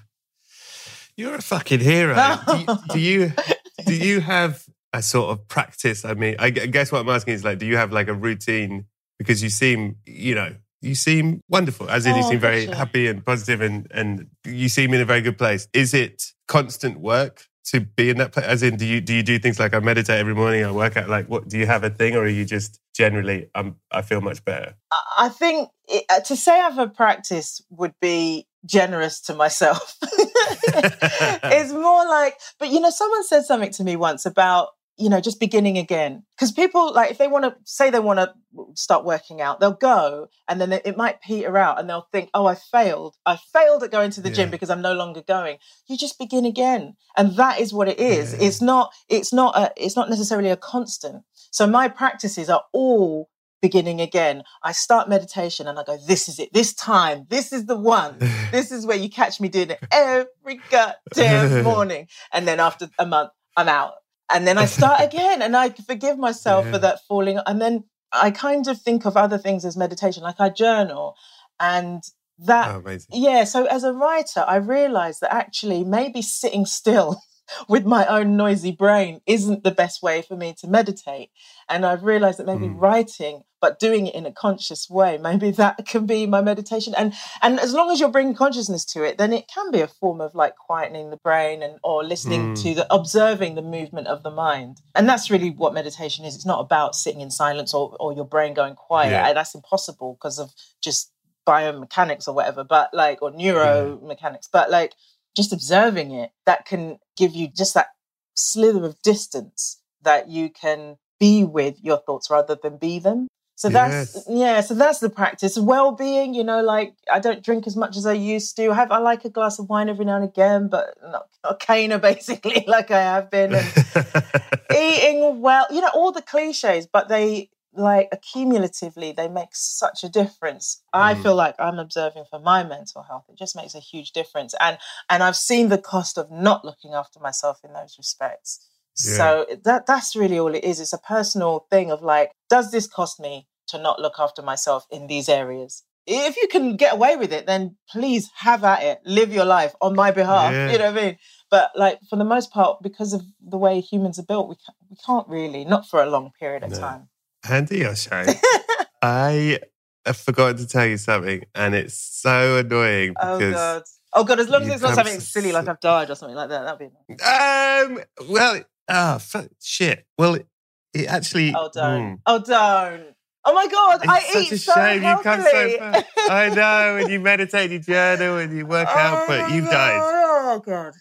you're 1.15 1.36
a 1.36 1.41
fucking 1.41 1.79
hero. 1.79 2.15
do, 2.48 2.57
you, 2.57 2.65
do, 2.89 3.00
you 3.00 3.33
do 3.86 3.95
you 3.95 4.19
have 4.19 4.65
a 4.93 5.01
sort 5.01 5.31
of 5.31 5.48
practice? 5.48 6.03
I 6.05 6.13
mean, 6.13 6.36
I 6.39 6.50
guess 6.50 6.91
what 6.91 7.00
I'm 7.00 7.10
asking 7.10 7.36
is 7.36 7.43
like, 7.43 7.60
do 7.60 7.65
you 7.65 7.77
have 7.77 7.91
like 7.91 8.07
a 8.07 8.13
routine? 8.13 8.86
Because 9.17 9.43
you 9.43 9.50
seem, 9.50 9.98
you 10.05 10.33
know, 10.36 10.55
you 10.81 10.95
seem 10.95 11.41
wonderful. 11.48 11.89
As 11.89 12.05
in, 12.05 12.13
oh, 12.13 12.17
you 12.17 12.24
seem 12.24 12.39
very 12.39 12.65
happy 12.65 13.07
and 13.07 13.24
positive, 13.24 13.62
and 13.62 13.88
and 13.91 14.27
you 14.45 14.67
seem 14.67 14.93
in 14.93 15.01
a 15.01 15.05
very 15.05 15.21
good 15.21 15.38
place. 15.38 15.67
Is 15.74 15.93
it 15.93 16.24
constant 16.51 17.00
work? 17.00 17.48
to 17.63 17.79
be 17.79 18.10
in 18.10 18.17
that 18.17 18.31
place? 18.31 18.46
As 18.46 18.63
in, 18.63 18.75
do 18.75 18.86
you 18.86 19.00
do 19.01 19.13
you 19.13 19.24
do 19.24 19.38
things 19.39 19.60
like 19.60 19.74
I 19.74 19.79
meditate 19.79 20.20
every 20.20 20.34
morning, 20.34 20.65
I 20.65 20.72
work 20.72 20.98
out? 20.98 21.10
Like, 21.10 21.27
what 21.27 21.48
do 21.48 21.58
you 21.58 21.65
have 21.65 21.84
a 21.84 21.89
thing, 21.89 22.15
or 22.15 22.24
are 22.24 22.27
you 22.27 22.43
just 22.43 22.79
generally? 22.93 23.50
Um, 23.55 23.75
I 23.91 24.01
feel 24.01 24.20
much 24.20 24.43
better. 24.43 24.75
I 25.17 25.29
think 25.29 25.70
it, 25.88 26.03
uh, 26.10 26.22
to 26.22 26.36
say 26.36 26.53
I 26.53 26.70
have 26.70 26.79
a 26.79 26.88
practice 26.88 27.62
would 27.70 27.93
be 28.01 28.48
generous 28.65 29.22
to 29.22 29.36
myself. 29.36 29.96
it's 30.01 31.72
more 31.72 32.05
like, 32.08 32.36
but 32.60 32.70
you 32.70 32.79
know, 32.79 32.89
someone 32.89 33.24
said 33.25 33.46
something 33.46 33.72
to 33.74 33.84
me 33.84 33.96
once 33.96 34.25
about 34.25 34.70
you 35.01 35.10
know, 35.10 35.20
just 35.20 35.39
beginning 35.39 35.77
again. 35.77 36.24
Because 36.36 36.51
people, 36.51 36.93
like, 36.93 37.12
if 37.12 37.17
they 37.17 37.27
want 37.27 37.46
to 37.46 37.55
say 37.63 37.89
they 37.89 38.00
want 38.00 38.20
to 38.20 38.34
start 38.75 39.03
working 39.03 39.41
out, 39.41 39.60
they'll 39.60 39.74
go 39.74 40.29
and 40.48 40.62
then 40.62 40.72
it 40.72 40.96
might 40.96 41.22
peter 41.22 41.58
out 41.58 41.79
and 41.79 41.89
they'll 41.89 42.08
think, 42.12 42.29
oh, 42.34 42.46
I 42.46 42.55
failed. 42.55 43.15
I 43.25 43.38
failed 43.51 43.84
at 43.84 43.91
going 43.91 44.12
to 44.12 44.22
the 44.22 44.29
yeah. 44.29 44.36
gym 44.36 44.51
because 44.51 44.70
I'm 44.70 44.81
no 44.81 44.93
longer 44.93 45.22
going. 45.22 45.58
You 45.88 45.98
just 45.98 46.20
begin 46.20 46.46
again. 46.46 46.96
And 47.17 47.36
that 47.38 47.60
is 47.60 47.74
what 47.74 47.88
it 47.88 48.00
is. 48.00 48.34
Yeah. 48.34 48.48
It's 48.48 48.62
not, 48.62 48.91
it's 49.10 49.34
not, 49.34 49.58
a, 49.58 49.72
it's 49.75 49.96
not 49.96 50.10
necessarily 50.10 50.50
a 50.50 50.58
constant. 50.58 51.24
So 51.50 51.65
my 51.65 51.88
practices 51.88 52.50
are 52.50 52.63
all 52.72 53.29
beginning 53.62 54.01
again. 54.01 54.43
I 54.63 54.72
start 54.72 55.10
meditation 55.10 55.67
and 55.67 55.79
I 55.79 55.84
go, 55.84 55.98
this 56.08 56.29
is 56.29 56.39
it. 56.39 56.53
This 56.53 56.74
time, 56.74 57.25
this 57.29 57.51
is 57.51 57.65
the 57.65 57.77
one. 57.77 58.17
this 58.51 58.72
is 58.72 58.86
where 58.86 58.98
you 58.98 59.10
catch 59.10 59.39
me 59.39 59.50
doing 59.50 59.72
it 59.72 59.79
every 59.91 60.60
goddamn 60.70 61.63
morning. 61.63 62.08
And 62.31 62.48
then 62.48 62.60
after 62.60 62.89
a 63.00 63.05
month, 63.05 63.31
I'm 63.58 63.67
out 63.67 63.93
and 64.33 64.47
then 64.47 64.57
I 64.57 64.65
start 64.65 65.01
again 65.13 65.41
and 65.41 65.55
I 65.55 65.69
forgive 65.69 66.17
myself 66.17 66.65
yeah. 66.65 66.71
for 66.71 66.77
that 66.79 67.00
falling. 67.07 67.39
And 67.45 67.61
then 67.61 67.83
I 68.11 68.31
kind 68.31 68.67
of 68.67 68.81
think 68.81 69.05
of 69.05 69.17
other 69.17 69.38
things 69.38 69.65
as 69.65 69.77
meditation, 69.77 70.23
like 70.23 70.39
I 70.39 70.50
journal 70.50 71.15
and 71.59 72.03
that, 72.39 72.81
oh, 72.85 72.97
yeah. 73.11 73.43
So 73.43 73.65
as 73.65 73.83
a 73.83 73.93
writer, 73.93 74.43
I 74.47 74.55
realized 74.55 75.21
that 75.21 75.33
actually 75.33 75.83
maybe 75.83 76.21
sitting 76.21 76.65
still 76.65 77.21
with 77.69 77.85
my 77.85 78.05
own 78.07 78.35
noisy 78.35 78.71
brain 78.71 79.21
isn't 79.27 79.63
the 79.63 79.71
best 79.71 80.01
way 80.01 80.21
for 80.21 80.35
me 80.35 80.55
to 80.59 80.67
meditate. 80.67 81.29
And 81.69 81.85
I've 81.85 82.03
realized 82.03 82.39
that 82.39 82.47
maybe 82.47 82.67
mm. 82.67 82.79
writing, 82.79 83.43
but 83.62 83.80
doing 83.80 84.08
it 84.08 84.15
in 84.15 84.25
a 84.25 84.32
conscious 84.32 84.89
way, 84.89 85.18
maybe 85.18 85.52
that 85.52 85.86
can 85.86 86.06
be 86.06 86.26
my 86.26 86.41
meditation. 86.41 86.93
And 86.97 87.13
and 87.41 87.60
as 87.60 87.74
long 87.74 87.91
as 87.91 88.00
you're 88.00 88.10
bringing 88.10 88.36
consciousness 88.36 88.84
to 88.86 89.04
it, 89.04 89.17
then 89.17 89.32
it 89.32 89.47
can 89.47 89.71
be 89.71 89.82
a 89.82 89.88
form 89.88 90.19
of 90.19 90.34
like 90.36 90.56
quietening 90.69 91.12
the 91.12 91.17
brain 91.17 91.62
and 91.62 91.80
or 91.84 92.04
listening 92.04 92.54
mm. 92.54 92.63
to 92.63 92.76
the 92.76 92.93
observing 92.93 93.56
the 93.56 93.62
movement 93.62 94.08
of 94.08 94.24
the 94.24 94.32
mind. 94.32 94.82
And 94.95 95.08
that's 95.08 95.30
really 95.30 95.52
what 95.52 95.74
meditation 95.74 96.26
is. 96.26 96.36
It's 96.36 96.45
not 96.45 96.60
about 96.60 96.95
sitting 96.95 97.21
in 97.21 97.32
silence 97.32 97.74
or, 97.74 97.95
or 98.00 98.13
your 98.13 98.26
brain 98.26 98.54
going 98.54 98.76
quiet. 98.76 99.12
Yeah. 99.12 99.34
That's 99.34 99.56
impossible 99.56 100.17
because 100.19 100.39
of 100.39 100.52
just 100.82 101.12
biomechanics 101.47 102.28
or 102.28 102.34
whatever, 102.34 102.63
but 102.63 102.93
like 102.93 103.21
or 103.21 103.32
neuromechanics. 103.32 104.50
But 104.52 104.71
like 104.71 104.93
just 105.36 105.54
observing 105.54 106.12
it, 106.12 106.32
that 106.45 106.65
can 106.65 106.97
give 107.15 107.34
you 107.34 107.47
just 107.47 107.76
that 107.76 107.88
slither 108.34 108.84
of 108.86 109.02
distance 109.02 109.82
that 110.02 110.30
you 110.30 110.50
can 110.50 110.97
be 111.19 111.43
with 111.43 111.76
your 111.82 111.97
thoughts 111.97 112.30
rather 112.30 112.58
than 112.62 112.78
be 112.78 113.00
them. 113.00 113.28
So 113.62 113.69
that's 113.69 114.15
yes. 114.15 114.26
yeah. 114.28 114.62
So 114.62 114.74
that's 114.74 114.97
the 114.97 115.10
practice. 115.12 115.56
Well-being, 115.56 116.34
you 116.34 116.43
know, 116.43 116.63
like 116.63 116.95
I 117.13 117.19
don't 117.19 117.43
drink 117.43 117.67
as 117.67 117.76
much 117.76 117.95
as 117.95 118.08
I 118.08 118.13
used 118.13 118.56
to. 118.56 118.71
I 118.71 118.74
have 118.74 118.91
I 118.91 118.97
like 118.97 119.24
a 119.24 119.30
glass 119.30 119.60
of 119.60 119.69
wine 119.69 119.88
every 119.88 120.04
now 120.04 120.15
and 120.15 120.24
again, 120.24 120.67
but 120.67 120.95
not 121.04 121.28
a 121.43 121.54
caner 121.54 122.02
basically, 122.12 122.63
like 122.65 122.89
I 122.89 123.02
have 123.02 123.30
been. 123.30 123.54
eating 124.76 125.41
well, 125.41 125.67
you 125.69 125.80
know, 125.80 125.91
all 125.93 126.12
the 126.12 126.24
cliches, 126.24 126.88
but 126.88 127.08
they 127.08 127.52
like 127.74 128.10
accumulatively 128.12 129.15
they 129.15 129.30
make 129.30 129.47
such 129.54 130.04
a 130.04 130.10
difference 130.10 130.84
i 130.91 131.13
mm. 131.13 131.24
feel 131.24 131.36
like 131.36 131.56
i'm 131.58 131.80
observing 131.80 132.26
for 132.30 132.38
my 132.38 132.65
mental 132.65 133.02
health 133.02 133.24
it 133.30 133.38
just 133.38 133.56
makes 133.56 133.74
a 133.74 133.80
huge 133.80 134.12
difference 134.12 134.54
and 134.60 134.78
and 135.10 135.24
i've 135.24 135.38
seen 135.38 135.69
the 135.69 135.78
cost 135.78 136.17
of 136.17 136.30
not 136.30 136.65
looking 136.65 136.93
after 136.93 137.17
myself 137.21 137.60
in 137.63 137.71
those 137.71 137.95
respects 137.97 138.67
yeah. 139.06 139.15
so 139.15 139.45
that 139.63 139.86
that's 139.86 140.17
really 140.17 140.38
all 140.38 140.54
it 140.54 140.65
is 140.65 140.82
it's 140.82 140.91
a 140.91 140.97
personal 140.97 141.65
thing 141.69 141.89
of 141.91 142.02
like 142.02 142.34
does 142.50 142.71
this 142.71 142.88
cost 142.88 143.21
me 143.21 143.47
to 143.71 143.81
not 143.81 143.99
look 143.99 144.15
after 144.19 144.41
myself 144.41 144.86
in 144.91 145.07
these 145.07 145.27
areas 145.27 145.84
if 146.07 146.36
you 146.36 146.47
can 146.47 146.75
get 146.75 146.93
away 146.93 147.15
with 147.15 147.31
it 147.31 147.45
then 147.45 147.75
please 147.89 148.29
have 148.36 148.63
at 148.63 148.81
it 148.84 148.99
live 149.05 149.31
your 149.31 149.45
life 149.45 149.73
on 149.81 149.95
my 149.95 150.12
behalf 150.12 150.51
yeah. 150.53 150.71
you 150.71 150.77
know 150.77 150.91
what 150.91 150.99
i 150.99 151.05
mean 151.05 151.17
but 151.49 151.71
like 151.75 151.99
for 152.10 152.15
the 152.15 152.23
most 152.23 152.51
part 152.51 152.81
because 152.81 153.13
of 153.13 153.21
the 153.39 153.57
way 153.57 153.79
humans 153.79 154.17
are 154.17 154.23
built 154.23 154.49
we 154.49 154.55
can't, 154.55 154.77
we 154.89 154.97
can't 155.05 155.27
really 155.27 155.63
not 155.63 155.88
for 155.88 156.01
a 156.01 156.10
long 156.10 156.31
period 156.39 156.63
of 156.63 156.71
no. 156.71 156.79
time 156.79 157.07
Andi 157.45 157.86
Osho, 157.86 158.31
I 159.01 159.60
have 160.05 160.17
forgotten 160.17 160.57
to 160.57 160.67
tell 160.67 160.86
you 160.86 160.97
something, 160.97 161.43
and 161.55 161.73
it's 161.73 161.95
so 161.95 162.57
annoying 162.57 163.15
oh, 163.19 163.38
because. 163.38 163.53
Oh 163.53 163.55
God. 163.55 163.84
Oh 164.13 164.23
God! 164.25 164.39
As 164.41 164.49
long 164.49 164.63
as 164.63 164.73
it's 164.73 164.81
not 164.81 164.95
something 164.95 165.21
silly 165.21 165.53
like 165.53 165.69
I've 165.69 165.79
died 165.79 166.10
or 166.10 166.15
something 166.15 166.36
like 166.36 166.49
that, 166.49 166.63
that'd 166.63 166.79
be. 166.79 167.23
Um. 167.23 168.03
Well. 168.29 168.62
Ah. 168.89 169.21
Oh, 169.36 169.47
shit. 169.62 170.05
Well, 170.17 170.36
it, 170.36 170.47
it 170.93 171.07
actually. 171.07 171.53
Oh 171.55 171.69
don't. 171.73 172.01
Mm. 172.01 172.19
Oh 172.25 172.39
don't. 172.39 173.15
Oh 173.43 173.54
my 173.54 173.67
god! 173.67 173.99
It's 174.04 174.08
I 174.08 174.19
such 174.19 174.43
eat 174.43 174.51
a 174.51 174.58
so 174.58 174.73
shame 174.73 175.01
healthily. 175.01 175.36
you 175.36 175.43
come 175.43 175.51
so 175.51 175.77
far. 175.80 176.30
I 176.30 176.49
know, 176.49 176.97
and 176.97 177.12
you 177.12 177.19
meditate, 177.19 177.71
you 177.71 177.80
journal, 177.80 178.38
and 178.38 178.56
you 178.56 178.65
work 178.65 178.88
oh 178.91 178.97
out, 178.97 179.27
but 179.27 179.51
you've 179.51 179.65
god. 179.65 179.71
died. 179.71 179.99
Oh 180.04 180.62
god! 180.63 180.93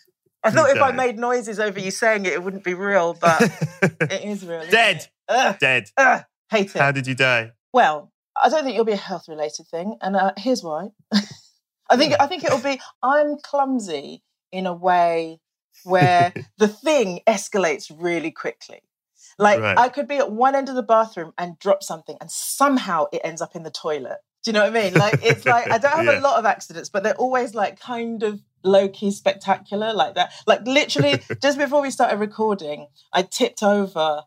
I 0.43 0.51
thought 0.51 0.69
you 0.69 0.77
if. 0.77 0.83
I 0.83 0.93
made 0.93 1.19
noises 1.19 1.61
over 1.61 1.79
you 1.79 1.91
saying 1.91 2.25
it, 2.25 2.33
it 2.33 2.43
wouldn't 2.43 2.65
be 2.65 2.75
real, 2.75 3.15
but 3.15 3.41
it 3.83 4.25
is 4.25 4.45
real. 4.45 4.65
Dead. 4.71 5.07
Ugh. 5.29 5.57
Dead. 5.59 5.91
Ugh. 5.97 6.25
Hate 6.51 6.75
it. 6.75 6.79
How 6.81 6.93
did 6.93 7.07
you 7.07 7.15
die? 7.15 7.53
Well, 7.73 8.11
I 8.43 8.49
don't 8.49 8.65
think 8.65 8.75
it'll 8.75 8.85
be 8.85 8.93
a 8.93 8.97
health 8.97 9.29
related 9.29 9.67
thing, 9.69 9.97
and 10.01 10.17
uh, 10.17 10.33
here's 10.37 10.63
why. 10.63 10.89
I 11.91 11.97
think 11.97 12.15
I 12.19 12.27
think 12.27 12.45
it'll 12.45 12.59
be 12.59 12.81
I'm 13.03 13.37
clumsy 13.43 14.23
in 14.51 14.67
a 14.67 14.73
way 14.73 15.41
where 15.85 16.33
the 16.59 16.69
thing 16.69 17.21
escalates 17.27 17.91
really 17.95 18.31
quickly. 18.31 18.81
Like 19.41 19.61
right. 19.61 19.79
I 19.79 19.89
could 19.89 20.07
be 20.07 20.17
at 20.17 20.31
one 20.31 20.55
end 20.55 20.69
of 20.69 20.75
the 20.75 20.83
bathroom 20.83 21.33
and 21.39 21.59
drop 21.59 21.83
something, 21.83 22.17
and 22.21 22.31
somehow 22.31 23.07
it 23.11 23.23
ends 23.25 23.41
up 23.41 23.57
in 23.57 23.63
the 23.63 23.71
toilet. 23.71 24.19
Do 24.45 24.51
you 24.51 24.53
know 24.53 24.63
what 24.63 24.77
I 24.77 24.83
mean? 24.83 24.95
Like 24.95 25.21
it's 25.23 25.47
like 25.47 25.71
I 25.71 25.79
don't 25.79 25.93
have 25.97 26.05
yeah. 26.05 26.21
a 26.21 26.21
lot 26.21 26.39
of 26.39 26.45
accidents, 26.45 26.91
but 26.91 27.03
they're 27.03 27.15
always 27.15 27.55
like 27.55 27.81
kind 27.81 28.23
of 28.23 28.41
low 28.63 28.89
key 28.89 29.11
spectacular 29.11 29.95
like 29.95 30.15
that. 30.17 30.33
Like 30.47 30.67
literally, 30.67 31.23
just 31.43 31.57
before 31.57 31.81
we 31.81 31.91
started 31.91 32.19
recording, 32.19 32.89
I 33.15 33.23
tipped 33.23 33.63
over 33.63 34.25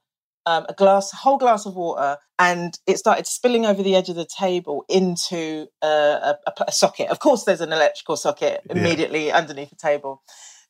um, 0.47 0.65
a 0.67 0.73
glass, 0.73 1.13
a 1.13 1.17
whole 1.17 1.38
glass 1.38 1.67
of 1.67 1.76
water, 1.76 2.17
and 2.39 2.78
it 2.88 2.97
started 2.97 3.28
spilling 3.28 3.67
over 3.67 3.84
the 3.84 3.95
edge 3.95 4.10
of 4.10 4.15
the 4.15 4.26
table 4.26 4.84
into 4.89 5.67
a, 5.84 5.88
a, 5.88 6.63
a 6.67 6.71
socket. 6.71 7.10
Of 7.10 7.19
course, 7.19 7.43
there's 7.43 7.62
an 7.62 7.71
electrical 7.71 8.17
socket 8.17 8.62
immediately 8.67 9.28
yeah. 9.28 9.38
underneath 9.38 9.69
the 9.69 9.76
table. 9.76 10.23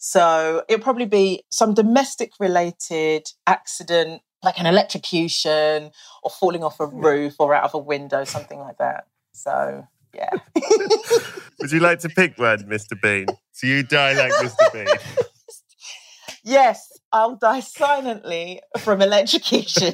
So 0.06 0.64
it'll 0.68 0.84
probably 0.84 1.06
be 1.06 1.46
some 1.50 1.74
domestic 1.74 2.34
related 2.38 3.26
accident, 3.48 4.22
like 4.44 4.60
an 4.60 4.66
electrocution 4.66 5.92
or 6.22 6.30
falling 6.30 6.64
off 6.64 6.80
a 6.80 6.86
roof 6.88 7.36
or 7.40 7.54
out 7.54 7.64
of 7.64 7.74
a 7.74 7.78
window, 7.78 8.24
something 8.24 8.60
like 8.60 8.78
that. 8.78 9.08
So 9.34 9.88
yeah. 10.14 10.30
Would 11.60 11.72
you 11.72 11.80
like 11.80 12.00
to 12.00 12.10
pick 12.10 12.38
one, 12.38 12.60
Mr. 12.64 13.00
Bean? 13.02 13.28
So 13.52 13.68
you 13.68 13.84
die 13.84 14.14
like 14.14 14.32
Mr. 14.34 14.74
Bean. 14.74 14.88
yes, 16.44 16.92
I'll 17.12 17.36
die 17.36 17.62
silently 17.62 18.62
from 18.80 19.02
electrocution. 19.02 19.94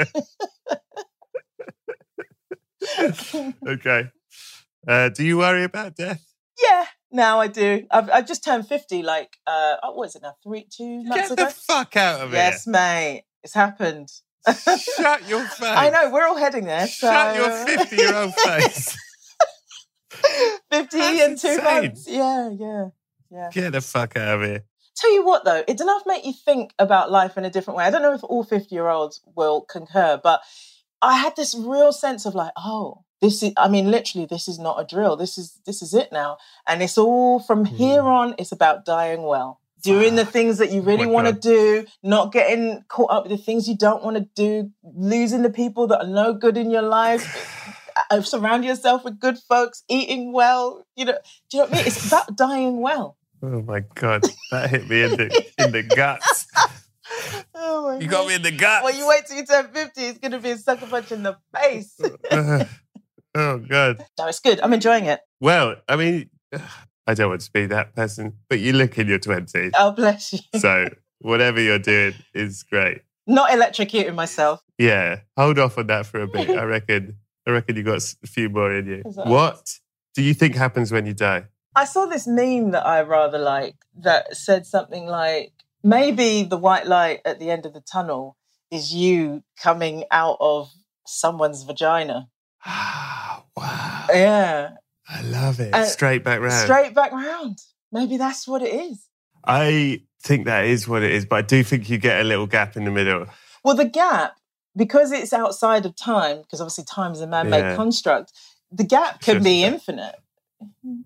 okay. 3.68 4.10
Uh, 4.88 5.10
do 5.10 5.24
you 5.24 5.38
worry 5.38 5.64
about 5.64 5.96
death? 5.96 6.26
yeah, 6.62 6.86
now 7.12 7.40
I 7.40 7.48
do. 7.48 7.86
I've, 7.92 8.10
I've 8.10 8.28
just 8.28 8.44
turned 8.44 8.68
50, 8.68 9.04
like, 9.04 9.38
uh, 9.48 9.76
oh, 9.84 9.94
what 9.94 10.10
is 10.10 10.16
it 10.16 10.22
now? 10.22 10.36
Three, 10.44 10.68
two 10.70 11.04
months 11.04 11.30
Get 11.30 11.32
ago? 11.32 11.46
the 11.46 11.52
fuck 11.52 11.96
out 11.96 12.22
of 12.22 12.34
yes, 12.34 12.68
mate. 12.68 13.24
It's 13.44 13.54
happened. 13.54 14.10
Shut 14.48 15.28
your 15.28 15.46
face. 15.46 15.62
I 15.62 15.90
know, 15.90 16.12
we're 16.12 16.26
all 16.26 16.38
heading 16.38 16.66
there. 16.66 16.88
So... 16.88 17.08
Shut 17.12 17.36
your 17.36 17.78
50 17.78 17.96
year 17.96 18.16
old 18.16 18.34
face. 18.46 18.98
50 20.12 20.98
That's 20.98 20.98
in 20.98 21.38
two 21.38 21.48
insane. 21.48 21.64
months. 21.64 22.08
Yeah, 22.08 22.50
yeah, 22.52 22.86
yeah. 23.30 23.50
Get 23.52 23.72
the 23.72 23.82
fuck 23.82 24.18
out 24.18 24.42
of 24.42 24.48
here. 24.48 24.64
Tell 24.96 25.14
you 25.14 25.26
what, 25.26 25.46
though, 25.46 25.64
it 25.68 25.78
does 25.78 25.82
enough 25.82 26.04
make 26.06 26.26
you 26.26 26.34
think 26.34 26.74
about 26.78 27.12
life 27.12 27.38
in 27.38 27.46
a 27.46 27.50
different 27.50 27.78
way. 27.78 27.86
I 27.86 27.90
don't 27.90 28.02
know 28.02 28.14
if 28.14 28.24
all 28.24 28.44
50 28.44 28.74
year 28.74 28.90
olds 28.90 29.22
will 29.36 29.62
concur, 29.62 30.20
but 30.22 30.42
I 31.02 31.18
had 31.18 31.36
this 31.36 31.56
real 31.56 31.94
sense 31.94 32.26
of 32.26 32.36
like, 32.36 32.52
oh, 32.58 33.06
this 33.22 33.42
is, 33.42 33.54
I 33.58 33.70
mean, 33.70 33.92
literally, 33.92 34.26
this 34.26 34.48
is 34.48 34.60
not 34.60 34.80
a 34.80 34.86
drill. 34.86 35.16
This 35.16 35.38
is, 35.38 35.60
this 35.66 35.82
is 35.82 35.94
it 35.94 36.12
now. 36.12 36.38
And 36.68 36.82
it's 36.82 36.98
all 36.98 37.40
from 37.40 37.66
here 37.66 38.02
hmm. 38.02 38.08
on, 38.08 38.36
it's 38.38 38.52
about 38.52 38.86
dying 38.86 39.24
well. 39.24 39.62
Doing 39.84 40.16
the 40.16 40.26
things 40.26 40.58
that 40.58 40.72
you 40.72 40.82
really 40.82 41.06
want 41.06 41.28
to 41.28 41.34
do, 41.34 41.86
not 42.04 42.32
getting 42.34 42.84
caught 42.90 43.12
up 43.12 43.24
with 43.24 43.38
the 43.38 43.44
things 43.44 43.68
you 43.68 43.78
don't 43.78 44.04
want 44.04 44.18
to 44.18 44.28
do, 44.36 44.72
losing 44.84 45.42
the 45.42 45.50
people 45.50 45.88
that 45.88 46.02
are 46.02 46.08
no 46.08 46.34
good 46.34 46.58
in 46.58 46.70
your 46.70 46.82
life, 46.82 47.86
uh, 48.12 48.22
surround 48.22 48.66
yourself 48.66 49.04
with 49.04 49.20
good 49.20 49.38
folks, 49.38 49.84
eating 49.88 50.34
well. 50.34 50.86
You 50.96 51.06
know, 51.06 51.18
do 51.50 51.58
you 51.58 51.64
know 51.64 51.70
what 51.70 51.74
I 51.74 51.78
mean? 51.78 51.88
It's 51.88 52.08
about 52.08 52.36
dying 52.36 52.82
well. 52.82 53.18
Oh 53.42 53.62
my 53.62 53.82
God. 53.96 54.24
That 54.52 54.70
hit 54.70 54.90
me 54.90 55.04
in 55.04 55.12
the, 55.12 55.46
in 55.58 55.72
the 55.72 55.84
guts. 55.84 56.48
Oh 57.56 57.88
my 57.88 57.98
You 58.00 58.08
got 58.08 58.28
me 58.28 58.36
in 58.36 58.42
the 58.42 58.52
guts. 58.52 58.84
Well, 58.84 58.96
you 58.96 59.08
wait 59.08 59.26
till 59.26 59.38
you 59.38 59.46
turn 59.46 59.68
50, 59.74 60.02
it's 60.02 60.20
going 60.20 60.32
to 60.32 60.40
be 60.40 60.52
a 60.52 60.58
sucker 60.58 60.86
punch 60.86 61.12
in 61.12 61.24
the 61.24 61.38
face. 61.54 62.00
oh 62.32 63.58
God. 63.58 64.06
no, 64.18 64.28
it's 64.28 64.40
good. 64.40 64.62
I'm 64.62 64.74
enjoying 64.74 65.06
it. 65.06 65.20
Well, 65.42 65.76
I 65.88 65.96
mean, 65.96 66.30
I 67.10 67.16
don't 67.16 67.30
want 67.30 67.42
to 67.42 67.52
be 67.52 67.66
that 67.66 67.96
person, 67.96 68.34
but 68.50 68.60
you 68.60 68.72
look 68.72 69.00
in 69.00 69.08
your 69.08 69.18
20s. 69.18 69.72
Oh, 69.80 69.92
bless 69.94 70.32
you. 70.32 70.60
So 70.60 70.90
whatever 71.18 71.60
you're 71.60 71.80
doing 71.80 72.14
is 72.36 72.62
great. 72.62 73.02
Not 73.26 73.50
electrocuting 73.50 74.14
myself. 74.14 74.62
Yeah, 74.78 75.22
hold 75.36 75.58
off 75.58 75.80
on 75.80 75.88
that 75.88 76.06
for 76.06 76.22
a 76.22 76.28
bit. 76.28 76.52
I 76.52 76.64
reckon. 76.76 77.18
I 77.48 77.52
reckon 77.52 77.78
you 77.78 77.82
got 77.82 78.04
a 78.24 78.28
few 78.28 78.48
more 78.50 78.72
in 78.72 78.86
you. 78.86 79.02
What 79.24 79.80
do 80.14 80.22
you 80.22 80.36
think 80.36 80.54
happens 80.54 80.92
when 80.92 81.08
you 81.08 81.16
die? 81.16 81.46
I 81.76 81.86
saw 81.86 82.06
this 82.06 82.28
meme 82.28 82.72
that 82.72 82.86
I 82.86 83.02
rather 83.02 83.40
like 83.40 83.78
that 84.02 84.38
said 84.38 84.68
something 84.68 85.08
like 85.08 85.54
maybe 85.84 86.44
the 86.44 86.58
white 86.58 86.86
light 86.86 87.22
at 87.26 87.40
the 87.40 87.50
end 87.50 87.66
of 87.66 87.74
the 87.74 87.82
tunnel 87.82 88.38
is 88.70 88.94
you 88.94 89.42
coming 89.60 90.04
out 90.12 90.38
of 90.40 90.70
someone's 91.08 91.64
vagina. 91.64 92.28
Wow! 93.58 94.06
Yeah. 94.14 94.70
I 95.10 95.22
love 95.22 95.60
it. 95.60 95.74
Uh, 95.74 95.86
Straight 95.86 96.24
back 96.24 96.40
round. 96.40 96.54
Straight 96.54 96.94
back 96.94 97.12
round. 97.12 97.58
Maybe 97.92 98.18
that's 98.18 98.48
what 98.48 98.62
it 98.62 98.74
is. 98.74 99.08
I 99.46 100.04
think 100.22 100.46
that 100.46 100.66
is 100.66 100.88
what 100.88 101.02
it 101.02 101.12
is, 101.12 101.26
but 101.26 101.38
I 101.38 101.42
do 101.42 101.64
think 101.64 101.90
you 101.90 101.98
get 101.98 102.22
a 102.22 102.24
little 102.24 102.46
gap 102.48 102.78
in 102.78 102.84
the 102.86 102.92
middle. 102.92 103.26
Well, 103.64 103.76
the 103.76 103.86
gap, 103.86 104.36
because 104.76 105.12
it's 105.12 105.34
outside 105.34 105.86
of 105.86 105.96
time, 105.96 106.42
because 106.42 106.62
obviously 106.62 106.84
time 106.84 107.14
is 107.14 107.22
a 107.22 107.28
man 107.28 107.50
made 107.50 107.60
Yeah. 107.62 107.76
construct, 107.76 108.34
the 108.72 108.84
gap 108.84 109.22
can 109.22 109.42
be 109.42 109.64
infinite. 109.64 110.16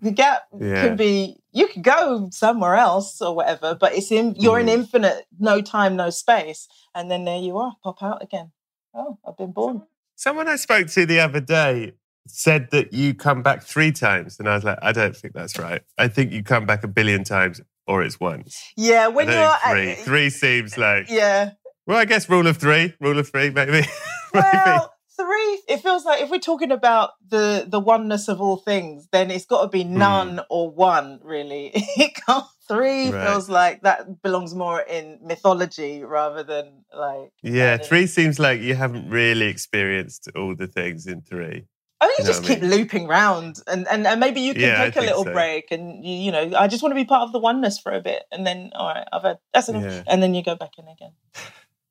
The 0.01 0.11
gap 0.11 0.47
Yeah. 0.59 0.81
can 0.81 0.95
be, 0.97 1.37
you 1.51 1.67
could 1.67 1.83
go 1.83 2.27
somewhere 2.31 2.75
else 2.75 3.21
or 3.21 3.35
whatever, 3.35 3.75
but 3.75 3.93
it's 3.93 4.11
in, 4.11 4.35
you're 4.35 4.59
in 4.59 4.65
Mm. 4.67 4.73
infinite, 4.79 5.27
no 5.39 5.61
time, 5.61 5.95
no 5.95 6.09
space. 6.09 6.67
And 6.93 7.09
then 7.09 7.23
there 7.23 7.37
you 7.39 7.57
are, 7.57 7.75
pop 7.83 8.01
out 8.03 8.21
again. 8.21 8.51
Oh, 8.93 9.19
I've 9.25 9.37
been 9.37 9.51
born. 9.51 9.83
Someone 10.15 10.47
I 10.47 10.55
spoke 10.57 10.87
to 10.89 11.05
the 11.05 11.19
other 11.19 11.39
day 11.39 11.93
said 12.27 12.69
that 12.71 12.93
you 12.93 13.13
come 13.13 13.43
back 13.43 13.63
three 13.63 13.91
times, 13.91 14.39
and 14.39 14.47
I 14.47 14.55
was 14.55 14.63
like, 14.63 14.79
I 14.81 14.91
don't 14.91 15.15
think 15.15 15.33
that's 15.33 15.57
right. 15.59 15.81
I 15.97 16.07
think 16.07 16.31
you 16.31 16.43
come 16.43 16.65
back 16.65 16.83
a 16.83 16.87
billion 16.87 17.23
times, 17.23 17.61
or 17.87 18.03
it's 18.03 18.19
once. 18.19 18.61
Yeah, 18.77 19.07
when 19.07 19.27
you're 19.27 19.35
don't 19.35 19.59
think 19.61 19.89
at- 19.89 19.97
three. 19.97 20.03
Three 20.03 20.29
seems 20.29 20.77
like 20.77 21.09
Yeah. 21.09 21.51
well, 21.85 21.97
I 21.97 22.05
guess 22.05 22.29
rule 22.29 22.47
of 22.47 22.57
three. 22.57 22.93
Rule 22.99 23.19
of 23.19 23.29
three, 23.29 23.49
maybe. 23.49 23.71
maybe. 23.71 23.87
Well, 24.33 24.93
three. 25.17 25.61
It 25.67 25.81
feels 25.81 26.05
like 26.05 26.21
if 26.21 26.29
we're 26.29 26.39
talking 26.39 26.71
about 26.71 27.11
the 27.27 27.65
the 27.67 27.79
oneness 27.79 28.27
of 28.27 28.41
all 28.41 28.57
things, 28.57 29.07
then 29.11 29.29
it's 29.31 29.45
got 29.45 29.63
to 29.63 29.67
be 29.67 29.83
hmm. 29.83 29.97
none 29.97 30.41
or 30.49 30.69
one. 30.71 31.19
Really, 31.23 31.71
it 31.73 32.13
can't. 32.25 32.45
Three 32.65 33.09
Right. 33.11 33.27
feels 33.27 33.49
like 33.49 33.81
that 33.81 34.21
belongs 34.23 34.55
more 34.55 34.79
in 34.79 35.19
mythology 35.21 36.01
rather 36.01 36.43
than 36.43 36.85
like. 36.95 37.33
Yeah, 37.41 37.75
three 37.75 38.07
seems 38.07 38.39
like 38.39 38.61
you 38.61 38.73
haven't 38.75 39.09
really 39.09 39.47
experienced 39.47 40.29
all 40.33 40.55
the 40.55 40.67
things 40.67 41.05
in 41.05 41.21
three. 41.21 41.65
I 42.03 42.07
think 42.07 42.19
you 42.19 42.23
you 42.23 42.27
know 42.27 42.31
just 42.33 42.41
what 42.43 42.51
I 42.51 42.55
keep 42.55 42.63
looping 42.63 43.07
round, 43.07 43.59
and, 43.67 43.87
and 43.87 44.05
and 44.05 44.19
maybe 44.19 44.41
you 44.41 44.53
can 44.53 44.61
Yeah, 44.63 44.83
take 44.85 44.95
a 44.97 45.01
little 45.01 45.23
so. 45.23 45.31
break, 45.33 45.71
and 45.71 46.03
you, 46.05 46.15
you 46.15 46.31
know, 46.31 46.51
I 46.57 46.67
just 46.67 46.83
want 46.83 46.91
to 46.91 46.95
be 46.95 47.05
part 47.05 47.23
of 47.23 47.31
the 47.31 47.39
oneness 47.39 47.79
for 47.79 47.91
a 47.91 48.01
bit, 48.01 48.23
and 48.31 48.45
then 48.45 48.71
all 48.75 48.87
right, 48.93 49.07
I've 49.13 49.23
had 49.23 49.37
that's 49.53 49.69
enough, 49.69 49.83
Yeah. 49.83 50.03
and 50.07 50.21
then 50.21 50.33
you 50.33 50.43
go 50.43 50.55
back 50.55 50.71
in 50.77 50.85
again. 50.87 51.13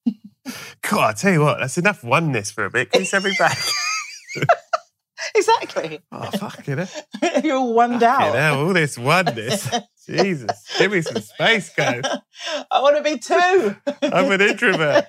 God, 0.90 1.10
I 1.10 1.12
tell 1.14 1.32
you 1.32 1.40
what, 1.40 1.58
that's 1.60 1.78
enough 1.78 2.02
oneness 2.04 2.50
for 2.50 2.64
a 2.64 2.70
bit. 2.70 2.90
Can 2.90 3.02
you 3.02 3.06
send 3.06 3.24
me 3.24 3.32
back? 3.38 3.58
Exactly, 5.36 6.00
oh, 6.12 6.30
fuck 6.32 6.66
it. 6.68 7.44
you're 7.44 7.56
all 7.56 7.74
oneed 7.74 8.02
out. 8.02 8.34
all 8.56 8.72
this 8.72 8.98
oneness. 8.98 9.70
Jesus, 10.04 10.50
give 10.78 10.90
me 10.90 11.00
some 11.00 11.22
space, 11.22 11.72
guys. 11.74 12.02
I 12.70 12.80
want 12.80 12.96
to 12.96 13.02
be 13.04 13.18
two. 13.18 13.76
I'm 14.02 14.32
an 14.32 14.40
introvert. 14.40 15.06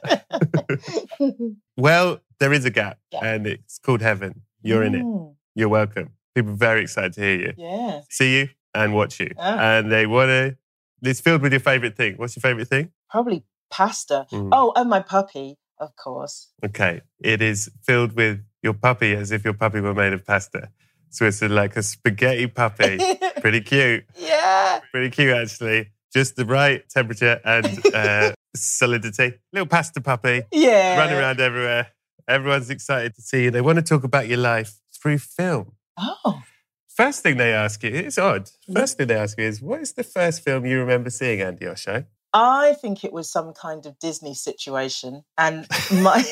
well, 1.75 2.19
there 2.39 2.53
is 2.53 2.63
a 2.65 2.69
gap, 2.69 2.99
Yeah. 3.11 3.25
and 3.25 3.47
it's 3.47 3.79
called 3.79 4.01
heaven. 4.01 4.41
You're 4.63 4.84
in 4.84 4.95
it. 4.95 5.04
Mm, 5.04 5.36
You're 5.56 5.69
welcome. 5.69 6.12
People 6.36 6.52
are 6.54 6.56
very 6.56 6.82
excited 6.82 7.13
to 7.13 7.21
hear 7.21 7.36
you, 7.39 7.54
Yeah. 7.58 8.02
see 8.10 8.39
you, 8.39 8.49
and 8.73 8.93
watch 8.93 9.19
you. 9.19 9.30
Ah. 9.38 9.60
And 9.78 9.91
they 9.91 10.06
want 10.08 10.30
to. 10.30 10.58
It's 11.04 11.19
filled 11.21 11.41
with 11.41 11.52
your 11.54 11.60
favorite 11.60 11.95
thing. 11.97 12.15
What's 12.15 12.36
your 12.36 12.41
favorite 12.41 12.67
thing? 12.69 12.91
Probably 13.10 13.43
pasta. 13.69 14.26
Mm. 14.32 14.49
Oh, 14.52 14.71
and 14.76 14.89
my 14.89 15.02
puppy, 15.02 15.58
of 15.80 15.95
course. 15.95 16.49
Okay, 16.65 17.02
it 17.23 17.41
is 17.41 17.69
filled 17.84 18.13
with 18.15 18.39
your 18.63 18.73
puppy 18.73 19.13
as 19.13 19.32
if 19.32 19.43
your 19.43 19.54
puppy 19.54 19.80
were 19.82 19.93
made 19.93 20.13
of 20.13 20.26
pasta. 20.26 20.69
So 21.10 21.26
it's 21.26 21.41
like 21.43 21.76
a 21.76 21.84
spaghetti 21.84 22.47
puppy. 22.47 22.97
Pretty 23.41 23.62
cute. 23.62 24.06
yeah. 24.17 24.80
Pretty 24.91 25.10
cute, 25.12 25.36
actually. 25.36 25.91
Just 26.13 26.36
the 26.36 26.45
right 26.45 26.88
temperature 26.89 27.39
and 27.45 27.65
uh, 27.93 28.32
solidity. 28.56 29.34
Little 29.52 29.67
pasta 29.67 29.99
puppy. 30.02 30.43
Yeah. 30.52 30.97
Run 30.97 31.12
around 31.13 31.39
everywhere. 31.39 31.88
Everyone's 32.27 32.69
excited 32.69 33.15
to 33.15 33.21
see 33.21 33.45
you. 33.45 33.51
They 33.51 33.62
want 33.62 33.77
to 33.77 33.81
talk 33.83 34.03
about 34.03 34.27
your 34.27 34.38
life 34.39 34.75
through 35.01 35.17
film. 35.19 35.73
Oh. 35.97 36.41
First 36.88 37.23
thing 37.23 37.38
they 37.38 37.51
ask 37.53 37.81
you, 37.83 37.89
it's 37.89 38.17
odd. 38.17 38.45
Mm-hmm. 38.45 38.73
First 38.73 38.97
thing 38.97 39.07
they 39.07 39.15
ask 39.15 39.38
you 39.38 39.45
is, 39.45 39.62
what 39.62 39.81
is 39.81 39.93
the 39.93 40.03
first 40.03 40.43
film 40.43 40.65
you 40.65 40.79
remember 40.79 41.09
seeing, 41.09 41.39
Andi 41.39 41.63
Osho? 41.65 42.05
I 42.33 42.73
think 42.81 43.03
it 43.03 43.12
was 43.13 43.31
some 43.31 43.53
kind 43.53 43.86
of 43.86 43.97
Disney 43.99 44.33
situation. 44.33 45.23
And 45.38 45.67
my 45.91 46.23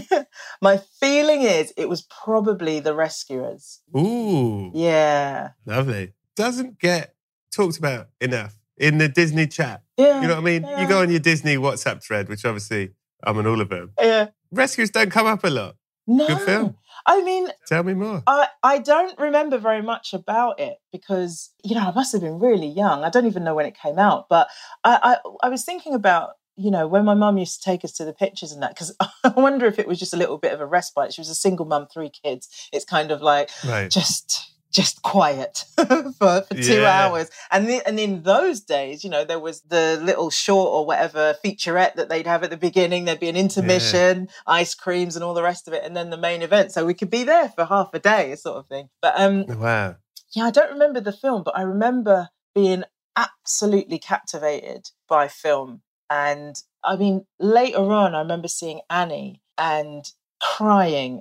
my 0.62 0.78
feeling 1.00 1.42
is 1.42 1.72
it 1.76 1.88
was 1.88 2.02
probably 2.02 2.80
the 2.80 2.94
rescuers. 2.94 3.80
Ooh, 3.96 4.70
Yeah. 4.74 5.50
lovely. 5.66 6.12
Doesn't 6.36 6.78
get 6.78 7.14
talked 7.50 7.76
about 7.78 8.08
enough 8.20 8.54
in 8.78 8.98
the 8.98 9.08
Disney 9.08 9.46
chat. 9.46 9.82
Yeah. 9.98 10.22
You 10.22 10.28
know 10.28 10.34
what 10.34 10.42
I 10.42 10.44
mean? 10.44 10.62
Yeah. 10.62 10.82
You 10.82 10.88
go 10.88 11.02
on 11.02 11.10
your 11.10 11.20
Disney 11.20 11.56
WhatsApp 11.56 12.02
thread, 12.02 12.28
which 12.28 12.44
obviously 12.46 12.90
I'm 13.22 13.36
on 13.38 13.46
all 13.46 13.60
of 13.60 13.68
them. 13.68 13.92
Yeah. 14.00 14.28
Rescues 14.52 14.90
don't 14.90 15.10
come 15.10 15.26
up 15.26 15.44
a 15.44 15.48
lot. 15.48 15.76
No. 16.06 16.26
Good 16.26 16.40
film. 16.40 16.76
I 17.06 17.22
mean, 17.22 17.48
Tell 17.66 17.82
me 17.82 17.94
more. 17.94 18.22
I, 18.26 18.48
I 18.62 18.78
don't 18.78 19.18
remember 19.18 19.58
very 19.58 19.82
much 19.82 20.12
about 20.12 20.60
it 20.60 20.76
because, 20.92 21.50
you 21.64 21.74
know, 21.74 21.80
I 21.80 21.92
must 21.92 22.12
have 22.12 22.20
been 22.20 22.38
really 22.38 22.68
young. 22.68 23.02
I 23.02 23.10
don't 23.10 23.26
even 23.26 23.44
know 23.44 23.54
when 23.54 23.66
it 23.66 23.76
came 23.76 23.98
out. 23.98 24.28
But 24.28 24.48
I, 24.84 25.16
I, 25.24 25.46
I 25.46 25.48
was 25.48 25.64
thinking 25.64 25.94
about, 25.94 26.30
you 26.56 26.70
know, 26.70 26.86
when 26.86 27.04
my 27.04 27.14
mum 27.14 27.38
used 27.38 27.60
to 27.62 27.64
take 27.70 27.84
us 27.84 27.92
to 27.94 28.04
the 28.04 28.12
pictures 28.12 28.52
and 28.52 28.62
that, 28.62 28.70
because 28.74 28.94
I 29.24 29.28
wonder 29.28 29.66
if 29.66 29.78
it 29.78 29.88
was 29.88 29.98
just 29.98 30.12
a 30.14 30.16
little 30.16 30.38
bit 30.38 30.52
of 30.52 30.60
a 30.60 30.66
respite. 30.66 31.14
She 31.14 31.20
was 31.20 31.30
a 31.30 31.34
single 31.34 31.66
mum, 31.66 31.86
three 31.92 32.10
kids. 32.10 32.68
It's 32.72 32.84
kind 32.84 33.10
of 33.10 33.22
like 33.22 33.50
Right. 33.66 33.90
just 33.90 34.51
just 34.72 35.02
quiet 35.02 35.64
for, 35.76 36.12
for 36.12 36.54
two 36.54 36.80
Yeah. 36.80 36.88
hours. 37.06 37.30
And, 37.50 37.68
the, 37.68 37.86
and 37.86 38.00
in 38.00 38.22
those 38.22 38.60
days, 38.60 39.04
you 39.04 39.10
know, 39.10 39.24
there 39.24 39.38
was 39.38 39.60
the 39.62 40.00
little 40.02 40.30
short 40.30 40.70
or 40.72 40.86
whatever 40.86 41.34
featurette 41.44 41.94
that 41.96 42.08
they'd 42.08 42.26
have 42.26 42.42
at 42.42 42.50
the 42.50 42.56
beginning. 42.56 43.04
There'd 43.04 43.20
be 43.20 43.28
an 43.28 43.36
intermission, 43.36 44.28
ice 44.46 44.74
creams 44.74 45.14
and 45.14 45.24
all 45.24 45.34
the 45.34 45.42
rest 45.42 45.68
of 45.68 45.74
it. 45.74 45.84
And 45.84 45.94
then 45.96 46.10
the 46.10 46.16
main 46.16 46.42
event. 46.42 46.72
So 46.72 46.84
we 46.86 46.94
could 46.94 47.10
be 47.10 47.22
there 47.24 47.50
for 47.50 47.64
half 47.66 47.90
a 47.94 47.98
day 47.98 48.34
sort 48.36 48.56
of 48.56 48.66
thing. 48.66 48.88
But 49.00 49.14
um, 49.20 49.44
Wow. 49.46 49.96
yeah, 50.34 50.44
I 50.44 50.50
don't 50.50 50.72
remember 50.72 51.00
the 51.00 51.12
film, 51.12 51.42
but 51.44 51.56
I 51.56 51.62
remember 51.62 52.28
being 52.54 52.84
absolutely 53.16 53.98
captivated 53.98 54.88
by 55.08 55.28
film. 55.28 55.82
And 56.08 56.56
I 56.82 56.96
mean, 56.96 57.26
later 57.38 57.92
on, 57.92 58.14
I 58.14 58.20
remember 58.20 58.48
seeing 58.48 58.80
Annie 58.90 59.42
and 59.58 60.04
crying 60.40 61.20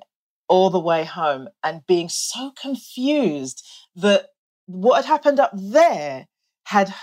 all 0.51 0.69
the 0.69 0.79
way 0.91 1.03
home 1.05 1.47
and 1.63 1.87
being 1.87 2.09
so 2.09 2.51
confused 2.61 3.57
that 3.95 4.21
what 4.65 4.97
had 4.97 5.05
happened 5.05 5.39
up 5.39 5.51
there 5.55 6.27
had 6.65 6.93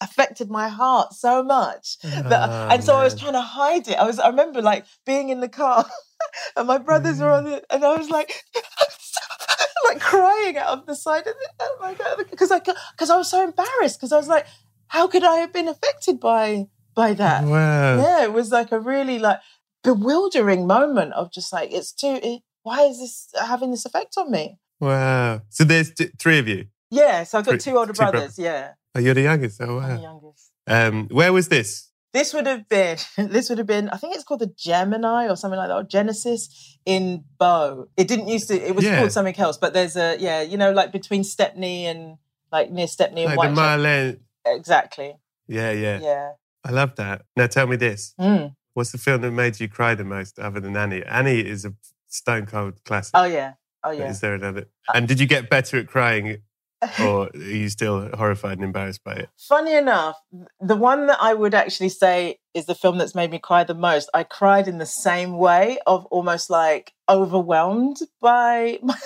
affected 0.00 0.50
my 0.50 0.68
heart 0.68 1.12
so 1.14 1.42
much 1.42 1.96
that, 2.02 2.48
Oh, 2.50 2.68
and 2.70 2.82
so 2.84 2.96
I 2.96 3.04
was 3.04 3.14
trying 3.14 3.32
to 3.32 3.40
hide 3.40 3.86
it. 3.88 3.96
I 3.96 4.04
was 4.04 4.18
I 4.18 4.28
remember 4.28 4.60
like 4.60 4.84
being 5.06 5.28
in 5.30 5.40
the 5.40 5.48
car 5.48 5.84
and 6.56 6.66
my 6.66 6.78
brothers 6.78 7.18
were 7.20 7.28
Mm. 7.28 7.38
on 7.38 7.46
it 7.46 7.64
and 7.70 7.84
I 7.84 7.96
was 7.96 8.10
like 8.10 8.30
like 9.88 10.00
crying 10.00 10.56
out 10.58 10.78
of 10.78 10.86
the 10.86 10.94
side 10.94 11.26
of 11.26 11.34
the 11.40 11.48
oh 11.60 11.76
my 11.80 11.94
god 11.94 12.18
because 12.30 12.50
I 12.50 12.58
because 12.58 13.10
I 13.10 13.16
was 13.16 13.30
so 13.30 13.42
embarrassed 13.44 13.98
because 13.98 14.12
I 14.12 14.16
was 14.16 14.28
like 14.28 14.46
how 14.88 15.06
could 15.06 15.24
I 15.24 15.36
have 15.36 15.52
been 15.52 15.68
affected 15.68 16.18
by 16.20 16.66
by 16.94 17.14
that? 17.14 17.44
Wow. 17.44 17.96
yeah, 18.02 18.24
it 18.24 18.32
was 18.32 18.50
like 18.50 18.72
a 18.72 18.80
really 18.80 19.18
like 19.18 19.38
bewildering 19.84 20.66
moment 20.66 21.12
of 21.14 21.32
just 21.32 21.52
like 21.52 21.72
it's 21.72 21.92
too. 21.92 22.18
It, 22.22 22.42
why 22.62 22.82
is 22.82 22.98
this 22.98 23.28
having 23.40 23.70
this 23.70 23.84
effect 23.84 24.14
on 24.18 24.30
me? 24.30 24.58
Wow. 24.80 25.42
So 25.48 25.64
there's 25.64 25.92
t- 25.92 26.10
three 26.18 26.38
of 26.38 26.48
you. 26.48 26.66
Yeah, 26.90 27.22
so 27.24 27.38
I've 27.38 27.44
got 27.44 27.52
Three- 27.60 27.72
two 27.72 27.78
older 27.78 27.92
two 27.92 27.98
brothers. 27.98 28.20
brothers. 28.36 28.38
Yeah, 28.38 28.72
Oh, 28.94 29.00
you're 29.00 29.14
the 29.14 29.22
youngest. 29.22 29.60
Oh, 29.60 29.78
I'm 29.78 29.96
the 29.96 30.02
youngest. 30.02 30.50
Um, 30.66 31.08
where 31.10 31.32
was 31.32 31.48
this? 31.48 31.88
This 32.12 32.34
would 32.34 32.46
have 32.46 32.68
been. 32.68 32.96
This 33.16 33.48
would 33.48 33.58
have 33.58 33.68
been. 33.68 33.88
I 33.90 33.96
think 33.96 34.14
it's 34.16 34.24
called 34.24 34.40
the 34.40 34.52
Gemini 34.58 35.28
or 35.28 35.36
something 35.36 35.58
like 35.58 35.68
that, 35.68 35.76
or 35.76 35.84
Genesis 35.84 36.78
in 36.84 37.22
Bow. 37.38 37.86
It 37.96 38.08
didn't 38.08 38.26
used 38.28 38.48
to. 38.48 38.54
It 38.60 38.74
was 38.74 38.84
Yeah. 38.84 38.98
called 38.98 39.12
something 39.12 39.38
else, 39.38 39.56
but 39.58 39.74
there's 39.74 39.94
a 39.96 40.16
yeah, 40.18 40.42
you 40.42 40.56
know, 40.56 40.72
like 40.72 40.90
between 40.90 41.22
Stepney 41.22 41.86
and 41.86 42.16
like 42.50 42.70
near 42.72 42.88
Stepney 42.88 43.24
and 43.24 43.36
Like 43.36 43.50
the 43.50 43.54
Whitechapel. 43.54 43.84
Marlene. 43.84 44.18
Exactly. 44.44 45.14
Yeah, 45.46 45.70
yeah, 45.70 46.00
Yeah. 46.00 46.30
I 46.64 46.70
love 46.72 46.96
that. 46.96 47.22
Now 47.36 47.46
tell 47.46 47.66
me 47.68 47.76
this. 47.76 48.14
Mm. 48.20 48.54
What's 48.74 48.90
the 48.92 48.98
film 48.98 49.20
that 49.22 49.30
made 49.30 49.60
you 49.60 49.68
cry 49.68 49.94
the 49.94 50.04
most 50.04 50.38
other 50.38 50.58
than 50.60 50.76
Annie? 50.76 51.04
Annie 51.04 51.40
is 51.40 51.64
a 51.64 51.74
stone 52.10 52.46
cold 52.46 52.74
classic. 52.84 53.12
Oh 53.14 53.24
yeah. 53.24 53.54
Oh 53.82 53.90
yeah. 53.90 54.10
Is 54.10 54.20
there 54.20 54.34
another? 54.34 54.66
Uh, 54.88 54.92
And 54.96 55.08
did 55.08 55.18
you 55.20 55.26
get 55.26 55.48
better 55.48 55.78
at 55.78 55.86
crying 55.88 56.42
or 57.00 57.28
are 57.34 57.36
you 57.38 57.68
still 57.68 58.08
horrified 58.14 58.52
and 58.58 58.64
embarrassed 58.64 59.02
by 59.04 59.12
it? 59.14 59.28
Funny 59.48 59.74
enough, 59.74 60.16
the 60.60 60.76
one 60.76 61.06
that 61.08 61.18
I 61.20 61.32
would 61.34 61.54
actually 61.54 61.88
say 61.90 62.38
is 62.54 62.66
the 62.66 62.74
film 62.74 62.98
that's 62.98 63.14
made 63.14 63.30
me 63.30 63.38
cry 63.38 63.64
the 63.64 63.74
most. 63.74 64.10
I 64.14 64.22
cried 64.24 64.66
in 64.68 64.78
the 64.78 64.86
same 64.86 65.36
way 65.38 65.78
of 65.86 66.04
almost 66.06 66.50
like 66.50 66.92
overwhelmed 67.08 67.98
by 68.20 68.78
my, 68.82 68.96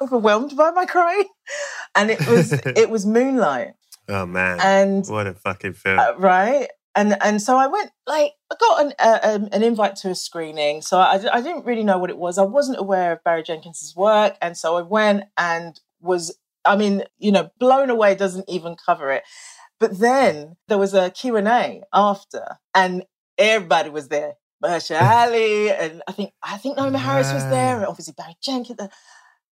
overwhelmed 0.00 0.56
by 0.56 0.70
my 0.70 0.84
crying, 0.86 1.28
and 1.94 2.10
it 2.10 2.26
was 2.26 2.52
it 2.52 2.90
was 2.94 3.04
Moonlight, 3.06 3.72
Oh, 4.08 4.26
man. 4.26 4.58
and 4.60 5.06
what 5.06 5.26
a 5.26 5.34
fucking 5.34 5.72
film. 5.74 5.98
uh, 5.98 6.12
right. 6.18 6.68
And 6.96 7.16
and 7.22 7.42
so 7.42 7.56
I 7.56 7.66
went 7.66 7.90
like 8.06 8.32
I 8.52 8.56
got 8.60 8.84
an 8.84 8.92
uh, 8.98 9.48
an 9.52 9.62
invite 9.62 9.96
to 9.96 10.10
a 10.10 10.14
screening. 10.14 10.80
So 10.80 10.98
I, 10.98 11.20
I 11.32 11.40
didn't 11.40 11.66
really 11.66 11.82
know 11.82 11.98
what 11.98 12.10
it 12.10 12.18
was. 12.18 12.38
I 12.38 12.42
wasn't 12.42 12.78
aware 12.78 13.12
of 13.12 13.24
Barry 13.24 13.42
Jenkins's 13.42 13.96
work, 13.96 14.36
and 14.40 14.56
so 14.56 14.76
I 14.76 14.82
went 14.82 15.24
and 15.36 15.78
was 16.00 16.38
I 16.64 16.76
mean 16.76 17.02
you 17.18 17.32
know 17.32 17.50
blown 17.58 17.90
away 17.90 18.14
doesn't 18.14 18.48
even 18.48 18.76
cover 18.76 19.10
it. 19.10 19.24
But 19.80 19.98
then 19.98 20.56
there 20.68 20.78
was 20.78 20.94
a 20.94 21.10
Q 21.10 21.36
and 21.36 21.48
A 21.48 21.82
after, 21.92 22.58
and 22.74 23.04
everybody 23.38 23.90
was 23.90 24.08
there. 24.08 24.34
Mahershala 24.62 25.02
Ali, 25.26 25.70
and 25.70 26.02
I 26.06 26.12
think 26.12 26.32
I 26.42 26.58
think 26.58 26.78
Naomie 26.78 26.96
Harris 26.96 27.32
was 27.32 27.44
there, 27.44 27.76
and 27.76 27.86
obviously 27.86 28.14
Barry 28.16 28.36
Jenkins. 28.40 28.80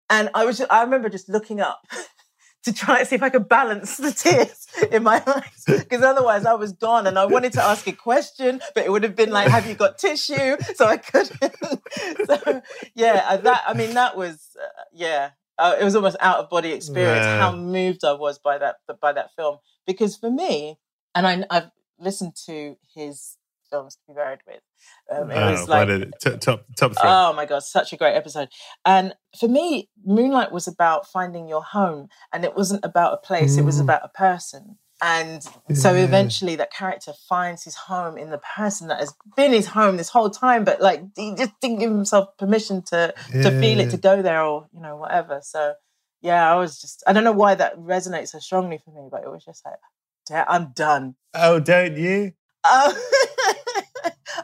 And 0.10 0.30
I 0.36 0.46
was 0.46 0.62
I 0.62 0.84
remember 0.84 1.10
just 1.10 1.28
looking 1.28 1.60
up 1.60 1.82
to 2.64 2.74
try 2.74 3.00
and 3.00 3.08
see 3.08 3.16
if 3.16 3.24
I 3.24 3.30
could 3.30 3.50
balance 3.50 3.98
the 3.98 4.12
tears 4.12 4.68
in 4.92 5.04
my 5.04 5.22
eyes 5.26 5.64
because 5.66 6.04
otherwise 6.04 6.46
I 6.46 6.54
was 6.54 6.74
gone 6.74 7.08
and 7.08 7.18
I 7.18 7.26
wanted 7.26 7.54
to 7.54 7.64
ask 7.64 7.88
a 7.88 7.92
question, 7.92 8.62
but 8.76 8.86
it 8.86 8.92
would 8.92 9.04
have 9.04 9.16
been 9.16 9.32
like, 9.32 9.50
"Have 9.50 9.68
you 9.68 9.76
got 9.76 9.98
tissue?" 9.98 10.58
So 10.76 10.86
I 10.86 10.98
couldn't. 10.98 11.40
so 12.26 12.62
yeah, 12.96 13.38
that 13.38 13.64
I 13.68 13.74
mean 13.74 13.94
that 13.96 14.16
was 14.16 14.56
uh, 14.62 14.84
yeah, 14.94 15.32
uh, 15.58 15.76
it 15.80 15.84
was 15.84 15.96
almost 15.96 16.18
out 16.20 16.40
of 16.40 16.50
body 16.50 16.72
experience. 16.72 17.26
Wow. 17.26 17.40
How 17.40 17.56
moved 17.56 18.04
I 18.04 18.14
was 18.14 18.40
by 18.40 18.58
that 18.58 18.78
by 19.00 19.14
that 19.14 19.32
film 19.36 19.58
because 19.86 20.16
for 20.16 20.30
me, 20.30 20.78
and 21.16 21.28
I, 21.28 21.44
I've 21.50 21.72
listened 22.00 22.36
to 22.46 22.78
his 22.94 23.38
films 23.72 23.96
to 23.96 24.02
be 24.08 24.14
buried 24.16 24.40
with. 24.46 24.62
Um, 25.10 25.32
it 25.32 25.38
Oh, 25.38 25.52
was 25.52 25.68
like 25.70 25.88
what 25.88 26.02
a 26.02 26.06
t- 26.32 26.38
top 26.38 26.66
top 26.76 26.92
three. 26.92 27.10
Oh 27.10 27.34
my 27.34 27.46
god, 27.46 27.64
such 27.64 27.94
a 27.94 27.98
great 27.98 28.16
episode. 28.16 28.50
And 28.86 29.14
for 29.40 29.48
me, 29.48 29.90
Moonlight 30.06 30.52
was 30.52 30.68
about 30.68 31.08
finding 31.08 31.48
your 31.48 31.64
home 31.64 32.10
and 32.34 32.44
it 32.46 32.56
wasn't 32.56 32.84
about 32.86 33.14
a 33.14 33.18
place, 33.18 33.58
it 33.58 33.64
was 33.66 33.78
Mm. 33.78 33.82
about 33.84 34.02
a 34.04 34.10
person. 34.10 34.78
And 35.04 35.42
so 35.74 35.96
eventually 35.96 36.56
that 36.58 36.72
character 36.72 37.12
finds 37.28 37.64
his 37.64 37.76
home 37.76 38.20
in 38.20 38.30
the 38.30 38.38
person 38.56 38.88
that 38.90 39.00
has 39.00 39.12
been 39.36 39.52
his 39.52 39.66
home 39.66 39.98
this 39.98 40.10
whole 40.10 40.30
time, 40.30 40.64
but 40.64 40.80
like 40.80 41.02
he 41.16 41.34
just 41.34 41.54
didn't 41.60 41.80
give 41.80 41.90
himself 41.90 42.38
permission 42.38 42.84
to 42.92 43.12
to 43.42 43.50
feel 43.60 43.80
it, 43.80 43.90
to 43.90 43.98
go 43.98 44.22
there 44.22 44.44
or, 44.44 44.68
you 44.72 44.80
know, 44.80 44.96
whatever. 44.98 45.40
So 45.42 45.74
yeah, 46.22 46.52
I 46.52 46.56
was 46.56 46.80
just 46.80 47.02
I 47.08 47.14
don't 47.14 47.24
know 47.24 47.32
why 47.32 47.56
that 47.56 47.80
resonates 47.80 48.28
so 48.30 48.38
strongly 48.38 48.78
for 48.78 48.92
me, 48.92 49.08
but 49.12 49.24
it 49.24 49.32
was 49.32 49.44
just 49.44 49.66
like, 49.66 50.46
I'm 50.48 50.72
done. 50.76 51.16
Oh, 51.34 51.60
don't 51.60 51.98
you? 51.98 52.34
Oh, 52.64 52.94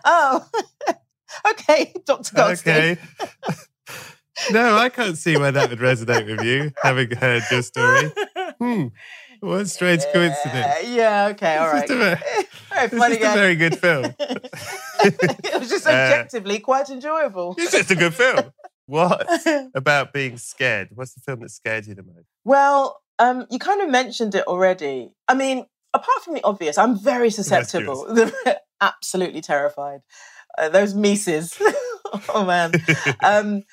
oh. 0.06 0.46
okay, 1.52 1.94
Dr. 2.06 2.36
Goldstein. 2.36 2.74
Okay. 2.74 2.98
no, 4.52 4.78
I 4.78 4.90
can't 4.90 5.18
see 5.18 5.38
why 5.38 5.52
that 5.52 5.70
would 5.70 5.80
resonate 5.80 6.26
with 6.26 6.46
you, 6.46 6.72
having 6.84 7.12
heard 7.12 7.44
your 7.52 7.62
story. 7.64 8.12
Hmm. 8.60 8.88
What 9.40 9.62
a 9.62 9.66
strange 9.68 10.04
coincidence. 10.14 10.46
Yeah, 10.54 10.80
yeah, 10.82 11.28
okay, 11.32 11.58
all 11.58 11.68
right. 11.72 11.84
It's 11.84 11.92
just 11.92 11.92
a 11.92 11.96
very- 11.96 12.48
Very 12.70 12.86
It's 12.86 12.98
funny 12.98 13.16
just 13.16 13.20
a 13.20 13.24
guy. 13.24 13.36
very 13.36 13.56
good 13.56 13.78
film. 13.80 14.06
it 14.20 15.60
was 15.60 15.70
just 15.70 15.86
Uh, 15.88 15.92
objectively 15.92 16.60
quite 16.60 16.90
enjoyable. 16.90 17.56
It's 17.58 17.72
just 17.72 17.92
a 17.92 17.96
good 17.96 18.14
film. 18.14 18.52
What 18.88 19.28
about 19.76 20.14
being 20.14 20.38
scared? 20.38 20.90
What's 20.96 21.14
the 21.14 21.22
film 21.22 21.42
that 21.42 21.52
scared 21.52 21.86
you 21.88 21.94
the 21.96 22.04
most? 22.04 22.26
well, 22.46 23.02
um, 23.20 23.46
you 23.50 23.58
kind 23.60 23.82
of 23.82 23.90
mentioned 23.90 24.34
it 24.36 24.46
already. 24.48 25.10
I 25.28 25.34
mean, 25.34 25.66
apart 25.94 26.22
from 26.24 26.36
the 26.36 26.44
obvious, 26.44 26.78
I'm 26.78 26.98
very 26.98 27.30
susceptible. 27.32 28.06
Absolutely 28.82 29.42
terrified. 29.42 30.02
Uh, 30.58 30.70
those 30.70 30.94
Mises. 30.94 31.58
oh 32.30 32.46
man. 32.46 32.74
um, 33.24 33.64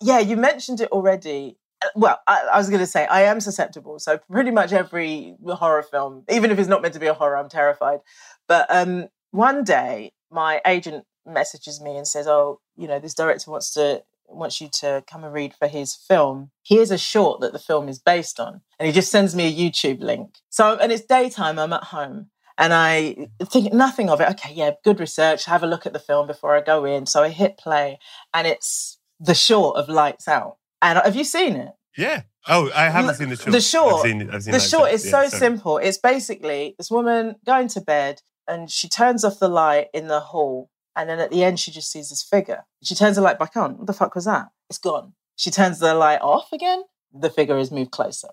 yeah, 0.00 0.18
you 0.18 0.36
mentioned 0.36 0.80
it 0.80 0.90
already. 0.92 1.56
Uh, 1.82 1.88
Well, 1.94 2.20
I, 2.26 2.48
I 2.52 2.58
was 2.58 2.68
going 2.68 2.80
to 2.80 2.86
say 2.86 3.06
I 3.06 3.22
am 3.22 3.40
susceptible. 3.40 3.98
So 3.98 4.18
pretty 4.30 4.50
much 4.50 4.72
every 4.72 5.36
horror 5.46 5.82
film, 5.82 6.24
even 6.30 6.50
if 6.50 6.58
it's 6.58 6.68
not 6.68 6.82
meant 6.82 6.94
to 6.94 7.00
be 7.00 7.06
a 7.06 7.14
horror, 7.14 7.36
I'm 7.36 7.48
terrified. 7.48 8.00
But 8.48 8.66
um, 8.70 9.08
one 9.30 9.64
day, 9.64 10.12
my 10.30 10.60
agent 10.66 11.04
messages 11.26 11.80
me 11.80 11.96
and 11.96 12.06
says, 12.06 12.26
"Oh, 12.26 12.60
you 12.76 12.88
know, 12.88 12.98
this 12.98 13.14
director 13.14 13.50
wants 13.50 13.72
to 13.74 14.02
wants 14.26 14.60
you 14.60 14.68
to 14.72 15.02
come 15.10 15.24
and 15.24 15.32
read 15.32 15.54
for 15.54 15.66
his 15.66 15.94
film. 15.94 16.50
Here's 16.62 16.92
a 16.92 16.98
short 16.98 17.40
that 17.40 17.52
the 17.52 17.58
film 17.58 17.88
is 17.88 17.98
based 17.98 18.40
on." 18.40 18.60
And 18.78 18.86
he 18.86 18.92
just 18.92 19.10
sends 19.10 19.34
me 19.34 19.46
a 19.46 19.52
YouTube 19.52 20.00
link. 20.00 20.36
So, 20.48 20.76
and 20.78 20.92
it's 20.92 21.04
daytime. 21.04 21.58
I'm 21.58 21.72
at 21.72 21.84
home. 21.84 22.30
And 22.60 22.72
I 22.74 23.16
think 23.44 23.72
nothing 23.72 24.10
of 24.10 24.20
it. 24.20 24.28
Okay, 24.32 24.52
yeah, 24.52 24.72
good 24.84 25.00
research. 25.00 25.46
Have 25.46 25.62
a 25.62 25.66
look 25.66 25.86
at 25.86 25.92
the 25.94 25.98
film 25.98 26.26
before 26.26 26.54
I 26.54 26.60
go 26.60 26.84
in. 26.84 27.06
So 27.06 27.22
I 27.22 27.30
hit 27.30 27.56
play, 27.58 27.98
and 28.34 28.46
it's 28.46 28.98
the 29.18 29.34
short 29.34 29.76
of 29.76 29.88
Lights 29.88 30.28
Out. 30.28 30.58
And 30.82 30.98
have 30.98 31.16
you 31.16 31.24
seen 31.24 31.56
it? 31.56 31.70
Yeah. 31.96 32.22
Oh, 32.46 32.70
I 32.74 32.88
haven't 32.90 33.14
seen 33.16 33.30
the 33.30 33.36
short. 33.36 33.52
the 33.52 33.60
short- 33.60 33.94
I've 33.94 34.02
seen, 34.02 34.30
I've 34.30 34.42
seen 34.42 34.52
the 34.52 34.60
short 34.60 34.92
is 34.92 35.04
Yeah, 35.04 35.10
so 35.10 35.28
sorry. 35.28 35.40
simple. 35.40 35.78
It's 35.78 35.98
basically 35.98 36.74
this 36.78 36.90
woman 36.90 37.36
going 37.44 37.68
to 37.68 37.80
bed 37.80 38.20
and 38.48 38.70
she 38.70 38.88
turns 38.88 39.24
off 39.24 39.38
the 39.38 39.48
light 39.48 39.88
in 39.92 40.06
the 40.08 40.20
hall. 40.20 40.70
And 40.96 41.08
then 41.10 41.18
at 41.18 41.30
the 41.30 41.44
end, 41.44 41.60
she 41.60 41.70
just 41.70 41.90
sees 41.92 42.08
this 42.08 42.22
figure. 42.22 42.64
She 42.82 42.94
turns 42.94 43.16
the 43.16 43.22
light 43.22 43.38
back 43.38 43.56
on. 43.56 43.76
What 43.78 43.86
the 43.86 43.92
fuck 43.92 44.14
was 44.14 44.24
that? 44.24 44.46
It's 44.70 44.78
gone. 44.78 45.12
She 45.36 45.50
turns 45.50 45.78
the 45.80 45.94
light 45.94 46.20
off 46.22 46.52
again. 46.52 46.82
The 47.12 47.30
figure 47.30 47.58
is 47.58 47.70
moved 47.70 47.90
closer. 47.90 48.28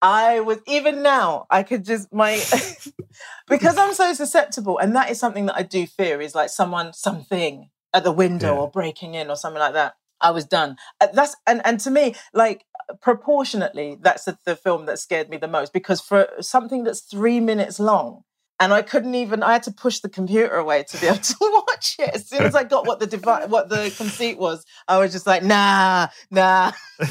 I 0.00 0.40
was, 0.40 0.58
even 0.66 1.02
now, 1.02 1.46
I 1.50 1.62
could 1.62 1.84
just, 1.84 2.12
my, 2.12 2.40
because 3.48 3.76
I'm 3.78 3.94
so 3.94 4.12
susceptible. 4.14 4.78
And 4.78 4.94
that 4.96 5.10
is 5.10 5.18
something 5.18 5.46
that 5.46 5.56
I 5.56 5.62
do 5.62 5.86
fear 5.86 6.20
is 6.20 6.34
like 6.34 6.50
someone, 6.50 6.92
something 6.92 7.70
at 7.92 8.04
the 8.04 8.12
window 8.12 8.54
Yeah. 8.54 8.60
or 8.60 8.70
breaking 8.70 9.14
in 9.14 9.30
or 9.30 9.36
something 9.36 9.60
like 9.60 9.74
that. 9.74 9.94
I 10.20 10.30
was 10.30 10.44
done. 10.44 10.76
Uh, 11.00 11.08
That's, 11.12 11.36
and, 11.46 11.62
and 11.64 11.78
to 11.80 11.90
me, 11.90 12.14
like, 12.32 12.64
proportionately, 13.00 13.98
that's 14.00 14.24
the, 14.24 14.38
the 14.44 14.56
film 14.56 14.86
that 14.86 14.98
scared 14.98 15.28
me 15.28 15.36
the 15.36 15.48
most 15.48 15.72
because 15.72 16.00
for 16.00 16.28
something 16.40 16.84
that's 16.84 17.00
three 17.00 17.40
minutes 17.40 17.78
long, 17.78 18.22
and 18.60 18.72
I 18.72 18.82
couldn't 18.82 19.14
even. 19.14 19.42
I 19.42 19.52
had 19.52 19.62
to 19.64 19.70
push 19.72 20.00
the 20.00 20.08
computer 20.08 20.54
away 20.54 20.82
to 20.84 21.00
be 21.00 21.06
able 21.06 21.18
to 21.18 21.34
watch 21.68 21.96
it. 21.98 22.10
As 22.14 22.28
soon 22.28 22.42
as 22.42 22.54
I 22.54 22.64
got 22.64 22.86
what 22.86 23.00
the 23.00 23.06
devi- 23.06 23.24
what 23.48 23.68
the 23.68 23.92
conceit 23.96 24.38
was, 24.38 24.64
I 24.86 24.98
was 24.98 25.12
just 25.12 25.26
like, 25.26 25.42
nah, 25.42 26.08
nah. 26.30 26.72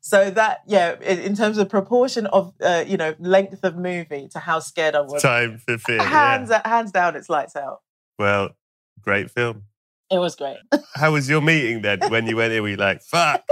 So 0.00 0.30
that, 0.30 0.58
yeah, 0.66 1.00
in, 1.00 1.34
terms 1.34 1.56
of 1.56 1.70
proportion 1.70 2.26
of, 2.26 2.52
uh, 2.62 2.84
you 2.86 2.98
know, 2.98 3.14
length 3.18 3.64
of 3.64 3.74
movie 3.78 4.28
to 4.32 4.38
how 4.38 4.58
scared 4.60 4.94
I 4.94 5.00
was, 5.00 5.22
Time 5.22 5.56
for 5.56 5.78
fear. 5.78 6.02
hands 6.02 6.50
Yeah. 6.50 6.60
hands 6.62 6.92
down, 6.92 7.16
it's 7.16 7.30
lights 7.30 7.56
out. 7.56 7.80
Well, 8.18 8.50
great 9.00 9.30
film. 9.30 9.62
It 10.10 10.18
was 10.18 10.36
great. 10.36 10.58
How 10.94 11.12
was 11.12 11.26
your 11.30 11.40
meeting 11.40 11.80
then 11.80 12.00
when 12.10 12.26
you 12.26 12.36
went 12.36 12.52
in? 12.52 12.62
Were 12.62 12.68
you 12.68 12.76
like, 12.76 13.00
fuck? 13.02 13.42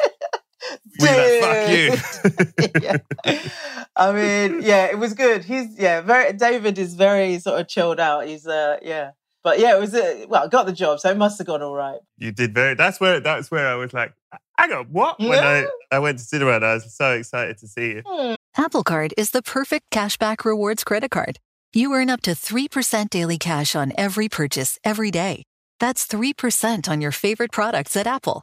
We 1.00 1.08
like, 1.08 1.40
fuck 1.42 2.72
you. 2.74 2.80
yeah. 2.82 2.96
I 3.96 4.12
mean, 4.12 4.62
yeah, 4.62 4.86
it 4.86 4.98
was 4.98 5.14
good. 5.14 5.44
He's 5.44 5.78
yeah, 5.78 6.00
very 6.00 6.32
David 6.32 6.78
is 6.78 6.94
very 6.94 7.38
sort 7.38 7.60
of 7.60 7.68
chilled 7.68 8.00
out. 8.00 8.26
He's 8.26 8.46
uh 8.46 8.78
yeah. 8.82 9.10
But 9.44 9.58
yeah, 9.58 9.76
it 9.76 9.80
was 9.80 9.92
a, 9.92 10.26
well, 10.26 10.44
I 10.44 10.46
got 10.46 10.66
the 10.66 10.72
job, 10.72 11.00
so 11.00 11.10
it 11.10 11.16
must 11.16 11.36
have 11.38 11.48
gone 11.48 11.62
all 11.62 11.74
right. 11.74 11.98
You 12.16 12.30
did 12.30 12.54
very. 12.54 12.74
That's 12.74 13.00
where. 13.00 13.18
That's 13.18 13.50
where 13.50 13.66
I 13.66 13.74
was 13.74 13.92
like, 13.92 14.14
I 14.56 14.68
got 14.68 14.88
what? 14.88 15.18
When 15.18 15.32
I 15.32 15.66
I 15.90 15.98
went 15.98 16.18
to 16.18 16.24
cinema, 16.24 16.52
and 16.52 16.64
I 16.64 16.74
was 16.74 16.94
so 16.94 17.10
excited 17.12 17.58
to 17.58 17.66
see 17.66 17.94
you. 17.94 18.02
Hmm. 18.06 18.34
Apple 18.56 18.84
Card 18.84 19.14
is 19.16 19.30
the 19.30 19.42
perfect 19.42 19.90
cashback 19.90 20.44
rewards 20.44 20.84
credit 20.84 21.10
card. 21.10 21.38
You 21.74 21.94
earn 21.94 22.10
up 22.10 22.20
to 22.22 22.32
3% 22.32 23.08
daily 23.08 23.38
cash 23.38 23.74
on 23.74 23.94
every 23.96 24.28
purchase 24.28 24.78
every 24.84 25.10
day. 25.10 25.44
That's 25.80 26.06
3% 26.06 26.86
on 26.86 27.00
your 27.00 27.12
favorite 27.12 27.50
products 27.50 27.96
at 27.96 28.06
Apple, 28.06 28.42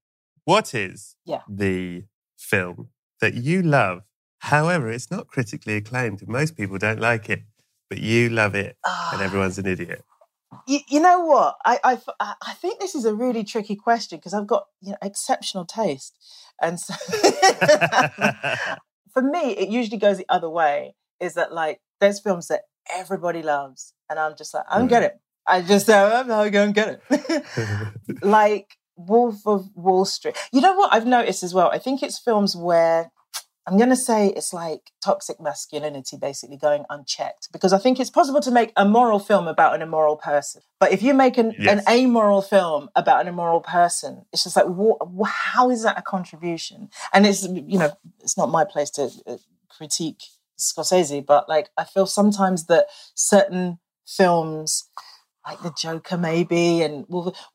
what 0.45 0.73
is 0.73 1.15
Yeah. 1.25 1.41
the 1.47 2.05
film 2.37 2.89
that 3.19 3.35
you 3.35 3.61
love? 3.61 4.01
However, 4.39 4.89
it's 4.89 5.11
not 5.11 5.27
critically 5.27 5.75
acclaimed. 5.75 6.27
Most 6.27 6.57
people 6.57 6.77
don't 6.77 6.99
like 6.99 7.29
it, 7.29 7.43
but 7.89 7.99
you 7.99 8.29
love 8.29 8.55
it, 8.55 8.77
and 9.11 9.21
everyone's 9.21 9.59
an 9.59 9.67
idiot. 9.67 10.03
You, 10.67 10.79
you 10.89 10.99
know 10.99 11.25
what? 11.25 11.57
I, 11.63 11.99
I, 12.19 12.33
I, 12.41 12.53
think 12.53 12.79
this 12.79 12.95
is 12.95 13.05
a 13.05 13.13
really 13.13 13.43
tricky 13.43 13.75
question 13.75 14.17
because 14.17 14.33
I've 14.33 14.47
got 14.47 14.65
you 14.81 14.91
know 14.91 14.97
exceptional 15.01 15.65
taste, 15.65 16.17
and 16.61 16.79
so 16.79 16.93
for 19.13 19.21
me, 19.21 19.51
it 19.51 19.69
usually 19.69 19.97
goes 19.97 20.17
the 20.17 20.25
other 20.29 20.49
way. 20.49 20.95
Is 21.19 21.35
that 21.35 21.53
like 21.53 21.79
there's 21.99 22.19
films 22.19 22.47
that 22.47 22.61
everybody 22.93 23.43
loves, 23.43 23.93
and 24.09 24.19
I'm 24.19 24.35
just 24.35 24.53
like 24.53 24.65
I 24.69 24.79
don't 24.79 24.87
get 24.87 25.03
it. 25.03 25.19
I 25.47 25.61
just 25.61 25.89
uh, 25.89 26.21
I'm 26.21 26.27
not 26.27 26.51
going 26.51 26.73
to 26.73 26.75
get 26.81 27.01
it. 27.09 27.93
like 28.23 28.77
Wolf 28.95 29.45
of 29.45 29.69
Wall 29.75 30.05
Street. 30.05 30.35
You 30.51 30.61
know 30.61 30.73
what 30.75 30.93
I've 30.93 31.05
noticed 31.05 31.43
as 31.43 31.53
well? 31.53 31.69
I 31.71 31.77
think 31.79 32.03
it's 32.03 32.19
films 32.19 32.55
where 32.55 33.11
I'm 33.67 33.77
going 33.77 33.89
to 33.89 33.95
say 33.95 34.27
it's 34.29 34.53
like 34.53 34.91
toxic 35.03 35.39
masculinity 35.39 36.17
basically 36.17 36.57
going 36.57 36.83
unchecked 36.89 37.49
because 37.53 37.73
I 37.73 37.77
think 37.77 37.99
it's 37.99 38.09
possible 38.09 38.41
to 38.41 38.49
make 38.51 38.73
a 38.75 38.85
moral 38.85 39.19
film 39.19 39.47
about 39.47 39.75
an 39.75 39.83
immoral 39.83 40.17
person. 40.17 40.63
But 40.79 40.91
if 40.91 41.03
you 41.03 41.13
make 41.13 41.37
an, 41.37 41.53
an 41.69 41.81
amoral 41.87 42.41
film 42.41 42.89
about 42.95 43.21
an 43.21 43.27
immoral 43.27 43.61
person, 43.61 44.25
it's 44.33 44.43
just 44.43 44.55
like, 44.55 44.65
wha- 44.67 44.97
wha- 45.01 45.27
how 45.27 45.69
is 45.69 45.83
that 45.83 45.97
a 45.97 46.01
contribution? 46.01 46.89
And 47.13 47.25
it's, 47.27 47.43
you 47.47 47.77
know, 47.77 47.91
it's 48.19 48.35
not 48.35 48.49
my 48.49 48.65
place 48.65 48.89
to 48.91 49.11
uh, 49.27 49.37
critique 49.69 50.23
Scorsese, 50.59 51.23
but 51.25 51.47
like, 51.47 51.69
I 51.77 51.83
feel 51.83 52.07
sometimes 52.07 52.65
that 52.65 52.87
certain 53.13 53.77
films, 54.07 54.89
like 55.45 55.61
the 55.61 55.73
Joker, 55.77 56.17
maybe, 56.17 56.81
and 56.81 57.05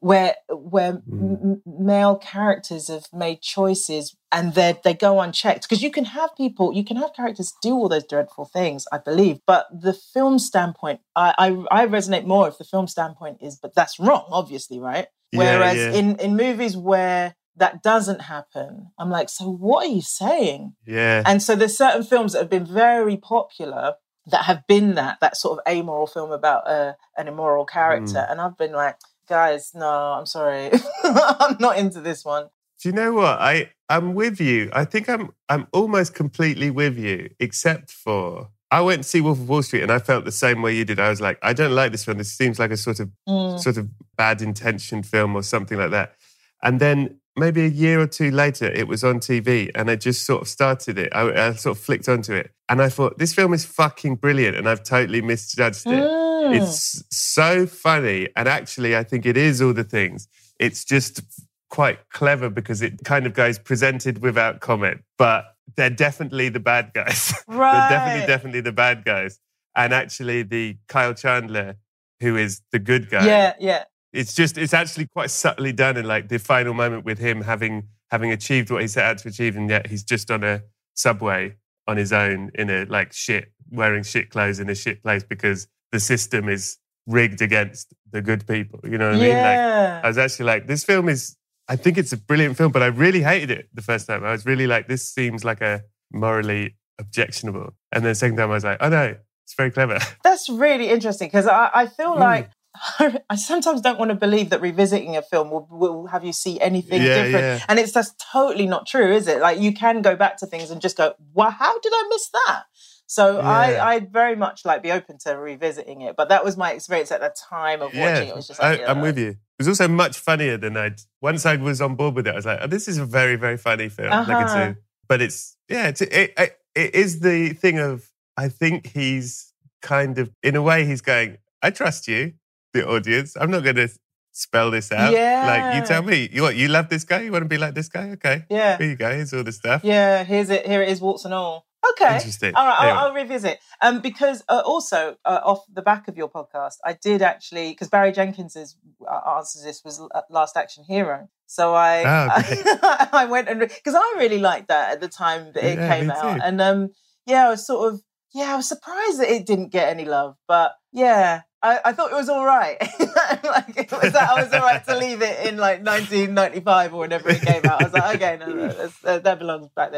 where 0.00 0.34
where 0.48 0.88
m- 0.88 1.02
mm. 1.08 1.42
m- 1.42 1.62
male 1.66 2.16
characters 2.16 2.88
have 2.88 3.06
made 3.12 3.42
choices 3.42 4.16
and 4.32 4.54
they 4.54 4.76
they 4.82 4.94
go 4.94 5.20
unchecked 5.20 5.62
because 5.62 5.82
you 5.82 5.90
can 5.90 6.04
have 6.04 6.30
people, 6.36 6.74
you 6.74 6.84
can 6.84 6.96
have 6.96 7.14
characters 7.14 7.54
do 7.62 7.74
all 7.74 7.88
those 7.88 8.06
dreadful 8.06 8.44
things, 8.44 8.86
I 8.92 8.98
believe, 8.98 9.38
but 9.46 9.66
the 9.72 9.92
film 9.92 10.38
standpoint, 10.38 11.00
I 11.14 11.34
I, 11.70 11.82
I 11.82 11.86
resonate 11.86 12.26
more 12.26 12.48
if 12.48 12.58
the 12.58 12.64
film 12.64 12.88
standpoint 12.88 13.38
is, 13.40 13.56
but 13.56 13.74
that's 13.74 13.98
wrong, 14.00 14.26
obviously, 14.30 14.80
right? 14.80 15.06
Yeah, 15.32 15.38
Whereas 15.38 15.76
yeah. 15.76 15.92
in 15.92 16.16
in 16.18 16.36
movies 16.36 16.76
where 16.76 17.36
that 17.56 17.82
doesn't 17.82 18.22
happen, 18.22 18.90
I'm 18.98 19.10
like, 19.10 19.28
so 19.28 19.48
what 19.50 19.86
are 19.86 19.90
you 19.90 20.02
saying? 20.02 20.74
yeah. 20.86 21.22
And 21.24 21.42
so 21.42 21.54
there's 21.54 21.76
certain 21.78 22.02
films 22.02 22.32
that 22.32 22.40
have 22.40 22.50
been 22.50 22.66
very 22.66 23.16
popular 23.16 23.94
that 24.26 24.44
have 24.44 24.66
been 24.66 24.94
that 24.96 25.18
that 25.20 25.36
sort 25.36 25.58
of 25.58 25.72
amoral 25.72 26.06
film 26.06 26.30
about 26.32 26.66
uh, 26.68 26.94
an 27.16 27.28
immoral 27.28 27.64
character, 27.64 28.14
Mm. 28.26 28.30
and 28.32 28.40
I've 28.40 28.58
been 28.58 28.72
like, 28.72 28.96
guys, 29.28 29.72
no, 29.74 29.86
I'm 29.88 30.26
sorry, 30.26 30.70
I'm 31.04 31.56
not 31.60 31.78
into 31.78 32.00
this 32.00 32.24
one. 32.24 32.48
Do 32.82 32.88
you 32.88 32.94
know 32.94 33.12
what? 33.12 33.38
I 33.40 33.70
I'm 33.88 34.14
with 34.14 34.40
you. 34.40 34.70
I 34.72 34.84
think 34.84 35.08
I'm 35.08 35.30
I'm 35.48 35.66
almost 35.72 36.14
completely 36.14 36.70
with 36.70 36.98
you, 36.98 37.30
except 37.40 37.90
for 37.90 38.48
I 38.70 38.80
went 38.80 39.04
to 39.04 39.08
see 39.08 39.20
Wolf 39.20 39.38
of 39.38 39.48
Wall 39.48 39.62
Street 39.62 39.82
and 39.84 39.92
I 39.92 40.00
felt 40.00 40.24
the 40.24 40.32
same 40.32 40.60
way 40.60 40.74
you 40.74 40.84
did. 40.84 40.98
I 40.98 41.08
was 41.08 41.20
like, 41.20 41.38
I 41.40 41.52
don't 41.52 41.70
like 41.72 41.92
this 41.92 42.04
film. 42.04 42.18
This 42.18 42.32
seems 42.32 42.58
like 42.58 42.72
a 42.72 42.76
sort 42.76 42.98
of 43.00 43.10
Mm. 43.28 43.60
sort 43.60 43.76
of 43.76 43.88
bad 44.16 44.42
intentioned 44.42 45.06
film 45.06 45.36
or 45.36 45.42
something 45.42 45.78
like 45.78 45.92
that. 45.92 46.14
And 46.62 46.80
then 46.80 47.20
maybe 47.36 47.64
a 47.64 47.68
year 47.68 48.00
or 48.00 48.06
two 48.06 48.30
later, 48.30 48.66
it 48.66 48.88
was 48.88 49.04
on 49.04 49.20
TV, 49.20 49.70
and 49.74 49.90
I 49.90 49.96
just 49.96 50.24
sort 50.24 50.42
of 50.42 50.48
started 50.48 50.98
it. 50.98 51.14
I, 51.14 51.48
I 51.48 51.52
sort 51.52 51.76
of 51.76 51.82
flicked 51.82 52.08
onto 52.08 52.32
it, 52.32 52.50
and 52.68 52.80
I 52.80 52.88
thought 52.88 53.18
this 53.18 53.34
film 53.34 53.54
is 53.54 53.64
fucking 53.64 54.16
brilliant, 54.16 54.56
and 54.56 54.68
I've 54.68 54.82
totally 54.82 55.22
misjudged 55.22 55.86
it. 55.86 55.90
Mm. 55.90 56.62
It's 56.62 57.02
so 57.10 57.66
funny. 57.66 58.28
And 58.36 58.48
actually, 58.48 58.96
I 58.96 59.02
think 59.02 59.26
it 59.26 59.36
is 59.36 59.60
all 59.60 59.72
the 59.72 59.84
things. 59.84 60.28
It's 60.58 60.84
just 60.84 61.22
quite 61.68 61.98
clever 62.10 62.48
because 62.48 62.82
it 62.82 63.04
kind 63.04 63.26
of 63.26 63.34
goes 63.34 63.58
presented 63.58 64.22
without 64.22 64.60
comment, 64.60 65.02
but 65.18 65.44
they're 65.76 65.90
definitely 65.90 66.48
the 66.48 66.60
bad 66.60 66.92
guys. 66.94 67.32
they're 67.48 67.58
definitely, 67.58 68.26
definitely 68.26 68.60
the 68.60 68.72
bad 68.72 69.04
guys. 69.04 69.40
And 69.74 69.92
actually, 69.92 70.42
the 70.42 70.78
Kyle 70.88 71.12
Chandler, 71.12 71.76
who 72.20 72.36
is 72.36 72.62
the 72.72 72.78
good 72.78 73.10
guy, 73.10 73.26
yeah, 73.26 73.54
yeah, 73.60 73.84
it's 74.16 74.34
just, 74.34 74.56
it's 74.58 74.74
actually 74.74 75.06
quite 75.06 75.30
subtly 75.30 75.72
done 75.72 75.96
in 75.96 76.06
like 76.06 76.28
the 76.28 76.38
final 76.38 76.74
moment 76.74 77.04
with 77.04 77.18
him 77.18 77.42
having 77.42 77.88
having 78.10 78.30
achieved 78.32 78.70
what 78.70 78.80
he 78.82 78.88
set 78.88 79.04
out 79.04 79.18
to 79.18 79.28
achieve, 79.28 79.56
and 79.56 79.68
yet 79.68 79.86
he's 79.88 80.04
just 80.04 80.30
on 80.30 80.42
a 80.44 80.62
subway 80.94 81.54
on 81.88 81.96
his 81.96 82.12
own 82.12 82.50
in 82.54 82.70
a 82.70 82.84
like 82.86 83.12
shit, 83.12 83.52
wearing 83.70 84.02
shit 84.02 84.30
clothes 84.30 84.58
in 84.60 84.68
a 84.70 84.74
shit 84.74 85.02
place 85.02 85.24
because 85.24 85.68
the 85.92 86.00
system 86.00 86.48
is 86.48 86.78
rigged 87.06 87.40
against 87.42 87.92
the 88.10 88.20
good 88.22 88.46
people. 88.46 88.80
You 88.84 88.98
know 88.98 89.10
what 89.10 89.16
I 89.16 89.20
mean? 89.20 89.28
Like, 89.34 89.56
yeah. 89.56 90.00
I 90.02 90.08
was 90.08 90.18
actually 90.18 90.46
like, 90.46 90.66
this 90.66 90.82
film 90.84 91.08
is, 91.08 91.36
I 91.68 91.76
think 91.76 91.98
it's 91.98 92.12
a 92.12 92.16
brilliant 92.16 92.56
film, 92.56 92.72
but 92.72 92.82
I 92.82 92.86
really 92.86 93.22
hated 93.22 93.50
it 93.50 93.68
the 93.72 93.82
first 93.82 94.06
time. 94.08 94.24
I 94.24 94.32
was 94.32 94.44
really 94.46 94.66
like, 94.66 94.88
this 94.88 95.08
seems 95.08 95.44
like 95.44 95.60
a 95.60 95.82
morally 96.12 96.76
objectionable. 96.98 97.74
And 97.92 98.04
then 98.04 98.10
the 98.10 98.14
second 98.16 98.36
time 98.36 98.50
I 98.50 98.54
was 98.54 98.64
like, 98.64 98.78
oh 98.80 98.88
no, 98.88 99.14
it's 99.44 99.54
very 99.56 99.70
clever. 99.70 99.98
That's 100.24 100.48
really 100.48 100.88
interesting 100.88 101.28
because 101.28 101.46
I, 101.46 101.70
I 101.74 101.86
feel 101.86 102.14
Mm. 102.16 102.20
like 102.20 102.50
I 103.30 103.36
sometimes 103.36 103.80
don't 103.80 103.98
want 103.98 104.10
to 104.10 104.14
believe 104.14 104.50
that 104.50 104.60
revisiting 104.60 105.16
a 105.16 105.22
film 105.22 105.50
will, 105.50 105.66
will 105.70 106.06
have 106.06 106.24
you 106.24 106.32
see 106.32 106.60
anything 106.60 107.02
Yeah, 107.02 107.14
different. 107.24 107.44
yeah. 107.44 107.64
And 107.68 107.78
it's 107.78 107.92
just 107.92 108.22
totally 108.32 108.66
not 108.66 108.86
true, 108.86 109.12
is 109.12 109.26
it? 109.28 109.40
Like 109.40 109.58
you 109.60 109.72
can 109.72 110.02
go 110.02 110.16
back 110.16 110.36
to 110.38 110.46
things 110.46 110.70
and 110.70 110.80
just 110.80 110.96
go, 110.96 111.14
well, 111.34 111.50
how 111.50 111.78
did 111.80 111.92
I 111.94 112.06
miss 112.10 112.28
that? 112.30 112.64
So 113.06 113.36
Yeah. 113.36 113.48
I, 113.48 113.88
I'd 113.94 114.12
very 114.12 114.34
much 114.36 114.64
like 114.64 114.82
be 114.82 114.90
open 114.92 115.18
to 115.24 115.36
revisiting 115.38 116.00
it. 116.02 116.16
But 116.16 116.28
that 116.28 116.44
was 116.44 116.56
my 116.56 116.72
experience 116.72 117.12
at 117.12 117.20
the 117.20 117.34
time 117.48 117.80
of 117.82 117.94
watching 117.94 118.28
it. 118.28 118.30
It 118.30 118.36
was 118.36 118.48
just 118.48 118.60
like, 118.60 118.80
I, 118.80 118.84
I'm 118.86 119.00
with 119.00 119.18
you. 119.18 119.28
It 119.30 119.36
was 119.58 119.68
also 119.68 119.88
much 119.88 120.18
funnier 120.18 120.56
than 120.58 120.76
I'd, 120.76 121.00
once 121.22 121.46
I 121.46 121.56
was 121.56 121.80
on 121.80 121.94
board 121.94 122.14
with 122.14 122.26
it, 122.26 122.32
I 122.32 122.36
was 122.36 122.46
like, 122.46 122.58
oh, 122.62 122.66
this 122.66 122.88
is 122.88 122.98
a 122.98 123.06
very, 123.06 123.36
very 123.36 123.56
funny 123.56 123.88
film. 123.88 124.10
Like 124.26 124.40
it's 124.42 124.52
Uh-huh. 124.52 124.72
a, 124.72 124.76
but 125.08 125.22
it's, 125.22 125.56
yeah, 125.68 125.88
it's, 125.88 126.00
it, 126.02 126.34
it, 126.36 126.58
it 126.74 126.94
is 126.94 127.20
the 127.20 127.50
thing 127.50 127.78
of, 127.78 128.10
I 128.36 128.48
think 128.48 128.88
he's 128.88 129.52
kind 129.80 130.18
of, 130.18 130.30
in 130.42 130.56
a 130.56 130.62
way, 130.62 130.84
he's 130.84 131.00
going, 131.00 131.38
I 131.62 131.70
trust 131.70 132.06
you, 132.08 132.34
the 132.76 132.86
audience. 132.88 133.36
I'm 133.36 133.50
not 133.50 133.64
going 133.64 133.76
to 133.76 133.88
spell 134.32 134.70
this 134.70 134.92
out. 134.92 135.12
Yeah. 135.12 135.46
Like, 135.46 135.80
you 135.80 135.86
tell 135.86 136.02
me, 136.02 136.28
you 136.32 136.42
what, 136.42 136.56
you 136.56 136.68
love 136.68 136.88
this 136.88 137.04
guy? 137.04 137.22
You 137.22 137.32
want 137.32 137.42
to 137.44 137.48
be 137.48 137.58
like 137.58 137.74
this 137.74 137.88
guy? 137.88 138.10
Okay. 138.10 138.44
Yeah. 138.50 138.76
Here 138.78 138.90
you 138.90 138.96
go. 138.96 139.10
Here's 139.10 139.32
all 139.32 139.42
the 139.44 139.52
stuff. 139.52 139.82
Yeah, 139.84 140.24
here's 140.24 140.50
it. 140.50 140.66
Here 140.66 140.82
it 140.82 140.88
is, 140.88 141.00
warts 141.00 141.24
and 141.24 141.34
all. 141.34 141.66
Okay. 141.92 142.16
Interesting. 142.16 142.54
All 142.54 142.66
right, 142.66 142.80
Anyway. 142.80 142.92
I'll, 142.98 143.06
I'll 143.06 143.14
revisit. 143.14 143.58
Um, 143.80 144.00
because 144.00 144.42
uh, 144.48 144.62
also 144.64 145.16
uh, 145.24 145.40
off 145.44 145.60
the 145.72 145.82
back 145.82 146.08
of 146.08 146.16
your 146.16 146.28
podcast, 146.28 146.74
I 146.84 146.94
did 147.00 147.22
actually 147.22 147.70
because 147.70 147.88
Barry 147.88 148.12
Jenkins's 148.12 148.76
uh, 149.08 149.36
answer 149.36 149.60
to 149.60 149.64
this 149.64 149.82
was 149.84 150.00
uh, 150.00 150.20
Last 150.28 150.56
Action 150.56 150.84
Hero. 150.84 151.28
So 151.46 151.74
I 151.74 152.02
Oh, 152.04 152.40
okay. 152.40 153.06
I, 153.12 153.26
went 153.26 153.48
and 153.48 153.60
because 153.60 153.94
I 153.94 154.14
really 154.18 154.40
liked 154.40 154.66
that 154.68 154.92
at 154.94 155.00
the 155.00 155.08
time 155.08 155.52
that 155.54 155.64
it 155.64 155.78
Yeah, 155.78 155.96
came 155.96 156.10
out, 156.10 156.40
and 156.42 156.60
um, 156.60 156.90
yeah, 157.24 157.46
I 157.46 157.50
was 157.50 157.64
sort 157.64 157.92
of 157.94 158.00
yeah, 158.34 158.52
I 158.52 158.56
was 158.56 158.68
surprised 158.68 159.20
that 159.20 159.30
it 159.30 159.46
didn't 159.46 159.70
get 159.70 159.88
any 159.88 160.04
love, 160.04 160.34
but 160.48 160.72
yeah. 160.92 161.42
I, 161.66 161.80
I 161.86 161.92
thought 161.92 162.12
it 162.12 162.14
was 162.14 162.28
all 162.28 162.44
right. 162.44 162.76
like 163.00 163.76
it 163.76 163.90
was 163.90 164.12
that 164.12 164.30
I 164.30 164.42
was 164.42 164.52
all 164.52 164.60
right 164.60 164.84
to 164.84 164.96
leave 164.96 165.20
it 165.20 165.46
in 165.46 165.56
like 165.56 165.84
1995 165.84 166.94
or 166.94 167.00
whenever 167.00 167.28
it 167.30 167.42
came 167.42 167.62
out. 167.66 167.82
I 167.82 167.84
was 167.84 167.92
like, 167.92 168.16
okay, 168.16 168.36
no, 168.38 168.52
no, 168.52 168.90
uh, 169.04 169.18
that 169.18 169.38
belongs 169.38 169.68
back 169.74 169.92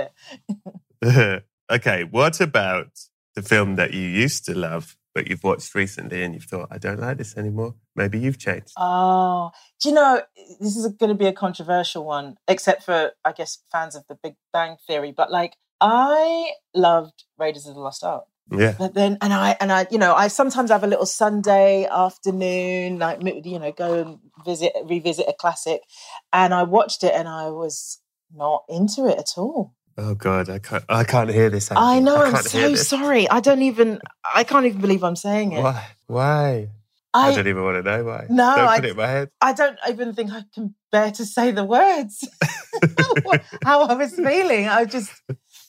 there. 1.02 1.42
okay, 1.70 2.04
what 2.04 2.40
about 2.40 2.98
the 3.34 3.42
film 3.42 3.76
that 3.76 3.92
you 3.92 4.00
used 4.00 4.46
to 4.46 4.58
love 4.58 4.96
but 5.14 5.28
you've 5.28 5.42
watched 5.42 5.74
recently 5.74 6.22
and 6.22 6.32
you've 6.32 6.44
thought, 6.44 6.68
I 6.70 6.78
don't 6.78 7.00
like 7.00 7.18
this 7.18 7.36
anymore? 7.36 7.74
Maybe 7.94 8.18
you've 8.18 8.38
changed. 8.38 8.72
Oh, 8.78 9.50
do 9.82 9.90
you 9.90 9.94
know, 9.94 10.22
this 10.60 10.76
is 10.76 10.86
going 10.94 11.10
to 11.10 11.14
be 11.14 11.26
a 11.26 11.32
controversial 11.32 12.04
one, 12.04 12.36
except 12.46 12.82
for, 12.82 13.12
I 13.24 13.32
guess, 13.32 13.58
fans 13.70 13.94
of 13.94 14.04
the 14.08 14.16
Big 14.22 14.36
Bang 14.52 14.76
Theory. 14.86 15.12
But 15.12 15.30
like, 15.30 15.56
I 15.80 16.52
loved 16.74 17.24
Raiders 17.36 17.66
of 17.66 17.74
the 17.74 17.80
Lost 17.80 18.04
Ark. 18.04 18.24
Yeah. 18.50 18.74
But 18.78 18.94
then, 18.94 19.18
and 19.20 19.32
I, 19.32 19.56
and 19.60 19.70
I, 19.70 19.86
you 19.90 19.98
know, 19.98 20.14
I 20.14 20.28
sometimes 20.28 20.70
have 20.70 20.84
a 20.84 20.86
little 20.86 21.06
Sunday 21.06 21.86
afternoon, 21.86 22.98
like, 22.98 23.22
you 23.22 23.58
know, 23.58 23.72
go 23.72 23.94
and 23.94 24.18
visit, 24.44 24.72
revisit 24.84 25.26
a 25.28 25.34
classic. 25.34 25.82
And 26.32 26.54
I 26.54 26.62
watched 26.62 27.04
it 27.04 27.12
and 27.14 27.28
I 27.28 27.50
was 27.50 27.98
not 28.34 28.64
into 28.68 29.06
it 29.06 29.18
at 29.18 29.32
all. 29.36 29.74
Oh 30.00 30.14
God, 30.14 30.48
I 30.48 30.60
can't. 30.60 30.84
I 30.88 31.02
can't 31.02 31.28
hear 31.28 31.50
this. 31.50 31.70
Andi. 31.70 31.76
I 31.76 31.98
know. 31.98 32.22
I 32.22 32.28
am 32.28 32.36
so 32.36 32.74
sorry. 32.76 33.28
I 33.28 33.40
don't 33.40 33.62
even. 33.62 34.00
I 34.32 34.44
can't 34.44 34.64
even 34.64 34.80
believe 34.80 35.02
I'm 35.02 35.16
saying 35.16 35.52
it. 35.52 35.60
Why? 35.60 35.86
Why? 36.06 36.68
I, 37.12 37.30
I 37.30 37.34
don't 37.34 37.48
even 37.48 37.64
want 37.64 37.84
to 37.84 37.90
know 37.90 38.04
why. 38.04 38.26
No, 38.30 38.54
don't 38.54 38.68
I, 38.68 38.76
it 38.76 38.84
in 38.84 38.96
my 38.96 39.06
head. 39.08 39.30
I 39.40 39.52
don't 39.54 39.76
even 39.88 40.14
think 40.14 40.30
I 40.30 40.44
can 40.54 40.76
bear 40.92 41.10
to 41.10 41.24
say 41.24 41.50
the 41.50 41.64
words. 41.64 42.28
How 43.64 43.88
I 43.88 43.94
was 43.94 44.14
feeling. 44.14 44.68
I 44.68 44.84
just. 44.84 45.10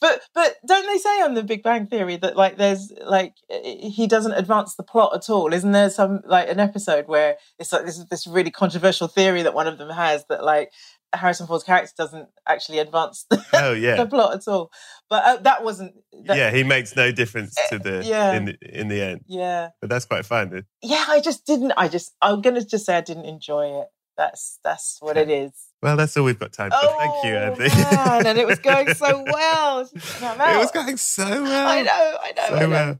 But 0.00 0.22
but 0.34 0.56
don't 0.66 0.86
they 0.86 0.98
say 0.98 1.20
on 1.20 1.34
the 1.34 1.42
Big 1.42 1.62
Bang 1.62 1.86
Theory 1.86 2.16
that 2.16 2.36
like 2.36 2.56
there's 2.56 2.90
like 3.04 3.34
he 3.50 4.06
doesn't 4.06 4.32
advance 4.32 4.74
the 4.74 4.82
plot 4.82 5.14
at 5.14 5.28
all? 5.28 5.52
Isn't 5.52 5.72
there 5.72 5.90
some 5.90 6.20
like 6.24 6.48
an 6.48 6.58
episode 6.58 7.06
where 7.06 7.36
it's 7.58 7.72
like 7.72 7.84
this 7.84 8.02
this 8.10 8.26
really 8.26 8.50
controversial 8.50 9.08
theory 9.08 9.42
that 9.42 9.54
one 9.54 9.66
of 9.66 9.78
them 9.78 9.90
has 9.90 10.24
that 10.28 10.42
like 10.42 10.70
Harrison 11.12 11.46
Ford's 11.46 11.64
character 11.64 11.92
doesn't 11.96 12.28
actually 12.46 12.78
advance 12.78 13.26
the, 13.28 13.44
oh, 13.54 13.72
yeah. 13.72 13.96
the 13.96 14.06
plot 14.06 14.34
at 14.34 14.48
all. 14.48 14.70
But 15.08 15.24
uh, 15.24 15.36
that 15.42 15.64
wasn't. 15.64 15.94
That, 16.26 16.36
yeah, 16.36 16.50
he 16.50 16.62
makes 16.62 16.94
no 16.94 17.10
difference 17.10 17.54
to 17.68 17.78
the 17.78 18.02
yeah. 18.04 18.32
in 18.34 18.44
the 18.44 18.56
in 18.62 18.88
the 18.88 19.02
end. 19.02 19.22
Yeah, 19.26 19.70
but 19.80 19.90
that's 19.90 20.04
quite 20.04 20.24
fun. 20.24 20.64
Yeah, 20.82 21.04
I 21.08 21.20
just 21.20 21.44
didn't. 21.46 21.72
I 21.76 21.88
just 21.88 22.14
I'm 22.22 22.40
gonna 22.40 22.64
just 22.64 22.86
say 22.86 22.96
I 22.96 23.00
didn't 23.00 23.26
enjoy 23.26 23.80
it. 23.80 23.88
That's 24.16 24.60
that's 24.62 24.98
what 25.00 25.16
it 25.16 25.30
is. 25.30 25.52
Well, 25.82 25.96
that's 25.96 26.16
all 26.16 26.24
we've 26.24 26.38
got 26.38 26.52
time 26.52 26.70
for. 26.70 26.76
Oh, 26.80 26.96
Thank 26.98 27.24
you, 27.24 27.38
oh, 27.38 27.68
Andi. 27.68 28.06
Man, 28.06 28.26
and 28.26 28.38
it 28.38 28.46
was 28.46 28.58
going 28.58 28.92
so 28.94 29.24
well. 29.26 29.80
It 29.80 30.58
was 30.58 30.70
going 30.70 30.98
so 30.98 31.42
well. 31.42 31.68
I 31.68 31.82
know. 31.82 32.16
I 32.22 32.32
know. 32.32 32.46
So 32.48 32.54
I 32.54 32.60
know. 32.60 32.68
well. 32.68 32.98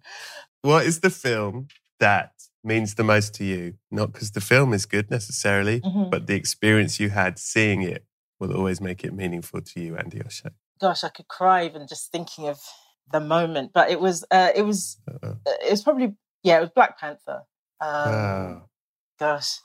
What 0.62 0.86
is 0.86 1.00
the 1.00 1.10
film 1.10 1.68
that 2.00 2.32
means 2.64 2.94
the 2.94 3.04
most 3.04 3.34
to 3.34 3.44
you? 3.44 3.74
Not 3.90 4.12
because 4.12 4.30
the 4.30 4.40
film 4.40 4.72
is 4.72 4.86
good 4.86 5.10
necessarily, 5.10 5.80
mm-hmm. 5.80 6.10
but 6.10 6.26
the 6.26 6.34
experience 6.34 6.98
you 6.98 7.10
had 7.10 7.38
seeing 7.38 7.82
it 7.82 8.04
will 8.38 8.56
always 8.56 8.80
make 8.80 9.04
it 9.04 9.12
meaningful 9.12 9.60
to 9.60 9.80
you, 9.80 9.92
Andi 9.92 10.24
Osho. 10.24 10.50
Gosh, 10.80 11.04
I 11.04 11.10
could 11.10 11.28
cry 11.28 11.66
even 11.66 11.86
just 11.86 12.10
thinking 12.10 12.48
of 12.48 12.58
the 13.12 13.20
moment. 13.20 13.72
But 13.74 13.90
it 13.90 14.00
was, 14.00 14.24
uh, 14.30 14.50
it 14.54 14.62
was, 14.62 14.98
uh-uh. 15.06 15.34
it 15.46 15.70
was 15.70 15.82
probably, 15.82 16.14
yeah, 16.42 16.58
it 16.58 16.60
was 16.62 16.70
Black 16.70 16.98
Panther. 16.98 17.42
Um, 17.82 18.08
oh. 18.08 18.62
Gosh, 19.18 19.58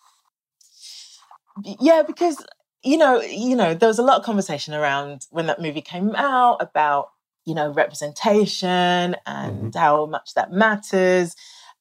yeah, 1.63 2.03
because 2.05 2.45
you 2.85 2.97
know, 2.97 3.21
you 3.21 3.55
know, 3.55 3.73
there 3.73 3.89
was 3.89 3.99
a 3.99 4.03
lot 4.03 4.19
of 4.19 4.25
conversation 4.25 4.73
around 4.73 5.25
when 5.31 5.47
that 5.47 5.61
movie 5.61 5.81
came 5.81 6.15
out 6.15 6.57
about 6.61 7.09
you 7.45 7.53
know 7.53 7.71
representation 7.71 9.15
and 9.25 9.73
mm-hmm. 9.73 9.77
how 9.77 10.05
much 10.05 10.33
that 10.35 10.51
matters 10.51 11.35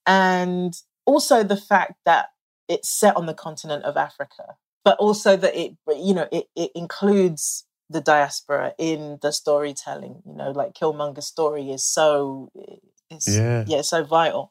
and 0.07 0.75
also 1.07 1.43
the 1.43 1.57
fact 1.57 1.95
that 2.05 2.29
it's 2.69 2.89
set 2.89 3.17
on 3.17 3.27
the 3.27 3.35
continent 3.35 3.85
of 3.85 3.97
Africa, 3.97 4.57
but 4.85 4.99
also 4.99 5.37
that 5.37 5.55
it, 5.55 5.77
you 5.89 6.15
know, 6.15 6.29
it, 6.33 6.47
it 6.57 6.71
includes 6.75 7.67
the 7.91 8.01
diaspora 8.01 8.73
in 8.79 9.19
the 9.23 9.33
storytelling. 9.33 10.23
You 10.27 10.35
know, 10.35 10.51
like 10.51 10.75
Killmonger's 10.75 11.27
story 11.27 11.71
is 11.71 11.85
so, 11.85 12.51
yeah, 13.27 13.65
yeah, 13.67 13.83
so 13.83 14.03
vital. 14.05 14.51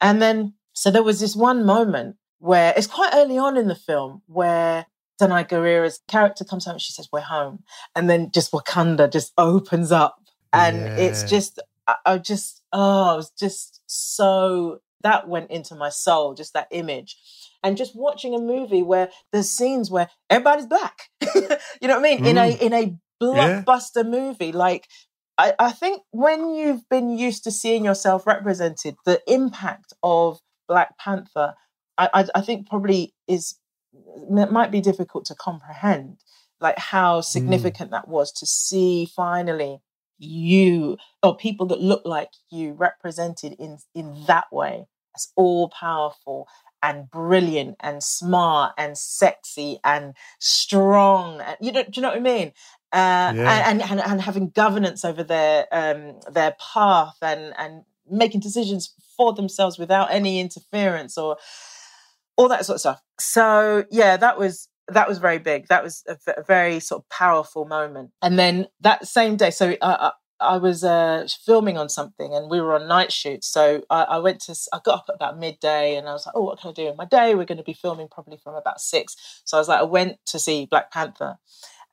And 0.00 0.22
then, 0.22 0.54
so 0.72 0.90
there 0.90 1.02
was 1.02 1.20
this 1.20 1.36
one 1.36 1.64
moment 1.64 2.16
where 2.38 2.72
it's 2.76 2.86
quite 2.86 3.10
early 3.12 3.36
on 3.36 3.56
in 3.56 3.68
the 3.68 3.74
film 3.74 4.22
where 4.26 4.86
Danai 5.20 5.48
Gurira's 5.48 6.00
character 6.08 6.44
comes 6.44 6.64
home 6.64 6.74
and 6.74 6.82
she 6.82 6.92
says, 6.92 7.08
We're 7.12 7.20
home. 7.20 7.62
And 7.94 8.08
then 8.08 8.30
just 8.32 8.52
Wakanda 8.52 9.10
just 9.10 9.32
opens 9.38 9.92
up. 9.92 10.16
And 10.52 10.78
yeah. 10.78 10.96
it's 10.96 11.22
just, 11.24 11.60
I, 11.86 11.96
I 12.06 12.18
just, 12.18 12.62
oh, 12.72 13.14
it 13.14 13.16
was 13.18 13.30
just 13.38 13.82
so 13.86 14.80
that 15.02 15.28
went 15.28 15.50
into 15.50 15.74
my 15.74 15.88
soul, 15.88 16.34
just 16.34 16.54
that 16.54 16.68
image. 16.70 17.16
And 17.62 17.76
just 17.76 17.94
watching 17.94 18.34
a 18.34 18.38
movie 18.38 18.82
where 18.82 19.10
there's 19.32 19.50
scenes 19.50 19.90
where 19.90 20.08
everybody's 20.30 20.66
black. 20.66 21.10
you 21.34 21.42
know 21.88 21.98
what 21.98 21.98
I 21.98 22.02
mean? 22.02 22.24
Mm. 22.24 22.26
In 22.26 22.38
a 22.38 22.48
in 22.48 22.72
a 22.72 22.96
blockbuster 23.22 24.02
yeah. 24.04 24.10
movie. 24.10 24.52
Like 24.52 24.88
I, 25.36 25.54
I 25.58 25.72
think 25.72 26.02
when 26.10 26.54
you've 26.54 26.88
been 26.88 27.10
used 27.10 27.44
to 27.44 27.50
seeing 27.50 27.84
yourself 27.84 28.26
represented, 28.26 28.96
the 29.04 29.20
impact 29.26 29.92
of 30.02 30.40
Black 30.68 30.98
Panther, 30.98 31.54
I, 31.98 32.26
I 32.34 32.40
think 32.40 32.68
probably 32.68 33.14
is 33.28 33.56
it 33.92 34.52
might 34.52 34.70
be 34.70 34.80
difficult 34.80 35.24
to 35.26 35.34
comprehend 35.34 36.18
like 36.60 36.78
how 36.78 37.20
mm. 37.20 37.24
significant 37.24 37.88
mm. 37.88 37.92
that 37.92 38.08
was 38.08 38.32
to 38.32 38.46
see 38.46 39.06
finally 39.14 39.80
you 40.18 40.96
or 41.22 41.36
people 41.36 41.66
that 41.66 41.80
look 41.80 42.02
like 42.04 42.30
you 42.50 42.72
represented 42.72 43.54
in 43.58 43.78
in 43.94 44.24
that 44.26 44.46
way 44.52 44.86
as 45.16 45.28
all 45.34 45.70
powerful 45.70 46.46
and 46.82 47.10
brilliant 47.10 47.76
and 47.80 48.02
smart 48.02 48.72
and 48.78 48.96
sexy 48.96 49.78
and 49.84 50.14
strong 50.38 51.40
and 51.40 51.56
you 51.60 51.72
know 51.72 51.82
do 51.82 51.90
you 51.94 52.02
know 52.02 52.08
what 52.08 52.18
I 52.18 52.20
mean 52.20 52.52
uh, 52.92 53.32
yeah. 53.34 53.70
and, 53.70 53.82
and 53.82 54.00
and 54.00 54.20
having 54.20 54.50
governance 54.50 55.04
over 55.04 55.22
their 55.22 55.66
um 55.72 56.20
their 56.30 56.54
path 56.72 57.16
and 57.22 57.54
and 57.56 57.84
making 58.10 58.40
decisions 58.40 58.94
for 59.16 59.32
themselves 59.32 59.78
without 59.78 60.10
any 60.10 60.40
interference 60.40 61.16
or 61.16 61.36
all 62.40 62.48
that 62.48 62.64
sort 62.64 62.76
of 62.76 62.80
stuff 62.80 63.00
so 63.18 63.84
yeah 63.90 64.16
that 64.16 64.38
was 64.38 64.68
that 64.92 65.08
was 65.08 65.18
very 65.18 65.38
big. 65.38 65.68
That 65.68 65.82
was 65.82 66.04
a, 66.06 66.16
a, 66.36 66.42
very 66.42 66.80
sort 66.80 67.02
of 67.02 67.08
powerful 67.08 67.64
moment. 67.64 68.10
And 68.22 68.38
then 68.38 68.66
that 68.80 69.06
same 69.06 69.36
day, 69.36 69.50
so 69.50 69.76
uh, 69.80 69.84
uh, 69.84 70.10
I 70.40 70.56
was 70.56 70.84
uh, 70.84 71.26
filming 71.44 71.76
on 71.76 71.88
something 71.88 72.34
and 72.34 72.50
we 72.50 72.60
were 72.60 72.74
on 72.74 72.88
night 72.88 73.12
shoot. 73.12 73.44
So 73.44 73.82
I, 73.90 74.02
I, 74.02 74.18
went 74.18 74.40
to, 74.42 74.54
I 74.72 74.78
got 74.84 75.00
up 75.00 75.04
at 75.08 75.14
about 75.14 75.38
midday 75.38 75.96
and 75.96 76.08
I 76.08 76.12
was 76.12 76.26
like, 76.26 76.34
oh, 76.34 76.42
what 76.42 76.60
can 76.60 76.70
I 76.70 76.72
do 76.72 76.88
in 76.88 76.96
my 76.96 77.04
day? 77.04 77.34
We're 77.34 77.44
going 77.44 77.58
to 77.58 77.64
be 77.64 77.74
filming 77.74 78.08
probably 78.08 78.38
from 78.42 78.54
about 78.54 78.80
six. 78.80 79.42
So 79.44 79.56
I 79.56 79.60
was 79.60 79.68
like, 79.68 79.80
I 79.80 79.84
went 79.84 80.16
to 80.26 80.38
see 80.38 80.66
Black 80.66 80.90
Panther. 80.90 81.36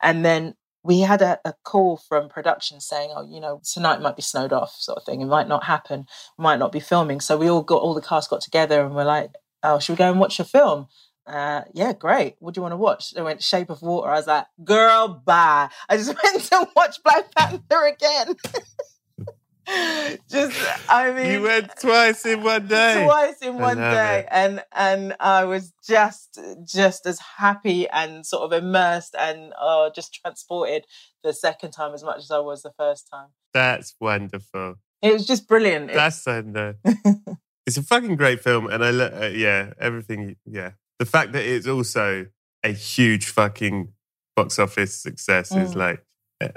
And 0.01 0.23
then 0.23 0.55
we 0.83 1.01
had 1.01 1.21
a, 1.21 1.39
a 1.43 1.53
call 1.63 1.97
from 1.97 2.29
production 2.29 2.79
saying, 2.79 3.11
oh, 3.13 3.27
you 3.29 3.41
know, 3.41 3.61
tonight 3.69 4.01
might 4.01 4.15
be 4.15 4.21
snowed 4.21 4.53
off, 4.53 4.73
sort 4.77 4.97
of 4.97 5.03
thing. 5.03 5.19
It 5.19 5.25
might 5.25 5.49
not 5.49 5.65
happen, 5.65 6.05
might 6.37 6.59
not 6.59 6.71
be 6.71 6.79
filming. 6.79 7.19
So 7.19 7.37
we 7.37 7.49
all 7.49 7.63
got, 7.63 7.81
all 7.81 7.93
the 7.93 8.01
cast 8.01 8.29
got 8.29 8.41
together 8.41 8.85
and 8.85 8.95
we're 8.95 9.03
like, 9.03 9.31
oh, 9.63 9.79
should 9.79 9.93
we 9.93 9.97
go 9.97 10.11
and 10.11 10.19
watch 10.19 10.39
a 10.39 10.45
film? 10.45 10.87
uh, 11.27 11.61
yeah, 11.73 11.93
great. 11.93 12.35
What 12.39 12.53
do 12.53 12.59
you 12.59 12.63
want 12.63 12.71
to 12.71 12.77
watch? 12.77 13.11
They 13.11 13.21
went 13.21 13.43
Shape 13.43 13.69
of 13.69 13.81
Water. 13.81 14.09
I 14.09 14.15
was 14.15 14.27
like, 14.27 14.45
girl, 14.63 15.21
bye. 15.25 15.69
I 15.89 15.97
just 15.97 16.07
went 16.23 16.43
to 16.43 16.69
watch 16.75 17.03
Black 17.03 17.33
Panther 17.35 17.85
again. 17.85 18.35
just, 20.29 20.57
I 20.87 21.11
mean, 21.11 21.31
you 21.31 21.41
went 21.41 21.69
twice 21.79 22.25
in 22.25 22.43
one 22.43 22.67
day. 22.67 23.03
Twice 23.03 23.41
in 23.41 23.57
one 23.57 23.77
day, 23.77 24.19
it. 24.19 24.27
and 24.31 24.63
and 24.73 25.15
I 25.19 25.43
was 25.43 25.73
just 25.85 26.39
just 26.63 27.05
as 27.05 27.19
happy 27.19 27.89
and 27.89 28.25
sort 28.25 28.43
of 28.43 28.63
immersed 28.63 29.13
and 29.19 29.51
uh, 29.59 29.89
just 29.89 30.13
transported 30.13 30.85
the 31.23 31.33
second 31.33 31.71
time 31.71 31.93
as 31.93 32.03
much 32.03 32.19
as 32.19 32.31
I 32.31 32.39
was 32.39 32.61
the 32.61 32.71
first 32.77 33.09
time. 33.11 33.27
That's 33.53 33.93
wonderful. 33.99 34.75
It 35.01 35.11
was 35.11 35.27
just 35.27 35.47
brilliant. 35.47 35.91
That's 35.91 36.25
uh, 36.25 36.73
it's 37.67 37.77
a 37.77 37.83
fucking 37.83 38.15
great 38.15 38.41
film, 38.41 38.67
and 38.67 38.83
I 38.83 38.89
uh, 38.89 39.27
yeah 39.27 39.73
everything 39.79 40.37
yeah 40.45 40.71
the 40.97 41.05
fact 41.05 41.33
that 41.33 41.45
it's 41.45 41.67
also 41.67 42.25
a 42.63 42.69
huge 42.69 43.27
fucking 43.27 43.93
box 44.35 44.57
office 44.57 44.95
success 44.95 45.51
mm. 45.51 45.61
is 45.61 45.75
like 45.75 46.03
eh, 46.41 46.49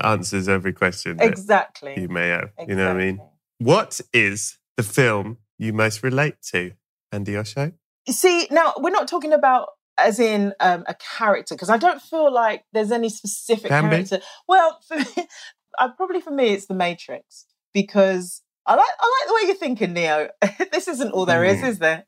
answers 0.00 0.48
every 0.48 0.72
question 0.72 1.18
exactly 1.20 2.00
you 2.00 2.08
may 2.08 2.28
have. 2.28 2.44
Exactly. 2.56 2.66
You 2.68 2.76
know 2.76 2.86
what 2.86 2.96
I 2.96 3.04
mean? 3.04 3.20
What 3.58 4.00
is 4.14 4.58
the 4.76 4.82
film 4.82 5.38
you 5.58 5.72
most 5.72 6.02
relate 6.02 6.36
to, 6.52 6.72
Andi 7.12 7.36
Osho? 7.36 7.72
See, 8.08 8.46
now 8.50 8.74
we're 8.78 8.90
not 8.90 9.08
talking 9.08 9.32
about 9.32 9.68
as 9.98 10.18
in 10.18 10.54
um, 10.60 10.84
a 10.86 10.94
character 10.94 11.54
because 11.54 11.70
I 11.70 11.76
don't 11.76 12.00
feel 12.00 12.32
like 12.32 12.64
there's 12.72 12.90
any 12.90 13.08
specific 13.08 13.68
Can 13.68 13.90
character. 13.90 14.18
Be. 14.18 14.24
Well, 14.48 14.80
for 14.88 14.96
me, 14.96 15.26
uh, 15.78 15.90
probably 15.96 16.20
for 16.20 16.30
me, 16.30 16.50
it's 16.50 16.66
The 16.66 16.74
Matrix 16.74 17.46
because 17.74 18.42
I 18.66 18.74
like 18.74 18.86
I 19.00 19.18
like 19.20 19.28
the 19.28 19.34
way 19.34 19.40
you're 19.46 19.56
thinking, 19.56 19.92
Neo. 19.92 20.28
this 20.72 20.88
isn't 20.88 21.12
all 21.12 21.26
there 21.26 21.44
is, 21.44 21.58
mm. 21.60 21.68
is 21.68 21.78
there? 21.78 22.04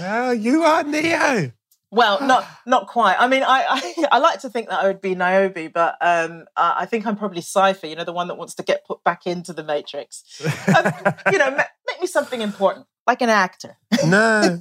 well, 0.00 0.34
you 0.34 0.62
are 0.62 0.82
Neo. 0.82 1.52
Well, 1.90 2.20
not 2.26 2.46
not 2.66 2.86
quite. 2.86 3.16
I 3.18 3.28
mean, 3.28 3.42
I, 3.42 3.64
I, 3.66 4.04
I 4.12 4.18
like 4.18 4.40
to 4.40 4.50
think 4.50 4.68
that 4.68 4.80
I 4.80 4.86
would 4.88 5.00
be 5.00 5.14
Niobe, 5.14 5.72
but 5.72 5.96
um, 6.02 6.44
I, 6.54 6.80
I 6.80 6.84
think 6.84 7.06
I'm 7.06 7.16
probably 7.16 7.40
Cypher. 7.40 7.86
You 7.86 7.96
know, 7.96 8.04
the 8.04 8.12
one 8.12 8.28
that 8.28 8.36
wants 8.36 8.54
to 8.56 8.62
get 8.62 8.84
put 8.86 9.02
back 9.04 9.26
into 9.26 9.54
the 9.54 9.64
Matrix. 9.64 10.22
Um, 10.68 10.92
you 11.32 11.38
know, 11.38 11.50
make 11.50 11.98
me 11.98 12.06
something 12.06 12.42
important. 12.42 12.84
like 13.06 13.22
an 13.22 13.30
actor. 13.30 13.78
No. 14.06 14.60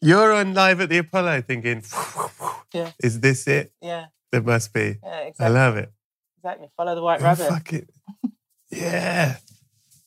You're 0.00 0.32
on 0.32 0.54
live 0.54 0.80
at 0.80 0.88
the 0.88 0.98
Apollo 0.98 1.42
thinking, 1.42 1.82
Yeah. 2.72 2.92
is 3.02 3.18
this 3.18 3.48
it? 3.48 3.72
Yeah, 3.80 4.06
There 4.30 4.40
must 4.42 4.72
be. 4.72 4.98
yeah, 5.02 5.18
exactly. 5.18 5.46
I 5.46 5.48
love 5.48 5.76
it. 5.76 5.92
exactly. 6.38 6.68
Follow 6.76 6.94
the 6.94 7.02
white 7.02 7.20
Oh, 7.20 7.24
rabbit. 7.24 7.48
fuck 7.48 7.72
it. 7.72 7.90
Yeah. 8.70 9.36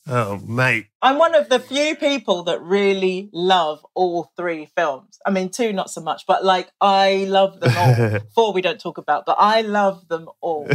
Oh, 0.08 0.38
mate. 0.38 0.86
I'm 1.02 1.18
one 1.18 1.34
of 1.34 1.48
the 1.48 1.58
few 1.58 1.96
people 1.96 2.44
that 2.44 2.62
really 2.62 3.28
love 3.32 3.84
all 3.94 4.30
three 4.36 4.66
films. 4.76 5.18
I 5.26 5.30
mean, 5.30 5.48
two 5.48 5.72
not 5.72 5.90
so 5.90 6.00
much, 6.00 6.24
but 6.26 6.44
like 6.44 6.70
I 6.80 7.26
love 7.28 7.58
them 7.58 7.76
all. 7.76 8.20
Four 8.34 8.52
we 8.52 8.62
don't 8.62 8.80
talk 8.80 8.98
about, 8.98 9.26
but 9.26 9.36
I 9.38 9.62
love 9.62 10.06
them 10.08 10.28
all. 10.40 10.68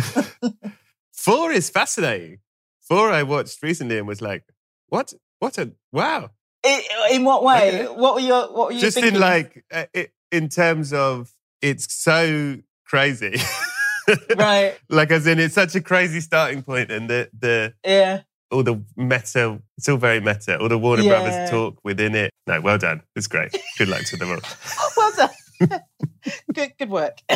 Four 1.14 1.52
is 1.52 1.70
fascinating. 1.70 2.40
Four 2.82 3.12
I 3.12 3.24
watched 3.24 3.62
recently 3.64 3.98
and 3.98 4.08
was 4.08 4.22
like, 4.22 4.44
what? 4.88 5.14
What 5.40 5.58
a 5.58 5.72
wow. 5.92 6.30
in, 6.64 6.82
in 7.12 7.24
what 7.24 7.44
way? 7.44 7.86
What 7.86 8.16
were 8.16 8.20
your 8.20 8.54
What 8.54 8.68
were 8.68 8.74
you 8.74 8.82
Just 8.82 8.96
thinking? 8.96 9.16
in 9.16 9.22
like, 9.22 9.64
uh, 9.72 9.86
it, 9.94 10.12
in 10.32 10.50
terms 10.50 10.92
of 10.92 11.32
it's 11.62 11.94
so 11.94 12.58
crazy. 12.86 13.38
right? 14.38 14.78
like 14.90 15.10
as 15.12 15.26
in 15.26 15.40
it's 15.40 15.56
such 15.56 15.76
a 15.76 15.82
crazy 15.82 16.20
starting 16.20 16.64
point 16.64 16.92
and 16.92 17.10
the 17.10 17.30
the 17.38 17.74
Yeah. 17.86 18.22
All 18.52 18.64
the 18.64 18.84
meta 18.98 19.62
it's 19.78 19.88
all 19.88 19.98
very 19.98 20.20
meta 20.20 20.60
all 20.60 20.68
the 20.70 20.78
warner 20.78 21.04
Yeah. 21.04 21.22
brothers 21.22 21.50
talk 21.50 21.80
within 21.84 22.16
it 22.16 22.32
no 22.48 22.60
well 22.62 22.78
done 22.78 23.02
it's 23.16 23.28
great 23.28 23.56
good 23.78 23.88
luck 23.88 24.04
to 24.06 24.18
them 24.18 24.30
all 24.32 24.40
well 24.98 25.12
done. 25.16 25.30
good 26.54 26.74
Good 26.78 26.90
work. 26.90 27.18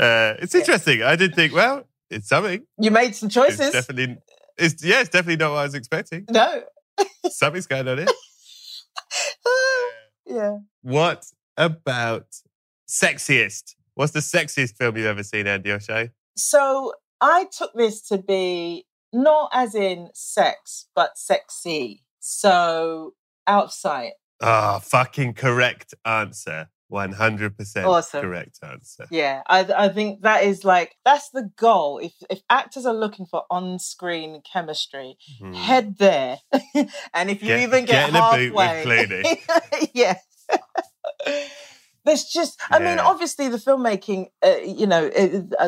Uh, 0.00 0.34
it's 0.38 0.54
interesting 0.54 1.02
i 1.02 1.16
did 1.16 1.34
think 1.34 1.52
well 1.52 1.82
it's 2.08 2.28
something 2.28 2.62
you 2.78 2.90
made 2.90 3.16
some 3.16 3.26
it's 3.26 3.34
choices. 3.34 3.70
definitely 3.72 4.16
it's 4.56 4.84
yeah 4.84 5.00
it's 5.00 5.08
definitely 5.08 5.36
not 5.36 5.50
what 5.50 5.58
i 5.58 5.62
was 5.64 5.74
expecting 5.74 6.24
no. 6.30 6.62
something's 7.30 7.66
going 7.66 7.88
on 7.88 7.98
here 7.98 8.06
yeah. 10.26 10.58
what 10.82 11.24
about 11.56 12.26
sexiest 12.88 13.74
what's 13.94 14.12
the 14.12 14.20
sexiest 14.20 14.76
film 14.76 14.96
you've 14.96 15.06
ever 15.06 15.22
seen 15.24 15.46
Andi 15.46 15.68
Osho 15.74 16.08
So 16.36 16.92
I 17.20 17.46
took 17.56 17.72
this 17.74 18.02
to 18.08 18.18
be 18.18 18.84
not 19.12 19.50
as 19.52 19.74
in 19.74 20.08
sex, 20.14 20.86
but 20.94 21.16
sexy. 21.18 22.02
So 22.20 23.14
outside. 23.46 24.12
ah 24.42 24.78
fucking 24.78 25.34
correct 25.34 25.94
answer 26.04 26.68
100% 26.92 27.84
Awesome. 27.84 28.20
correct 28.22 28.58
answer 28.62 29.06
Yeah, 29.10 29.42
I, 29.46 29.60
I 29.76 29.88
think 29.90 30.22
that 30.22 30.44
is 30.44 30.64
like 30.64 30.94
that's 31.04 31.28
the 31.30 31.50
goal. 31.56 31.98
If 31.98 32.12
if 32.30 32.40
actors 32.48 32.86
are 32.86 32.94
looking 32.94 33.26
for 33.26 33.42
on-screen 33.50 34.40
chemistry, 34.50 35.16
Hmm. 35.38 35.52
head 35.54 35.96
there, 35.98 36.38
and 37.14 37.30
if 37.30 37.42
you 37.42 37.48
Get- 37.48 37.60
even 37.60 37.84
get, 37.84 37.92
get 37.92 38.08
in 38.10 38.16
a 38.16 38.30
boot 38.36 38.54
with 38.54 38.66
halfway, 38.66 39.06
Clooney. 39.06 40.14
yeah. 42.08 42.14
There's 42.14 42.24
just, 42.24 42.60
I 42.70 42.78
mean, 42.78 42.98
obviously 42.98 43.48
the 43.48 43.56
filmmaking, 43.58 44.28
uh, 44.44 44.56
you 44.64 44.86
know, 44.86 45.08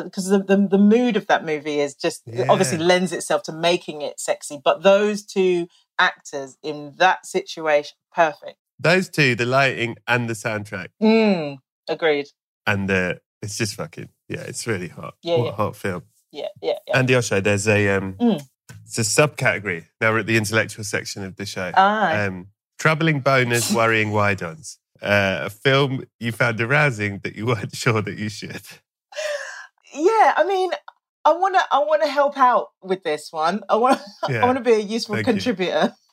because 0.03 0.27
the, 0.27 0.39
the 0.39 0.67
the 0.71 0.77
mood 0.77 1.15
of 1.17 1.27
that 1.27 1.45
movie 1.45 1.79
is 1.79 1.95
just 1.95 2.23
obviously 2.49 2.77
lends 2.79 3.11
itself 3.11 3.43
to 3.43 3.51
making 3.51 4.01
it 4.01 4.19
sexy. 4.19 4.59
But 4.63 4.83
those 4.83 5.23
two 5.25 5.67
actors 5.99 6.57
in 6.63 6.93
that 6.97 7.25
situation, 7.25 7.95
perfect. 8.13 8.57
those 8.79 9.09
two, 9.09 9.35
the 9.35 9.45
lighting 9.45 9.95
and 10.07 10.29
the 10.29 10.33
soundtrack, 10.33 10.87
Mm, 11.01 11.57
agreed. 11.87 12.27
and 12.65 12.89
the 12.89 13.19
it's 13.41 13.57
just 13.57 13.75
fucking 13.75 14.09
yeah, 14.29 14.41
it's 14.41 14.65
really 14.67 14.87
hot. 14.87 15.15
Yeah, 15.23 15.37
what 15.37 15.45
yeah. 15.45 15.51
a 15.51 15.55
hot 15.55 15.75
film. 15.75 16.03
Yeah, 16.31 16.47
yeah, 16.61 16.73
yeah. 16.87 17.01
Andi 17.01 17.11
Osho, 17.17 17.41
there's 17.41 17.67
a 17.67 17.89
um, 17.89 18.13
Mm. 18.13 18.41
it's 18.85 18.97
a 18.97 19.01
subcategory. 19.01 19.85
Now 19.99 20.11
we're 20.11 20.19
at 20.19 20.25
the 20.27 20.37
intellectual 20.37 20.83
section 20.85 21.23
of 21.23 21.35
the 21.35 21.45
show. 21.45 21.71
Ah, 21.75 22.13
Um, 22.25 22.47
troubling 22.79 23.21
boners, 23.21 23.73
worrying 23.79 24.11
wide-ons. 24.11 24.79
Uh, 25.01 25.41
a 25.45 25.49
film 25.49 26.03
you 26.19 26.31
found 26.31 26.61
arousing 26.61 27.19
that 27.23 27.35
you 27.35 27.45
weren't 27.51 27.75
sure 27.75 28.01
that 28.01 28.17
you 28.17 28.29
should. 28.29 28.61
yeah. 29.93 30.33
I 30.37 30.43
mean, 30.47 30.71
I 31.25 31.33
want 31.33 31.55
to, 31.55 31.61
I 31.71 31.79
want 31.79 32.01
to 32.03 32.07
help 32.09 32.37
out 32.37 32.67
with 32.81 33.03
this 33.03 33.29
one. 33.31 33.61
I 33.69 33.75
want, 33.75 33.99
Yeah. 34.29 34.43
I 34.43 34.45
want 34.45 34.57
to 34.57 34.63
be 34.63 34.73
a 34.73 34.79
useful 34.79 35.15
Thank 35.15 35.25
contributor. 35.27 35.93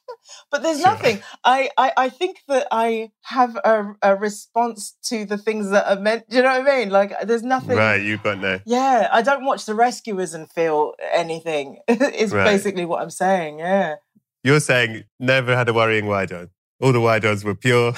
But 0.50 0.62
there's 0.62 0.80
Sure. 0.80 0.88
nothing. 0.90 1.22
I, 1.44 1.70
I, 1.78 1.92
I 1.96 2.08
think 2.08 2.38
that 2.48 2.66
I 2.70 3.10
have 3.24 3.56
a, 3.56 3.94
a 4.02 4.16
response 4.16 4.96
to 5.04 5.24
the 5.26 5.36
things 5.38 5.70
that 5.70 5.86
are 5.86 6.00
meant. 6.00 6.28
Do 6.28 6.36
you 6.36 6.42
know 6.42 6.58
what 6.58 6.68
I 6.68 6.78
mean? 6.78 6.90
Like, 6.90 7.12
there's 7.26 7.42
nothing. 7.42 7.76
Right, 7.76 8.02
you've 8.02 8.22
got 8.22 8.38
no. 8.38 8.58
Yeah, 8.66 9.08
I 9.12 9.20
don't 9.22 9.44
watch 9.44 9.64
The 9.66 9.74
Rescuers 9.74 10.32
and 10.34 10.50
feel 10.50 10.94
anything. 11.12 11.78
it's 11.88 12.32
Right. 12.32 12.44
basically 12.44 12.84
what 12.86 13.00
I'm 13.02 13.10
saying. 13.10 13.58
Yeah. 13.58 13.96
You're 14.42 14.60
saying 14.60 15.04
never 15.20 15.54
had 15.54 15.68
a 15.68 15.72
worrying 15.74 16.06
wide-on. 16.06 16.50
All 16.80 16.92
the 16.92 17.00
wide-ons 17.00 17.44
were 17.44 17.54
pure. 17.54 17.92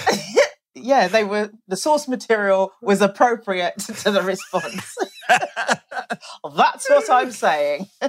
Yeah, 0.75 1.09
they 1.09 1.25
were, 1.25 1.51
the 1.69 1.77
source 1.77 2.07
material 2.09 2.73
was 2.83 3.01
appropriate 3.03 3.79
to 3.79 4.11
the 4.11 4.23
response. 4.23 4.97
That's 5.29 6.89
what 6.89 7.11
I'm 7.11 7.31
saying. 7.33 7.87
Uh, 8.03 8.09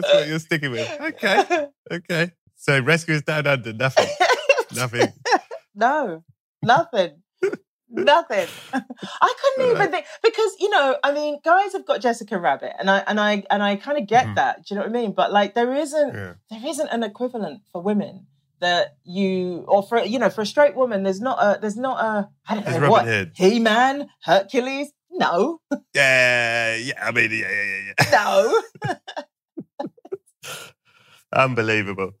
that's 0.00 0.14
what 0.14 0.28
you're 0.28 0.38
sticking 0.38 0.70
with. 0.70 0.88
Okay, 1.00 1.66
okay. 1.90 2.30
So 2.56 2.80
rescuers 2.80 3.22
down 3.22 3.46
under, 3.46 3.72
nothing, 3.72 4.08
nothing. 4.74 5.08
no, 5.74 6.22
nothing. 6.62 7.22
Nothing. 7.96 8.48
I 8.72 9.34
couldn't 9.56 9.70
even 9.72 9.90
think 9.92 10.06
because 10.22 10.50
you 10.58 10.68
know, 10.70 10.96
I 11.04 11.12
mean, 11.12 11.38
guys 11.44 11.72
have 11.74 11.86
got 11.86 12.00
Jessica 12.00 12.38
Rabbit, 12.40 12.72
and 12.78 12.90
I 12.90 12.98
and 13.06 13.20
I 13.20 13.44
and 13.50 13.62
I 13.62 13.76
kind 13.76 13.98
of 13.98 14.06
get 14.08 14.26
Mhm. 14.26 14.34
that. 14.36 14.64
Do 14.64 14.74
you 14.74 14.76
know 14.80 14.86
what 14.86 14.96
I 14.96 15.00
mean? 15.00 15.12
But 15.12 15.32
like, 15.32 15.54
there 15.54 15.72
isn't 15.74 16.14
Yeah. 16.14 16.32
there 16.50 16.66
isn't 16.66 16.88
an 16.88 17.02
equivalent 17.04 17.62
for 17.70 17.82
women 17.82 18.26
that 18.60 18.96
you 19.04 19.64
or 19.68 19.82
for 19.82 19.98
you 20.02 20.18
know 20.18 20.30
for 20.30 20.42
a 20.42 20.46
straight 20.46 20.74
woman. 20.74 21.02
There's 21.02 21.20
not 21.20 21.38
a 21.38 21.60
there's 21.60 21.76
not 21.76 21.98
a 22.04 22.28
I 22.48 22.60
don't 22.60 22.80
know 22.80 22.90
what 22.90 23.30
He 23.36 23.58
Man 23.60 24.08
Hercules. 24.22 24.92
No, 25.16 25.60
Yeah, 25.94 26.74
yeah. 26.74 26.92
I 27.00 27.12
mean, 27.12 27.30
yeah, 27.30 27.48
yeah, 27.48 27.82
yeah, 27.86 27.92
yeah. 28.00 28.10
no. 28.90 28.96
Unbelievable. 31.32 32.12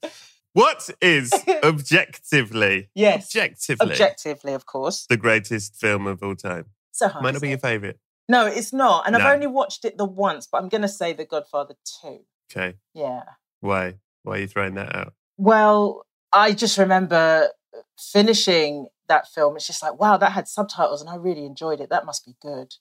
What 0.52 0.88
is 1.02 1.32
objectively, 1.64 2.90
yes, 2.94 3.26
objectively, 3.34 3.90
objectively, 3.90 4.52
of 4.52 4.66
course. 4.66 5.06
the 5.08 5.16
greatest 5.16 5.74
film 5.74 6.06
of 6.06 6.22
all 6.22 6.36
time? 6.36 6.66
So. 6.92 7.10
Might 7.20 7.32
not 7.32 7.42
be 7.42 7.48
your 7.48 7.58
favourite. 7.58 7.96
No, 8.28 8.46
it's 8.46 8.72
not. 8.72 9.06
And 9.06 9.14
No. 9.14 9.18
I've 9.18 9.34
only 9.34 9.48
watched 9.48 9.84
it 9.84 9.98
the 9.98 10.04
once, 10.04 10.46
but 10.46 10.62
I'm 10.62 10.68
going 10.68 10.82
to 10.82 10.88
say 10.88 11.12
The 11.12 11.24
Godfather 11.24 11.74
2. 12.02 12.20
Okay. 12.50 12.76
Yeah. 12.94 13.24
Why? 13.60 13.94
Why 14.22 14.36
are 14.36 14.40
you 14.40 14.46
throwing 14.46 14.74
that 14.74 14.94
out? 14.94 15.14
Well, 15.36 16.06
I 16.34 16.52
just 16.52 16.78
remember 16.78 17.50
finishing 17.98 18.88
that 19.08 19.28
film. 19.28 19.56
It's 19.56 19.66
just 19.66 19.82
like, 19.82 19.98
wow, 20.00 20.16
that 20.18 20.32
had 20.32 20.48
subtitles 20.48 21.00
and 21.00 21.10
I 21.10 21.16
really 21.16 21.46
enjoyed 21.46 21.80
it. 21.80 21.90
That 21.90 22.06
must 22.06 22.26
be 22.26 22.34
good. 22.42 22.74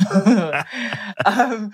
um, 1.24 1.72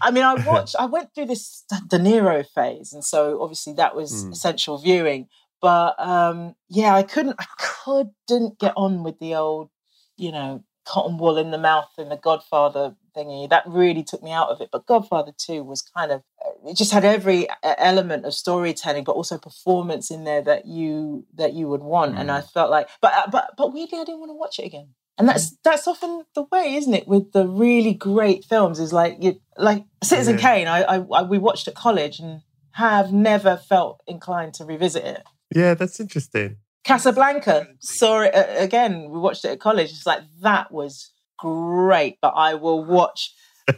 I 0.00 0.10
mean, 0.10 0.24
I 0.24 0.34
watched, 0.46 0.76
I 0.78 0.86
went 0.86 1.14
through 1.14 1.26
this 1.26 1.64
De 1.88 1.98
Niro 1.98 2.46
phase. 2.46 2.92
And 2.92 3.04
so 3.04 3.42
obviously 3.42 3.74
that 3.74 3.94
was 3.96 4.12
Mm. 4.12 4.32
essential 4.32 4.78
viewing. 4.78 5.28
But 5.60 5.98
um, 5.98 6.54
yeah, 6.68 6.94
I 6.94 7.02
couldn't, 7.02 7.36
I 7.38 7.46
couldn't 7.58 8.58
get 8.58 8.74
on 8.76 9.02
with 9.02 9.18
the 9.18 9.34
old, 9.34 9.70
you 10.16 10.32
know, 10.32 10.64
cotton 10.88 11.18
wool 11.18 11.36
in 11.36 11.50
the 11.50 11.58
mouth 11.58 11.90
and 11.98 12.10
the 12.10 12.16
Godfather 12.16 12.96
thingy. 13.14 13.48
That 13.48 13.64
really 13.66 14.02
took 14.02 14.22
me 14.22 14.32
out 14.32 14.48
of 14.48 14.60
it. 14.60 14.70
But 14.72 14.86
Godfather 14.86 15.32
2 15.36 15.62
was 15.62 15.82
kind 15.82 16.10
of, 16.10 16.22
it 16.66 16.76
just 16.76 16.92
had 16.92 17.04
every 17.04 17.46
element 17.62 18.24
of 18.24 18.32
storytelling, 18.32 19.04
but 19.04 19.12
also 19.12 19.36
performance 19.38 20.10
in 20.10 20.24
there 20.24 20.42
that 20.42 20.66
you 20.66 21.26
that 21.34 21.52
you 21.52 21.68
would 21.68 21.82
want. 21.82 22.18
And 22.18 22.30
I 22.30 22.40
felt 22.40 22.70
like, 22.70 22.88
but 23.00 23.12
uh, 23.14 23.28
but 23.30 23.50
but 23.56 23.72
weirdly, 23.72 23.98
I 23.98 24.04
didn't 24.04 24.20
want 24.20 24.30
to 24.30 24.34
watch 24.34 24.58
it 24.58 24.64
again. 24.66 24.88
And 25.18 25.28
that's 25.28 25.56
that's 25.62 25.86
often 25.86 26.24
the 26.34 26.44
way, 26.50 26.74
isn't 26.74 26.94
it? 26.94 27.06
With 27.06 27.32
the 27.32 27.46
really 27.46 27.92
great 27.92 28.44
films, 28.44 28.78
is 28.78 28.92
like 28.92 29.16
you 29.20 29.40
like 29.56 29.84
Citizen 30.02 30.38
Yeah. 30.38 30.54
Kane. 30.54 30.68
I, 30.68 30.82
I, 30.82 30.96
I 31.18 31.22
we 31.22 31.38
watched 31.38 31.68
at 31.68 31.74
college 31.74 32.18
and 32.18 32.42
have 32.72 33.12
never 33.12 33.56
felt 33.56 34.00
inclined 34.06 34.54
to 34.54 34.64
revisit 34.64 35.04
it. 35.04 35.22
Yeah, 35.54 35.74
that's 35.74 35.98
interesting. 36.00 36.56
Casablanca 36.88 37.66
saw 37.80 38.22
it 38.22 38.34
uh, 38.34 38.46
again. 38.56 39.10
We 39.10 39.18
watched 39.18 39.44
it 39.44 39.50
at 39.50 39.60
college. 39.60 39.90
It's 39.90 40.06
like 40.06 40.22
that 40.40 40.72
was 40.72 41.12
great, 41.38 42.16
but 42.22 42.32
I 42.34 42.54
will 42.54 42.82
watch, 42.82 43.30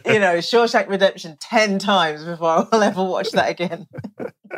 you 0.05 0.17
know, 0.17 0.37
Shawshank 0.49 0.87
Redemption 0.87 1.35
ten 1.41 1.77
times 1.77 2.23
before 2.23 2.47
I 2.49 2.65
will 2.71 2.81
ever 2.81 3.03
watch 3.03 3.31
that 3.31 3.49
again. 3.49 3.85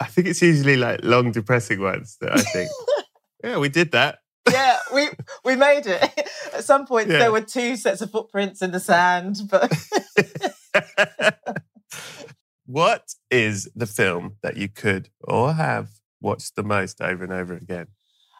I 0.00 0.06
think 0.06 0.26
it's 0.26 0.42
usually 0.42 0.76
like 0.76 1.04
long, 1.04 1.30
depressing 1.30 1.80
ones 1.80 2.16
that 2.20 2.32
I 2.32 2.40
think, 2.42 2.68
yeah, 3.44 3.58
we 3.58 3.68
did 3.68 3.92
that. 3.92 4.18
yeah, 4.50 4.76
we 4.92 5.08
we 5.44 5.54
made 5.54 5.86
it. 5.86 6.02
At 6.52 6.64
some 6.64 6.84
point, 6.84 7.08
Yeah. 7.08 7.18
there 7.20 7.30
were 7.32 7.42
two 7.42 7.76
sets 7.76 8.00
of 8.00 8.10
footprints 8.10 8.60
in 8.60 8.72
the 8.72 8.80
sand, 8.80 9.36
but 9.48 9.72
what 12.66 13.14
is 13.30 13.70
the 13.76 13.86
film 13.86 14.38
that 14.42 14.56
you 14.56 14.68
could 14.68 15.10
or 15.22 15.52
have 15.52 15.90
watched 16.22 16.56
the 16.56 16.62
most 16.62 17.00
over 17.02 17.24
and 17.24 17.32
over 17.32 17.54
again? 17.54 17.88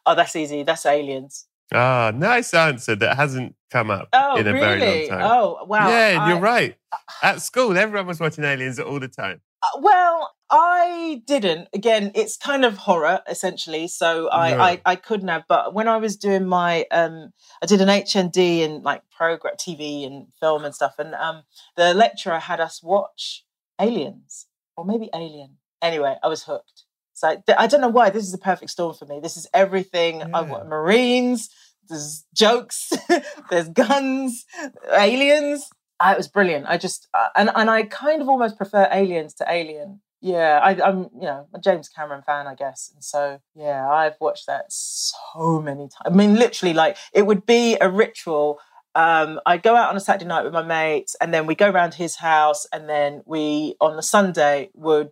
oh, 0.06 0.14
that's 0.16 0.34
easy. 0.34 0.62
That's 0.64 0.84
Aliens. 0.86 1.46
Ah, 1.72 2.10
nice 2.14 2.52
answer 2.54 2.94
that 2.96 3.16
hasn't 3.16 3.54
come 3.70 3.90
up 3.90 4.08
Oh, 4.12 4.36
in 4.36 4.46
a 4.46 4.52
very 4.52 4.80
long 4.80 5.08
time. 5.08 5.30
Oh, 5.30 5.64
wow. 5.64 5.88
yeah, 5.88 6.08
and 6.20 6.28
you're 6.30 6.40
right. 6.40 6.76
At 7.22 7.40
school, 7.40 7.78
everyone 7.78 8.06
was 8.08 8.18
watching 8.20 8.44
Aliens 8.44 8.78
all 8.80 8.98
the 9.00 9.08
time. 9.08 9.40
Uh, 9.62 9.78
Well, 9.80 10.32
I 10.50 11.22
didn't. 11.26 11.68
Again, 11.72 12.10
it's 12.14 12.36
kind 12.36 12.64
of 12.66 12.76
horror 12.76 13.22
essentially. 13.26 13.88
So 13.88 14.28
I, 14.28 14.48
Yeah. 14.50 14.62
I, 14.62 14.80
I 14.84 14.96
couldn't 14.96 15.28
have. 15.28 15.44
But 15.48 15.72
when 15.72 15.88
I 15.88 15.96
was 15.96 16.16
doing 16.16 16.46
my, 16.46 16.84
um, 16.90 17.32
I 17.62 17.66
did 17.66 17.80
an 17.80 17.88
HND 17.88 18.36
in 18.60 18.82
like 18.82 19.02
program 19.16 19.54
TV 19.56 20.04
and 20.06 20.26
film 20.40 20.64
and 20.66 20.74
stuff, 20.74 20.94
and 20.98 21.14
um, 21.14 21.44
the 21.76 21.94
lecturer 21.94 22.40
had 22.40 22.60
us 22.60 22.82
watch 22.82 23.44
Aliens 23.80 24.46
or 24.76 24.84
maybe 24.84 25.08
Alien. 25.14 25.56
Anyway, 25.80 26.16
I 26.22 26.28
was 26.28 26.42
hooked. 26.44 26.84
So 27.14 27.28
I, 27.28 27.38
I 27.58 27.66
don't 27.66 27.80
know 27.80 27.88
why. 27.88 28.10
This 28.10 28.24
is 28.24 28.32
the 28.32 28.38
perfect 28.38 28.70
storm 28.70 28.94
for 28.94 29.06
me. 29.06 29.20
This 29.20 29.36
is 29.36 29.46
everything. 29.54 30.22
I 30.34 30.42
want 30.42 30.68
Marines. 30.68 31.48
There's 31.88 32.24
jokes. 32.34 32.92
there's 33.50 33.68
guns. 33.68 34.44
Aliens. 34.92 35.68
Uh, 36.00 36.12
it 36.12 36.16
was 36.16 36.28
brilliant. 36.28 36.66
I 36.68 36.78
just 36.78 37.08
uh, 37.14 37.28
and 37.36 37.50
and 37.54 37.70
I 37.70 37.84
kind 37.84 38.20
of 38.20 38.28
almost 38.28 38.56
prefer 38.56 38.88
Aliens 38.90 39.34
to 39.34 39.46
Alien. 39.48 40.00
Yeah, 40.20 40.60
I, 40.62 40.70
I'm 40.80 41.02
you 41.14 41.22
know 41.22 41.46
a 41.54 41.60
James 41.60 41.88
Cameron 41.88 42.22
fan, 42.22 42.46
I 42.46 42.54
guess, 42.54 42.90
and 42.94 43.04
so 43.04 43.40
yeah, 43.54 43.88
I've 43.88 44.16
watched 44.20 44.46
that 44.46 44.66
so 44.68 45.60
many 45.60 45.82
times. 45.82 46.06
I 46.06 46.10
mean, 46.10 46.34
literally, 46.34 46.74
like 46.74 46.96
it 47.12 47.26
would 47.26 47.46
be 47.46 47.76
a 47.80 47.88
ritual. 47.88 48.58
Um, 48.94 49.40
I'd 49.46 49.62
go 49.62 49.74
out 49.74 49.88
on 49.90 49.96
a 49.96 50.00
Saturday 50.00 50.26
night 50.26 50.44
with 50.44 50.52
my 50.52 50.62
mates, 50.62 51.14
and 51.20 51.32
then 51.32 51.46
we 51.46 51.54
go 51.54 51.70
around 51.70 51.94
his 51.94 52.16
house, 52.16 52.66
and 52.72 52.88
then 52.88 53.22
we 53.24 53.76
on 53.80 53.96
the 53.96 54.02
Sunday 54.02 54.70
would 54.74 55.10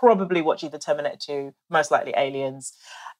probably 0.00 0.42
watch 0.42 0.64
either 0.64 0.78
Terminator 0.78 1.16
2, 1.18 1.54
most 1.68 1.90
likely 1.90 2.12
Aliens, 2.16 2.72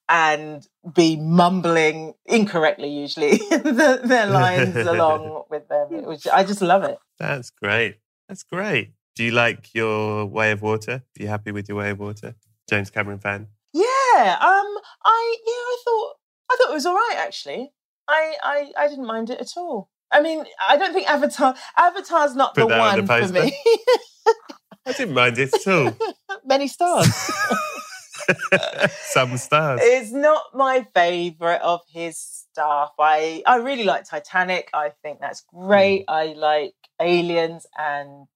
and 0.09 0.67
be 0.93 1.15
mumbling 1.15 2.13
incorrectly 2.25 2.89
usually 2.89 3.37
the, 3.37 4.01
their 4.03 4.27
lines 4.27 4.75
along 4.75 5.43
with 5.49 5.67
them. 5.69 6.03
Was, 6.05 6.27
I 6.27 6.43
just 6.43 6.61
love 6.61 6.83
it. 6.83 6.97
That's 7.19 7.49
great. 7.49 7.97
That's 8.27 8.43
great. 8.43 8.93
Do 9.15 9.23
you 9.23 9.31
like 9.31 9.73
your 9.73 10.25
Way 10.25 10.51
of 10.51 10.61
Water? 10.61 11.03
Are 11.03 11.21
you 11.21 11.27
happy 11.27 11.51
with 11.51 11.67
your 11.67 11.77
Way 11.77 11.91
of 11.91 11.99
Water? 11.99 12.35
James 12.69 12.89
Cameron 12.89 13.19
fan? 13.19 13.47
Yeah, 13.73 13.83
um, 13.83 14.77
I 15.03 15.37
yeah, 15.45 15.53
I 15.53 15.77
thought 15.85 16.13
I 16.51 16.55
thought 16.57 16.71
it 16.71 16.73
was 16.73 16.85
all 16.85 16.93
right 16.93 17.15
actually. 17.17 17.71
I 18.07 18.35
I, 18.43 18.71
I 18.77 18.87
didn't 18.87 19.05
mind 19.05 19.29
it 19.29 19.39
at 19.39 19.51
all. 19.57 19.89
I 20.11 20.21
mean, 20.21 20.43
I 20.67 20.77
don't 20.77 20.93
think 20.93 21.07
Avatar 21.09 21.55
Avatar's 21.77 22.35
not 22.35 22.55
Put 22.55 22.67
the 22.67 22.77
one 22.77 23.05
the 23.05 23.27
for 23.27 23.33
me. 23.33 23.57
I 24.85 24.93
didn't 24.93 25.13
mind 25.13 25.37
it 25.37 25.53
at 25.53 25.67
all. 25.67 25.95
Many 26.45 26.67
stars. 26.67 27.07
Some 29.11 29.37
stars. 29.37 29.79
It's 29.83 30.11
not 30.11 30.41
my 30.53 30.87
favorite 30.93 31.61
of 31.61 31.81
his 31.91 32.17
stuff. 32.17 32.91
I 32.99 33.43
I 33.45 33.57
really 33.57 33.83
like 33.83 34.05
Titanic. 34.05 34.69
I 34.73 34.91
think 35.03 35.19
that's 35.19 35.43
great. 35.53 36.05
Hmm. 36.07 36.13
I 36.15 36.25
like 36.33 36.73
Aliens 36.99 37.65
and 37.77 38.27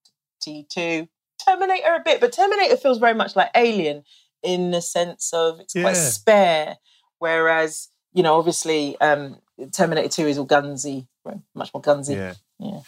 T2. 0.46 1.08
Terminator 1.46 1.94
a 1.94 2.02
bit, 2.04 2.20
but 2.20 2.32
Terminator 2.32 2.76
feels 2.76 2.98
very 2.98 3.14
much 3.14 3.36
like 3.36 3.50
Alien 3.54 4.04
in 4.42 4.70
the 4.70 4.80
sense 4.82 5.32
of 5.32 5.60
it's 5.60 5.74
quite 5.74 5.94
spare. 5.94 6.76
Whereas, 7.18 7.88
you 8.12 8.22
know, 8.22 8.38
obviously 8.38 8.98
um 9.00 9.38
Terminator 9.72 10.08
2 10.08 10.26
is 10.26 10.38
all 10.38 10.44
gunsy, 10.44 11.06
much 11.54 11.72
more 11.72 11.80
gunsy. 11.80 12.14
Yeah. 12.14 12.34
Yeah. 12.58 12.80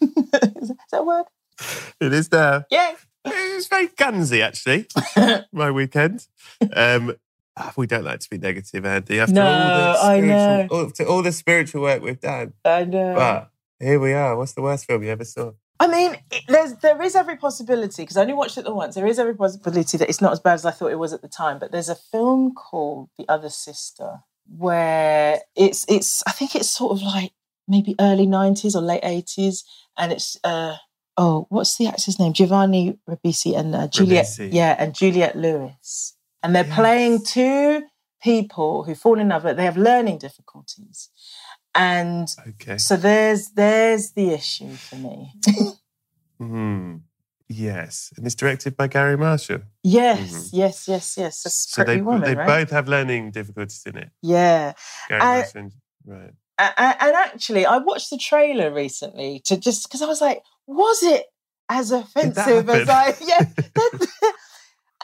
is 0.02 0.72
that 0.90 1.00
a 1.00 1.02
word? 1.02 1.24
It 2.00 2.12
is 2.12 2.28
there. 2.28 2.66
Yeah. 2.70 2.94
It's 3.24 3.66
very 3.68 3.88
gunsy, 3.88 4.40
actually. 4.40 4.86
My 5.52 5.70
weekend. 5.70 6.26
Um, 6.74 7.14
ah, 7.56 7.72
we 7.76 7.86
don't 7.86 8.04
like 8.04 8.20
to 8.20 8.30
be 8.30 8.38
negative, 8.38 8.84
Andi. 8.84 9.18
After 9.18 9.34
No, 9.34 9.46
all 9.46 9.68
the 9.92 9.98
I 10.00 10.18
spiritual, 10.18 10.28
know. 10.28 10.68
All, 10.70 10.90
to 10.92 11.04
all 11.06 11.22
the 11.22 11.32
spiritual 11.32 11.82
work 11.82 12.02
we've 12.02 12.20
done, 12.20 12.54
I 12.64 12.84
know. 12.84 13.14
but 13.14 13.50
here 13.78 13.98
we 14.00 14.14
are. 14.14 14.36
What's 14.36 14.52
the 14.54 14.62
worst 14.62 14.86
film 14.86 15.02
you 15.02 15.10
ever 15.10 15.24
saw? 15.24 15.52
I 15.78 15.86
mean, 15.86 16.16
it- 16.30 16.44
there's 16.48 16.74
there 16.76 17.00
is 17.02 17.14
every 17.14 17.36
possibility 17.36 18.02
because 18.02 18.16
I 18.16 18.22
only 18.22 18.32
watched 18.34 18.56
it 18.58 18.64
the 18.64 18.74
once. 18.74 18.94
There 18.94 19.06
is 19.06 19.18
every 19.18 19.34
possibility 19.36 19.98
that 19.98 20.08
it's 20.08 20.20
not 20.22 20.32
as 20.32 20.40
bad 20.40 20.54
as 20.54 20.64
I 20.64 20.70
thought 20.70 20.90
it 20.92 20.98
was 20.98 21.12
at 21.12 21.20
the 21.22 21.28
time. 21.28 21.58
But 21.58 21.72
there's 21.72 21.88
a 21.90 21.94
film 21.94 22.54
called 22.54 23.08
The 23.18 23.26
Other 23.28 23.50
Sister 23.50 24.20
where 24.64 25.40
it's 25.54 25.84
it's 25.88 26.22
I 26.26 26.32
think 26.32 26.54
it's 26.54 26.70
sort 26.70 26.92
of 26.92 27.02
like 27.02 27.32
maybe 27.68 27.94
early 28.00 28.26
'90s 28.26 28.74
or 28.74 28.80
late 28.82 29.02
'80s, 29.02 29.62
and 29.98 30.10
it's 30.12 30.38
uh 30.44 30.76
oh 31.22 31.46
what's 31.54 31.76
the 31.78 31.86
actor's 31.92 32.18
name? 32.18 32.32
Giovanni 32.32 32.98
Ribisi 33.08 33.50
and 33.60 33.74
uh, 33.74 33.86
Juliet 33.96 34.26
Ribisi. 34.26 34.48
yeah 34.60 34.74
and 34.78 34.94
Juliette 35.00 35.36
Lewis, 35.44 36.16
and 36.42 36.50
they're 36.54 36.66
Yes. 36.72 36.74
playing 36.80 37.14
two 37.24 37.82
people 38.30 38.84
who 38.84 38.94
fall 39.02 39.18
in 39.22 39.28
love, 39.32 39.42
but 39.44 39.56
they 39.56 39.64
have 39.70 39.76
learning 39.90 40.18
difficulties, 40.18 40.98
and 41.74 42.26
Okay. 42.52 42.78
so 42.78 42.96
there's 42.96 43.42
there's 43.62 44.04
the 44.18 44.28
issue 44.40 44.74
for 44.86 44.96
me. 44.96 45.18
Hmm. 46.38 46.96
Yes, 47.48 48.12
and 48.16 48.24
it's 48.26 48.36
directed 48.36 48.76
by 48.76 48.86
Garry 48.86 49.16
Marshall. 49.16 49.62
yes, 49.82 50.50
yes, 50.52 50.86
yes, 50.86 51.16
yes. 51.18 51.42
That's 51.42 51.68
So 51.70 51.82
pretty 51.84 51.98
they 51.98 52.02
woman, 52.02 52.22
they 52.22 52.36
right? 52.36 52.46
both 52.46 52.70
have 52.70 52.86
learning 52.88 53.32
difficulties 53.32 53.82
in 53.86 53.96
it. 53.98 54.10
Yeah, 54.22 54.74
Garry 55.08 55.20
I- 55.20 55.36
Marshall, 55.40 55.70
right? 56.06 56.32
A- 56.58 56.74
a- 56.76 56.96
and 57.04 57.14
actually, 57.16 57.66
I 57.66 57.78
watched 57.78 58.10
the 58.10 58.18
trailer 58.18 58.72
recently 58.72 59.40
to 59.46 59.56
just 59.56 59.82
because 59.88 60.00
I 60.02 60.06
was 60.06 60.20
like, 60.20 60.42
was 60.70 61.02
it 61.02 61.26
as 61.68 61.90
offensive 61.90 62.68
as 62.70 62.88
I? 62.88 63.14
Yeah, 63.20 63.44
that- 63.74 64.34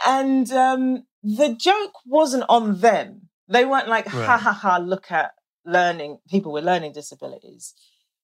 and 0.07 0.51
um, 0.53 1.05
the 1.23 1.55
joke 1.55 1.93
wasn't 2.07 2.45
on 2.49 2.81
them. 2.81 3.29
They 3.49 3.65
weren't 3.65 3.89
like, 3.89 4.07
ha 4.07 4.37
ha 4.39 4.53
ha, 4.53 4.79
look 4.79 5.11
at 5.11 5.33
learning 5.65 6.19
people 6.29 6.53
with 6.53 6.65
learning 6.65 6.93
disabilities. 6.93 7.75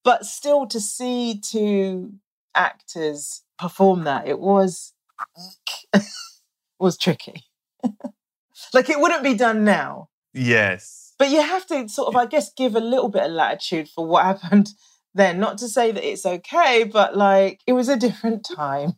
But 0.05 0.25
still, 0.27 0.67
to 0.67 0.81
see 0.81 1.41
two 1.41 2.15
actors 2.55 3.43
perform 3.59 4.05
that, 4.05 4.27
it 4.29 4.39
was 4.39 4.93
was 6.79 6.99
tricky. 6.99 7.45
like 8.75 8.91
it 8.91 9.01
wouldn't 9.01 9.23
be 9.23 9.35
done 9.35 9.65
now. 9.65 10.09
Yes. 10.35 11.15
But 11.19 11.31
you 11.31 11.41
have 11.43 11.67
to 11.67 11.89
sort 11.89 12.09
of, 12.09 12.17
I 12.17 12.27
guess, 12.27 12.53
give 12.53 12.75
a 12.75 12.81
little 12.81 13.09
bit 13.09 13.23
of 13.25 13.31
latitude 13.33 13.89
for 13.89 14.07
what 14.07 14.25
happened 14.25 14.71
then. 15.15 15.39
Not 15.41 15.59
to 15.59 15.69
say 15.69 15.93
that 15.93 16.05
it's 16.09 16.25
okay, 16.27 16.85
but 16.85 17.17
like 17.17 17.61
it 17.67 17.73
was 17.73 17.89
a 17.89 17.97
different 17.97 18.45
time. 18.45 18.93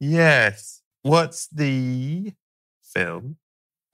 yes. 0.00 0.80
What's 1.02 1.46
the 1.48 2.32
film? 2.82 3.36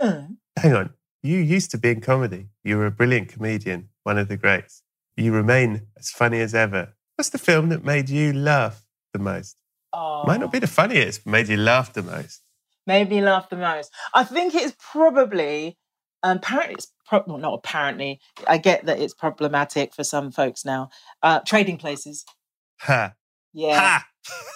Mm. 0.01 0.36
Hang 0.57 0.74
on. 0.74 0.91
You 1.22 1.38
used 1.38 1.70
to 1.72 1.78
be 1.78 1.91
in 1.91 2.01
comedy. 2.01 2.47
You 2.64 2.78
were 2.78 2.86
a 2.86 2.91
brilliant 2.91 3.28
comedian, 3.28 3.88
one 4.05 4.16
of 4.18 4.28
the 4.28 4.36
greats. 4.36 4.82
You 5.16 5.32
remain 5.32 5.86
as 5.99 6.11
funny 6.11 6.41
as 6.41 6.55
ever. 6.55 6.95
What's 7.16 7.30
the 7.30 7.38
film 7.38 7.68
that 7.68 7.84
made 7.84 8.09
you 8.09 8.32
laugh 8.32 8.86
the 9.12 9.18
most? 9.18 9.57
Oh, 9.93 10.24
Might 10.26 10.41
not 10.41 10.53
be 10.53 10.61
the 10.61 10.66
funniest, 10.66 11.24
but 11.24 11.30
made 11.32 11.49
you 11.49 11.57
laugh 11.59 11.93
the 11.93 12.03
most. 12.03 12.43
made 12.86 13.11
me 13.11 13.20
laugh 13.20 13.51
the 13.51 13.57
most. 13.57 13.91
I 14.14 14.24
think 14.24 14.55
it's 14.55 14.74
probably, 14.78 15.76
um, 16.23 16.37
apparently, 16.39 16.75
it's 16.75 16.93
pro- 17.07 17.25
well, 17.27 17.39
not 17.39 17.55
apparently. 17.55 18.21
I 18.47 18.59
get 18.59 18.87
that 18.87 19.01
it's 19.01 19.14
problematic 19.14 19.95
for 19.95 20.05
some 20.05 20.31
folks 20.31 20.64
now. 20.64 20.91
Uh, 21.23 21.41
trading 21.41 21.77
places. 21.79 22.25
Ha. 22.81 23.12
Yeah. 23.53 23.79
Ha. 23.79 24.07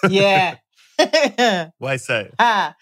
Yeah. 0.09 1.71
Why 1.79 1.97
so? 1.97 2.29
ha. 2.39 2.75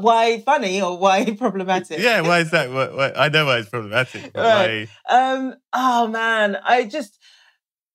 Why 0.00 0.40
funny 0.40 0.82
or 0.82 0.98
why 0.98 1.24
problematic? 1.38 1.98
Yeah, 2.00 2.20
why 2.20 2.40
is 2.40 2.50
that? 2.50 2.70
Why, 2.70 2.88
why, 2.88 3.12
I 3.16 3.28
know 3.28 3.46
why 3.46 3.58
it's 3.58 3.68
problematic. 3.70 4.32
Right. 4.34 4.88
why? 5.08 5.14
Um. 5.34 5.54
Oh 5.72 6.06
man, 6.08 6.56
I 6.62 6.84
just 6.84 7.18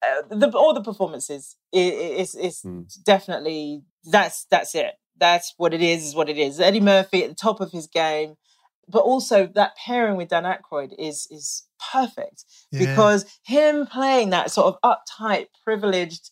uh, 0.02 0.22
the 0.30 0.50
all 0.58 0.74
the 0.74 0.82
performances. 0.82 1.56
It, 1.72 1.94
it's 1.94 2.36
it's 2.36 2.62
Hmm. 2.62 2.82
definitely 3.06 3.84
that's 4.06 4.46
that's 4.50 4.74
it. 4.76 4.94
That's 5.18 5.54
what 5.58 5.74
it 5.74 5.82
is. 5.82 6.04
Is 6.06 6.16
what 6.16 6.30
it 6.30 6.38
is. 6.38 6.60
Eddie 6.60 6.80
Murphy 6.80 7.24
at 7.24 7.30
the 7.30 7.36
top 7.36 7.62
of 7.62 7.72
his 7.72 7.86
game, 7.88 8.36
but 8.88 9.00
also 9.00 9.48
that 9.48 9.76
pairing 9.78 10.18
with 10.18 10.30
Dan 10.30 10.44
Aykroyd 10.44 10.94
is 10.98 11.28
is 11.32 11.64
perfect 11.92 12.46
Yeah. 12.72 12.80
because 12.86 13.26
him 13.44 13.86
playing 13.88 14.30
that 14.32 14.52
sort 14.52 14.68
of 14.68 14.80
uptight, 14.84 15.48
privileged. 15.64 16.30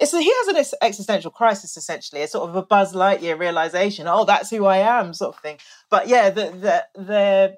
It's 0.00 0.10
he 0.10 0.32
has 0.44 0.48
an 0.48 0.78
existential 0.82 1.30
crisis 1.30 1.76
essentially, 1.76 2.22
a 2.22 2.28
sort 2.28 2.48
of 2.50 2.56
a 2.56 2.62
Buzz 2.62 2.92
Lightyear 2.92 3.38
realization. 3.38 4.08
Oh, 4.08 4.24
that's 4.24 4.50
who 4.50 4.64
I 4.66 4.78
am, 4.78 5.14
sort 5.14 5.36
of 5.36 5.42
thing. 5.42 5.58
But 5.90 6.08
yeah, 6.08 6.30
the 6.30 6.50
the 6.50 6.84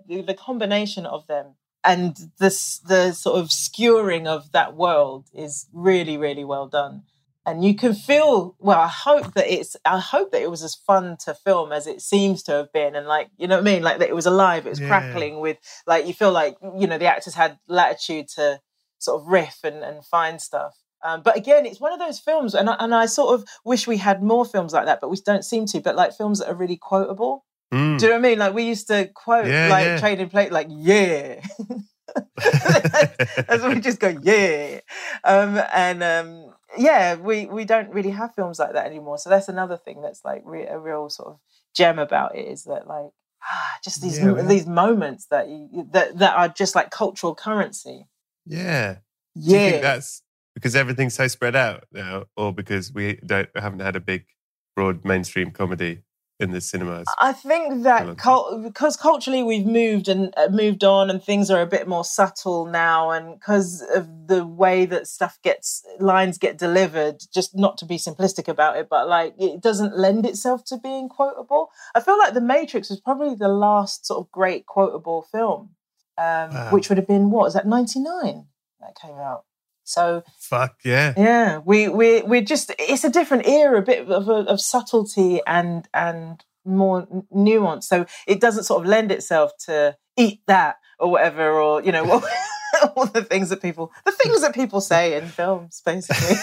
the 0.09 0.22
the 0.22 0.34
combination 0.34 1.07
of 1.07 1.26
them 1.26 1.55
and 1.84 2.16
this 2.39 2.78
the 2.80 3.12
sort 3.12 3.39
of 3.41 3.51
skewering 3.51 4.26
of 4.26 4.53
that 4.53 4.74
world 4.76 5.26
is 5.32 5.66
really 5.72 6.16
really 6.16 6.45
well 6.45 6.66
done 6.66 7.05
and 7.49 7.65
you 7.65 7.75
can 7.75 7.95
feel 7.95 8.55
well 8.59 8.79
i 8.79 8.87
hope 8.89 9.33
that 9.35 9.47
it's 9.53 9.77
i 9.85 9.99
hope 9.99 10.31
that 10.33 10.43
it 10.43 10.51
was 10.51 10.63
as 10.63 10.75
fun 10.75 11.17
to 11.25 11.33
film 11.35 11.73
as 11.73 11.87
it 11.87 12.01
seems 12.01 12.43
to 12.43 12.53
have 12.53 12.73
been 12.73 12.95
and 12.97 13.07
like 13.07 13.29
you 13.39 13.47
know 13.49 13.57
what 13.57 13.67
i 13.69 13.73
mean 13.73 13.83
like 13.83 13.99
that 13.99 14.09
it 14.09 14.15
was 14.15 14.27
alive 14.27 14.67
it 14.67 14.71
was 14.71 14.81
Yeah. 14.81 14.89
crackling 14.89 15.41
with 15.41 15.57
like 15.87 16.07
you 16.07 16.15
feel 16.15 16.33
like 16.33 16.57
you 16.77 16.87
know 16.87 16.99
the 16.99 17.07
actors 17.07 17.35
had 17.35 17.59
latitude 17.69 18.29
to 18.37 18.61
sort 18.99 19.21
of 19.21 19.27
riff 19.29 19.59
and, 19.65 19.83
and 19.83 20.05
find 20.05 20.41
stuff 20.41 20.75
um, 21.05 21.23
but 21.23 21.37
again 21.37 21.65
it's 21.67 21.81
one 21.81 21.93
of 21.93 22.01
those 22.01 22.19
films 22.19 22.55
and 22.55 22.69
I, 22.69 22.77
and 22.81 22.93
I 22.95 23.07
sort 23.07 23.35
of 23.35 23.47
wish 23.65 23.87
we 23.87 23.99
had 23.99 24.23
more 24.23 24.45
films 24.45 24.73
like 24.73 24.87
that 24.87 25.01
but 25.01 25.11
we 25.11 25.17
don't 25.25 25.45
seem 25.45 25.67
to 25.67 25.81
but 25.81 25.95
like 25.97 26.13
films 26.17 26.39
that 26.41 26.49
are 26.51 26.55
really 26.55 26.77
quotable 26.77 27.45
Mm. 27.71 27.99
do 27.99 28.07
you 28.07 28.11
know 28.13 28.17
what 28.19 28.25
I 28.27 28.29
mean? 28.31 28.39
Like 28.39 28.55
we 28.55 28.63
used 28.63 28.87
to 28.89 29.11
quote 29.15 29.47
Yeah, 29.47 29.69
like 29.69 29.85
yeah. 29.85 29.99
trading 30.01 30.31
plate, 30.31 30.51
like 30.53 30.69
yeah. 30.71 31.43
What 33.49 33.75
we 33.75 33.81
just 33.81 34.01
go 34.01 34.09
yeah, 34.23 34.81
um, 35.25 35.61
and 35.75 36.03
um, 36.03 36.55
yeah, 36.77 37.14
we 37.16 37.47
we 37.47 37.64
don't 37.64 37.91
really 37.91 38.11
have 38.11 38.35
films 38.35 38.59
like 38.59 38.73
that 38.75 38.87
anymore. 38.87 39.19
So 39.19 39.31
that's 39.31 39.49
another 39.49 39.77
thing 39.77 40.03
that's 40.03 40.25
like 40.25 40.43
re- 40.45 40.66
a 40.66 40.79
real 40.79 41.09
sort 41.09 41.29
of 41.29 41.39
gem 41.75 41.99
about 41.99 42.37
it 42.37 42.47
is 42.47 42.64
that 42.64 42.87
like 42.87 43.11
ah, 43.43 43.79
just 43.83 44.03
these 44.03 44.19
Yeah, 44.19 44.43
these 44.43 44.66
moments 44.66 45.27
that 45.31 45.49
you 45.49 45.89
that 45.93 46.19
that 46.19 46.37
are 46.37 46.49
just 46.49 46.75
like 46.75 46.91
cultural 46.91 47.35
currency. 47.35 48.07
Yeah. 48.47 48.95
Do 48.95 48.99
you 49.41 49.61
Yeah. 49.61 49.71
think 49.71 49.83
that's 49.83 50.23
because 50.55 50.75
everything's 50.77 51.14
so 51.14 51.29
spread 51.29 51.57
out 51.57 51.85
now, 51.93 52.25
or 52.37 52.53
because 52.53 52.93
we 52.93 53.14
don't 53.25 53.49
haven't 53.55 53.81
had 53.81 53.97
a 53.97 54.01
big, 54.01 54.27
broad 54.75 55.05
mainstream 55.05 55.51
comedy 55.53 56.03
in 56.41 56.53
the 56.53 56.61
cinemas? 56.61 57.07
I 57.20 57.32
think 57.32 57.82
that 57.82 58.16
cul- 58.16 58.61
because 58.62 58.97
culturally 58.97 59.43
we've 59.43 59.66
moved 59.66 60.09
and 60.09 60.32
uh, 60.36 60.49
moved 60.51 60.84
on, 60.84 61.11
and 61.11 61.22
things 61.22 61.51
are 61.51 61.61
a 61.61 61.66
bit 61.66 61.89
more 61.89 62.05
subtle 62.05 62.66
now, 62.66 63.11
and 63.11 63.39
because 63.39 63.82
of 63.95 64.28
the 64.28 64.47
way 64.47 64.86
that 64.86 65.07
stuff 65.07 65.39
gets 65.43 65.84
lines 65.99 66.39
get 66.39 66.59
delivered, 66.59 67.22
just 67.34 67.57
not 67.57 67.78
to 67.78 67.84
be 67.84 67.97
simplistic 67.97 68.47
about 68.49 68.76
it, 68.76 68.89
but 68.89 69.09
like 69.09 69.34
it 69.39 69.61
doesn't 69.61 69.97
lend 69.99 70.26
itself 70.26 70.64
to 70.66 70.76
being 70.78 71.09
quotable. 71.09 71.70
I 71.95 72.01
feel 72.01 72.18
like 72.18 72.34
The 72.34 72.41
Matrix 72.41 72.91
was 72.91 73.01
probably 73.01 73.34
the 73.34 73.49
last 73.49 74.07
sort 74.07 74.20
of 74.20 74.30
great 74.30 74.66
quotable 74.66 75.22
film, 75.22 75.70
um, 76.18 76.51
Wow. 76.51 76.68
which 76.72 76.89
would 76.89 76.99
have 76.99 77.09
been 77.09 77.30
what 77.30 77.45
was 77.45 77.55
that 77.55 77.66
ninety 77.66 78.01
nine 78.01 78.47
that 78.80 78.95
came 79.01 79.16
out. 79.16 79.45
So 79.89 80.22
Fuck 80.39 80.80
yeah. 80.84 81.14
yeah, 81.16 81.59
we 81.64 81.89
we 81.89 82.22
we're 82.22 82.43
just 82.43 82.72
it's 82.78 83.05
a 83.05 83.11
different 83.11 83.47
era, 83.47 83.78
a 83.78 83.82
bit 83.82 84.09
of 84.09 84.28
of, 84.28 84.47
of 84.47 84.61
subtlety 84.61 85.41
and 85.47 85.89
and 85.95 86.45
more 86.64 87.07
nuance. 87.30 87.89
So 87.89 88.07
it 88.26 88.41
doesn't 88.41 88.64
sort 88.64 88.82
of 88.82 88.89
lend 88.89 89.11
itself 89.11 89.53
to 89.66 89.97
eat 90.16 90.41
that 90.47 90.76
or 90.99 91.11
whatever, 91.11 91.61
or 91.61 91.82
you 91.82 91.93
know, 91.93 92.05
what, 92.05 92.24
all 92.97 93.07
the 93.07 93.24
things 93.24 93.49
that 93.49 93.62
people 93.62 93.93
the 94.05 94.12
things 94.12 94.43
that 94.43 94.55
people 94.55 94.80
say 94.80 95.16
in 95.16 95.26
films, 95.28 95.82
basically. 95.84 96.36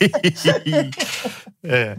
yeah. 1.62 1.96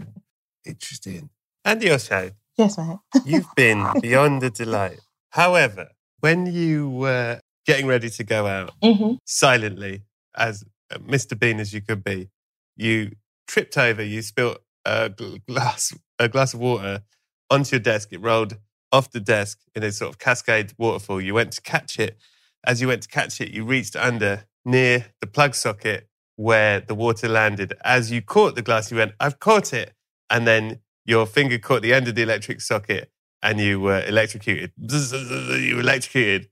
Interesting. 0.64 1.30
And 1.64 1.82
your 1.82 1.98
show, 1.98 2.30
yes, 2.56 2.78
mate. 2.78 2.98
you've 3.24 3.54
been 3.56 3.86
beyond 4.00 4.42
a 4.42 4.50
delight. 4.50 5.00
However, 5.30 5.88
when 6.20 6.46
you 6.46 6.88
were 6.88 7.40
getting 7.66 7.86
ready 7.86 8.08
to 8.08 8.24
go 8.24 8.46
out 8.46 8.72
hmm 8.82 9.14
silently, 9.24 10.04
as 10.36 10.64
Mr. 10.94 11.38
Bean 11.38 11.60
as 11.60 11.72
you 11.72 11.80
could 11.80 12.02
be, 12.02 12.28
you 12.76 13.12
tripped 13.46 13.76
over, 13.76 14.02
you 14.02 14.22
spilled 14.22 14.58
a 14.84 15.10
glass, 15.46 15.94
a 16.18 16.28
glass 16.28 16.54
of 16.54 16.60
water 16.60 17.02
onto 17.50 17.76
your 17.76 17.80
desk. 17.80 18.08
It 18.12 18.20
rolled 18.20 18.56
off 18.92 19.10
the 19.10 19.20
desk 19.20 19.60
in 19.74 19.82
a 19.82 19.92
sort 19.92 20.10
of 20.10 20.18
cascade 20.18 20.72
waterfall. 20.78 21.20
You 21.20 21.34
went 21.34 21.52
to 21.52 21.60
catch 21.60 21.98
it. 21.98 22.16
As 22.64 22.80
you 22.80 22.88
went 22.88 23.02
to 23.02 23.08
catch 23.08 23.40
it, 23.40 23.50
you 23.50 23.64
reached 23.64 23.96
under 23.96 24.44
near 24.64 25.06
the 25.20 25.26
plug 25.26 25.54
socket 25.54 26.08
where 26.36 26.80
the 26.80 26.94
water 26.94 27.28
landed. 27.28 27.74
As 27.84 28.10
you 28.10 28.22
caught 28.22 28.54
the 28.54 28.62
glass, 28.62 28.90
you 28.90 28.96
went, 28.96 29.12
I've 29.20 29.40
caught 29.40 29.72
it. 29.72 29.92
And 30.30 30.46
then 30.46 30.80
your 31.04 31.26
finger 31.26 31.58
caught 31.58 31.82
the 31.82 31.94
end 31.94 32.08
of 32.08 32.14
the 32.14 32.22
electric 32.22 32.60
socket 32.60 33.10
and 33.42 33.60
you 33.60 33.80
were 33.80 34.04
electrocuted. 34.04 34.72
You 34.80 35.76
were 35.76 35.80
electrocuted. 35.80 36.48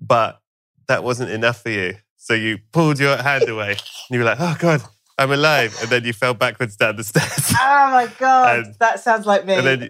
But 0.00 0.40
that 0.88 1.04
wasn't 1.04 1.30
enough 1.30 1.62
for 1.62 1.70
you. 1.70 1.96
So 2.24 2.32
you 2.32 2.56
pulled 2.72 2.98
your 2.98 3.18
hand 3.18 3.46
away 3.50 3.72
and 3.72 3.78
you 4.10 4.18
were 4.18 4.24
like, 4.24 4.40
oh 4.40 4.56
God, 4.58 4.82
I'm 5.18 5.30
alive. 5.30 5.76
And 5.82 5.90
then 5.90 6.04
you 6.04 6.14
fell 6.14 6.32
backwards 6.32 6.74
down 6.74 6.96
the 6.96 7.04
stairs. 7.12 7.52
Oh 7.60 7.90
my 7.92 8.10
god, 8.18 8.64
And- 8.64 8.74
that 8.80 9.00
sounds 9.00 9.26
like 9.26 9.44
me. 9.44 9.54
and 9.56 9.66
then- 9.66 9.88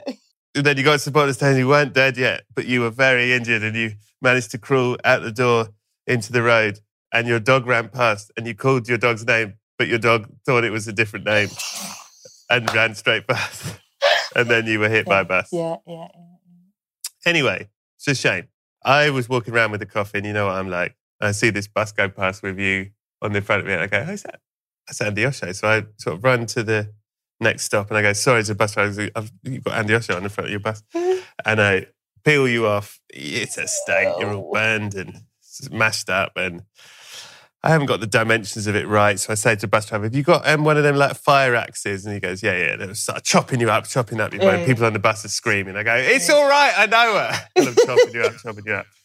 And 0.57 0.66
then 0.66 0.76
you 0.76 0.82
got 0.82 0.99
to 0.99 1.05
the 1.05 1.11
bottom 1.12 1.28
of 1.28 1.35
the 1.35 1.35
stairs 1.35 1.51
and 1.53 1.59
you 1.61 1.68
weren't 1.68 1.93
dead 1.95 2.16
yet, 2.16 2.43
but 2.57 2.66
you 2.66 2.80
were 2.80 2.91
very 2.91 3.32
injured 3.32 3.62
and 3.62 3.76
you 3.76 3.93
managed 4.20 4.51
to 4.53 4.59
crawl 4.59 4.97
out 5.05 5.22
the 5.22 5.30
door 5.32 5.68
into 6.09 6.32
the 6.32 6.43
road 6.43 6.80
and 7.12 7.26
your 7.28 7.39
dog 7.41 7.66
ran 7.66 7.89
past 7.89 8.32
and 8.37 8.47
you 8.49 8.55
called 8.55 8.89
your 8.89 8.99
dog's 8.99 9.24
name, 9.24 9.55
but 9.78 9.87
your 9.87 9.99
dog 10.01 10.28
thought 10.45 10.64
it 10.64 10.70
was 10.70 10.89
a 10.89 10.93
different 10.93 11.24
name 11.26 11.49
and 12.51 12.72
ran 12.74 12.95
straight 12.97 13.26
past. 13.28 13.78
And 14.37 14.49
then 14.51 14.66
you 14.66 14.80
were 14.80 14.89
hit 14.89 15.07
by 15.07 15.20
a 15.20 15.24
bus. 15.24 15.49
yeah, 15.53 15.76
yeah, 15.87 16.09
yeah. 16.14 16.26
Anyway, 17.26 17.68
it's 17.97 18.09
a 18.09 18.14
shame. 18.14 18.49
I 18.85 19.11
was 19.11 19.28
walking 19.28 19.55
around 19.55 19.70
with 19.70 19.80
a 19.82 19.87
coffin. 19.87 20.24
You 20.24 20.32
know 20.32 20.47
what 20.47 20.57
I'm 20.57 20.68
like. 20.68 20.95
I 21.27 21.33
see 21.33 21.51
this 21.51 21.68
bus 21.68 21.93
go 21.93 22.09
past 22.09 22.43
with 22.43 22.59
you 22.59 22.91
on 23.22 23.33
the 23.33 23.41
front 23.41 23.62
of 23.62 23.68
it. 23.68 23.72
And 23.75 23.83
I 23.83 23.87
go, 23.87 24.05
who's 24.05 24.22
that? 24.22 24.41
That's 24.87 25.01
Andi 25.01 25.27
Osho. 25.27 25.53
So 25.53 25.68
I 25.68 25.85
sort 25.97 26.16
of 26.16 26.25
run 26.25 26.47
to 26.47 26.62
the 26.62 26.93
next 27.41 27.64
stop 27.64 27.89
and 27.91 27.99
I 27.99 28.03
go, 28.03 28.12
sorry, 28.12 28.41
it's 28.41 28.51
a 28.51 28.55
bus 28.55 28.75
driver. 28.75 29.09
I've, 29.14 29.33
you've 29.43 29.64
got 29.64 29.85
Andi 29.85 29.97
Osho 29.97 30.16
on 30.16 30.22
the 30.22 30.29
front 30.29 30.47
of 30.47 30.51
your 30.51 30.61
bus. 30.61 30.83
And 31.45 31.61
I 31.61 31.87
peel 32.25 32.47
you 32.47 32.66
off. 32.66 33.01
It's 33.11 33.59
a 33.59 33.66
state. 33.66 34.14
You're 34.18 34.35
all 34.35 34.53
burned 34.53 34.95
and 34.95 35.22
mashed 35.70 36.09
up. 36.09 36.33
And 36.37 36.62
I 37.62 37.70
haven't 37.70 37.87
got 37.87 38.01
the 38.01 38.07
dimensions 38.07 38.66
of 38.66 38.77
it 38.77 38.87
right. 38.87 39.18
So 39.18 39.33
I 39.33 39.35
say 39.35 39.55
to 39.55 39.62
the 39.62 39.66
bus 39.66 39.87
driver, 39.87 40.05
have 40.05 40.14
you 40.14 40.22
got 40.22 40.47
um, 40.47 40.64
one 40.64 40.77
of 40.77 40.85
them 40.85 40.97
like 40.97 41.16
fire 41.16 41.55
axes? 41.55 42.05
And 42.05 42.14
he 42.14 42.20
goes, 42.20 42.43
yeah, 42.43 42.57
yeah. 42.57 42.72
And 42.75 42.83
they 42.83 42.95
start 42.95 43.25
chopping 43.25 43.59
you 43.61 43.70
up, 43.70 43.87
chopping 43.89 44.20
up. 44.20 44.33
Yeah, 44.33 44.59
yeah. 44.59 44.66
People 44.66 44.85
on 44.85 44.93
the 44.93 44.99
bus 44.99 45.25
are 45.25 45.29
screaming. 45.29 45.75
I 45.77 45.83
go, 45.83 45.95
it's 45.97 46.31
all 46.31 46.49
right. 46.49 46.72
I 46.77 46.87
know 46.87 47.14
her. 47.14 47.49
And 47.57 47.68
I'm 47.68 47.75
chopping 47.75 48.14
you 48.14 48.22
up, 48.22 48.37
chopping 48.37 48.64
you 48.66 48.75
up. 48.75 48.87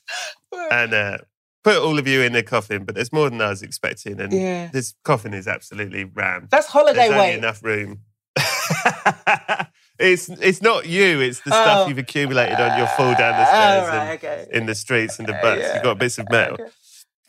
And 0.71 0.93
uh, 0.93 1.17
put 1.63 1.77
all 1.77 1.97
of 1.99 2.07
you 2.07 2.21
in 2.21 2.33
the 2.33 2.43
coffin. 2.43 2.85
But 2.85 2.95
there's 2.95 3.11
more 3.13 3.29
than 3.29 3.41
I 3.41 3.49
was 3.49 3.61
expecting. 3.61 4.19
And 4.19 4.31
Yeah. 4.33 4.67
this 4.71 4.93
coffin 5.03 5.33
is 5.33 5.47
absolutely 5.47 6.03
rammed. 6.05 6.49
That's 6.49 6.67
holiday 6.67 7.07
There's 7.07 7.11
only 7.11 7.21
weight. 7.23 7.37
enough 7.37 7.63
room. 7.63 8.01
it's 9.99 10.29
it's 10.29 10.61
not 10.61 10.85
you. 10.85 11.19
It's 11.19 11.41
the 11.41 11.51
stuff 11.51 11.85
Oh. 11.85 11.87
you've 11.87 11.97
accumulated 11.97 12.59
on 12.59 12.77
your 12.77 12.87
fall 12.87 13.13
down 13.15 13.33
the 13.33 13.41
Oh, 13.47 13.51
stairs 13.51 13.87
right, 13.87 13.99
and 14.09 14.09
okay. 14.23 14.47
in 14.51 14.65
the 14.65 14.75
streets 14.75 15.19
and 15.19 15.27
the 15.27 15.35
Uh, 15.35 15.41
bus. 15.41 15.59
yeah. 15.59 15.73
You've 15.75 15.83
got 15.83 15.97
bits 15.97 16.17
of 16.17 16.29
metal. 16.29 16.53
Okay. 16.59 16.71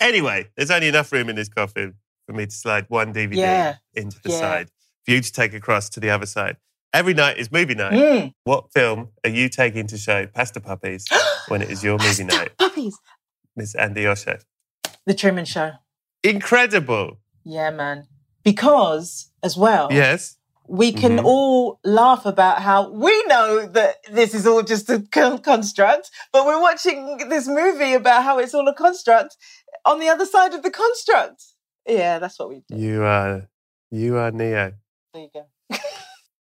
Anyway, 0.01 0.49
there's 0.57 0.71
only 0.71 0.89
enough 0.89 1.13
room 1.13 1.29
in 1.29 1.37
this 1.37 1.49
coffin 1.49 1.95
for 2.27 2.33
me 2.33 2.47
to 2.47 2.53
slide 2.55 2.87
one 2.89 3.13
DVD 3.13 3.37
Yeah. 3.41 3.75
into 3.95 4.21
the 4.23 4.31
Yeah. 4.31 4.39
side 4.39 4.71
for 5.05 5.11
you 5.13 5.21
to 5.21 5.33
take 5.33 5.53
across 5.55 5.89
to 5.91 6.01
the 6.01 6.11
other 6.11 6.27
side. 6.27 6.57
Every 6.93 7.15
night 7.15 7.39
is 7.39 7.53
movie 7.53 7.75
night. 7.75 7.93
Mm. 7.93 8.35
What 8.45 8.73
film 8.73 9.11
are 9.25 9.31
you 9.31 9.49
taking 9.49 9.87
to 9.89 9.99
show 9.99 10.27
Pasta 10.27 10.61
Puppies 10.61 11.05
when 11.49 11.63
it 11.63 11.71
is 11.71 11.85
your 11.85 11.99
movie 11.99 12.25
night, 12.25 12.57
Puppies. 12.59 12.97
Miss 13.61 13.77
Andi 13.77 14.07
Osho? 14.07 14.39
The 15.05 15.13
Truman 15.13 15.45
Show. 15.45 15.73
Incredible. 16.25 17.19
Yeah, 17.45 17.69
man. 17.71 18.07
Because 18.43 19.31
as 19.43 19.55
well, 19.55 19.89
Yes. 19.93 20.39
we 20.67 20.93
can 20.93 21.19
Mhm. 21.19 21.25
all 21.27 21.79
laugh 21.85 22.25
about 22.25 22.63
how 22.63 22.89
we 22.91 23.13
know 23.27 23.67
that 23.67 23.97
this 24.11 24.33
is 24.35 24.47
all 24.47 24.63
just 24.63 24.89
a 24.89 25.01
construct, 25.43 26.11
but 26.33 26.47
we're 26.47 26.61
watching 26.61 27.29
this 27.29 27.47
movie 27.47 27.93
about 27.93 28.23
how 28.23 28.39
it's 28.39 28.55
all 28.55 28.67
a 28.67 28.75
construct 28.75 29.37
on 29.85 30.01
the 30.01 30.09
other 30.09 30.25
side 30.25 30.55
of 30.55 30.63
the 30.63 30.71
construct. 30.71 31.43
Yeah, 31.87 32.19
that's 32.19 32.39
what 32.39 32.49
we 32.49 32.63
do. 32.67 32.77
You 32.77 33.03
are 33.05 33.49
you 33.91 34.17
are 34.17 34.31
Neo. 34.31 34.73
There 35.13 35.23
you 35.25 35.31
go. 35.35 35.45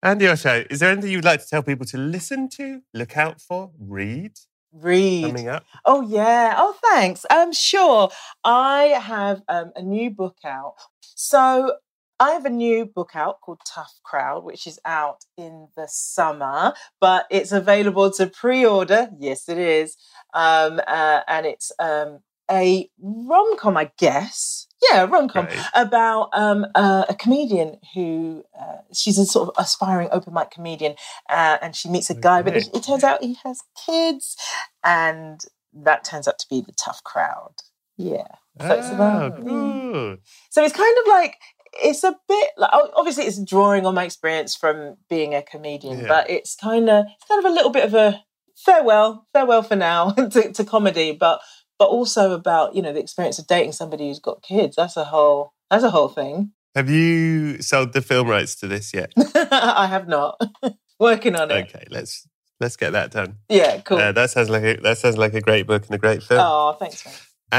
Andi 0.04 0.26
Osho, 0.32 0.64
is 0.68 0.80
there 0.80 0.90
anything 0.90 1.12
you'd 1.12 1.24
like 1.24 1.40
to 1.42 1.46
tell 1.48 1.62
people 1.62 1.86
to 1.86 1.96
listen 1.98 2.48
to, 2.56 2.82
look 2.92 3.16
out 3.16 3.40
for, 3.40 3.70
read 3.78 4.32
Read. 4.74 5.26
coming 5.26 5.48
up? 5.48 5.64
Oh 5.84 6.02
yeah. 6.02 6.54
Oh 6.56 6.76
thanks. 6.90 7.24
Um 7.30 7.52
sure. 7.52 8.10
I 8.42 9.00
have 9.00 9.42
um, 9.48 9.72
a 9.76 9.82
new 9.82 10.10
book 10.10 10.38
out. 10.44 10.74
So 11.00 11.76
I 12.20 12.30
have 12.30 12.44
a 12.44 12.50
new 12.50 12.86
book 12.86 13.10
out 13.14 13.40
called 13.40 13.60
Tough 13.66 13.92
Crowd, 14.04 14.44
which 14.44 14.66
is 14.66 14.78
out 14.84 15.24
in 15.36 15.68
the 15.76 15.86
summer, 15.88 16.72
but 17.00 17.26
it's 17.30 17.52
available 17.52 18.10
to 18.12 18.26
pre-order. 18.28 19.08
Yes, 19.18 19.48
it 19.48 19.58
is. 19.58 19.96
Um, 20.32 20.80
uh, 20.86 21.20
and 21.26 21.44
it's 21.44 21.72
um, 21.78 22.20
a 22.50 22.88
rom-com, 23.00 23.76
I 23.76 23.90
guess. 23.98 24.68
Yeah, 24.90 25.04
rom-com 25.04 25.46
Great. 25.46 25.58
about 25.74 26.28
um, 26.32 26.66
uh, 26.74 27.04
a 27.08 27.14
comedian 27.14 27.78
who 27.94 28.44
uh, 28.60 28.78
she's 28.92 29.18
a 29.18 29.24
sort 29.26 29.48
of 29.48 29.54
aspiring 29.62 30.08
open 30.12 30.34
mic 30.34 30.50
comedian, 30.50 30.94
uh, 31.28 31.58
and 31.62 31.74
she 31.76 31.88
meets 31.88 32.10
a 32.10 32.14
guy, 32.14 32.42
but 32.42 32.56
it, 32.56 32.68
it 32.74 32.82
turns 32.84 33.04
out 33.04 33.22
he 33.22 33.36
has 33.44 33.60
kids, 33.86 34.36
and 34.82 35.40
that 35.72 36.04
turns 36.04 36.28
out 36.28 36.38
to 36.38 36.46
be 36.50 36.60
the 36.60 36.72
tough 36.72 37.02
crowd. 37.04 37.54
Yeah. 37.96 38.26
So 38.60 38.72
it's 38.74 38.88
Oh, 38.90 38.94
about- 38.94 39.44
good. 39.44 40.18
So 40.50 40.62
it's 40.64 40.76
kind 40.76 40.96
of 41.02 41.08
like 41.08 41.36
it's 41.82 42.04
a 42.04 42.14
bit 42.28 42.50
like 42.56 42.70
obviously 42.94 43.24
it's 43.24 43.42
drawing 43.44 43.84
on 43.84 43.94
my 43.96 44.04
experience 44.04 44.54
from 44.54 44.96
being 45.10 45.34
a 45.34 45.42
comedian, 45.42 46.00
Yeah. 46.00 46.08
but 46.08 46.30
it's 46.30 46.54
kind 46.54 46.88
of 46.88 47.06
it's 47.06 47.24
kind 47.28 47.44
of 47.44 47.50
a 47.50 47.54
little 47.54 47.70
bit 47.70 47.84
of 47.84 47.94
a 47.94 48.22
farewell, 48.56 49.26
farewell 49.32 49.62
for 49.62 49.76
now 49.76 50.10
to, 50.34 50.52
to 50.52 50.64
comedy, 50.64 51.12
but 51.12 51.40
but 51.78 51.86
also 51.86 52.32
about 52.32 52.74
you 52.74 52.82
know 52.82 52.92
the 52.92 53.00
experience 53.00 53.38
of 53.38 53.46
dating 53.46 53.72
somebody 53.72 54.08
who's 54.08 54.20
got 54.20 54.42
kids. 54.42 54.76
That's 54.76 54.96
a 54.96 55.04
whole 55.04 55.52
that's 55.70 55.84
a 55.84 55.90
whole 55.90 56.08
thing. 56.08 56.52
Have 56.74 56.90
you 56.90 57.62
sold 57.62 57.92
the 57.92 58.02
film 58.02 58.28
rights 58.28 58.56
to 58.56 58.66
this 58.66 58.92
yet? 58.92 59.12
I 59.34 59.86
have 59.86 60.08
not 60.08 60.40
working 60.98 61.36
on 61.36 61.50
it. 61.50 61.68
Okay, 61.68 61.84
let's 61.90 62.26
let's 62.60 62.76
get 62.76 62.92
that 62.92 63.12
done. 63.12 63.38
Yeah, 63.48 63.80
cool. 63.82 63.98
Uh, 63.98 64.12
that 64.12 64.30
sounds 64.30 64.50
like 64.50 64.62
a, 64.64 64.76
that 64.82 64.98
sounds 64.98 65.16
like 65.16 65.34
a 65.34 65.40
great 65.40 65.66
book 65.66 65.86
and 65.86 65.94
a 65.94 65.98
great 65.98 66.22
film. 66.22 66.40
oh, 66.44 66.76
thanks, 66.78 67.04
man. 67.04 67.14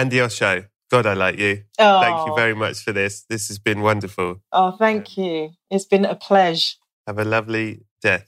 Andi 0.10 0.20
Osho, 0.20 0.66
God, 0.92 1.06
I 1.06 1.14
like 1.14 1.40
you. 1.40 1.64
Oh, 1.80 2.02
Thank 2.02 2.26
you 2.28 2.34
very 2.36 2.54
much 2.54 2.84
for 2.84 2.92
this. 2.92 3.24
This 3.30 3.48
has 3.48 3.60
been 3.60 3.82
wonderful. 3.82 4.42
Oh, 4.52 4.72
thank 4.72 5.18
you. 5.18 5.52
It's 5.70 5.86
been 5.86 6.06
a 6.06 6.16
pleasure. 6.16 6.76
Have 7.08 7.20
a 7.20 7.26
lovely 7.26 7.86
death. 8.02 8.28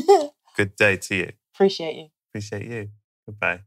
Good 0.56 0.76
day 0.76 0.96
to 0.96 1.14
you. 1.14 1.32
Appreciate 1.54 1.96
you. 1.96 2.08
Appreciate 2.30 2.66
you. 2.66 2.88
Goodbye. 3.26 3.60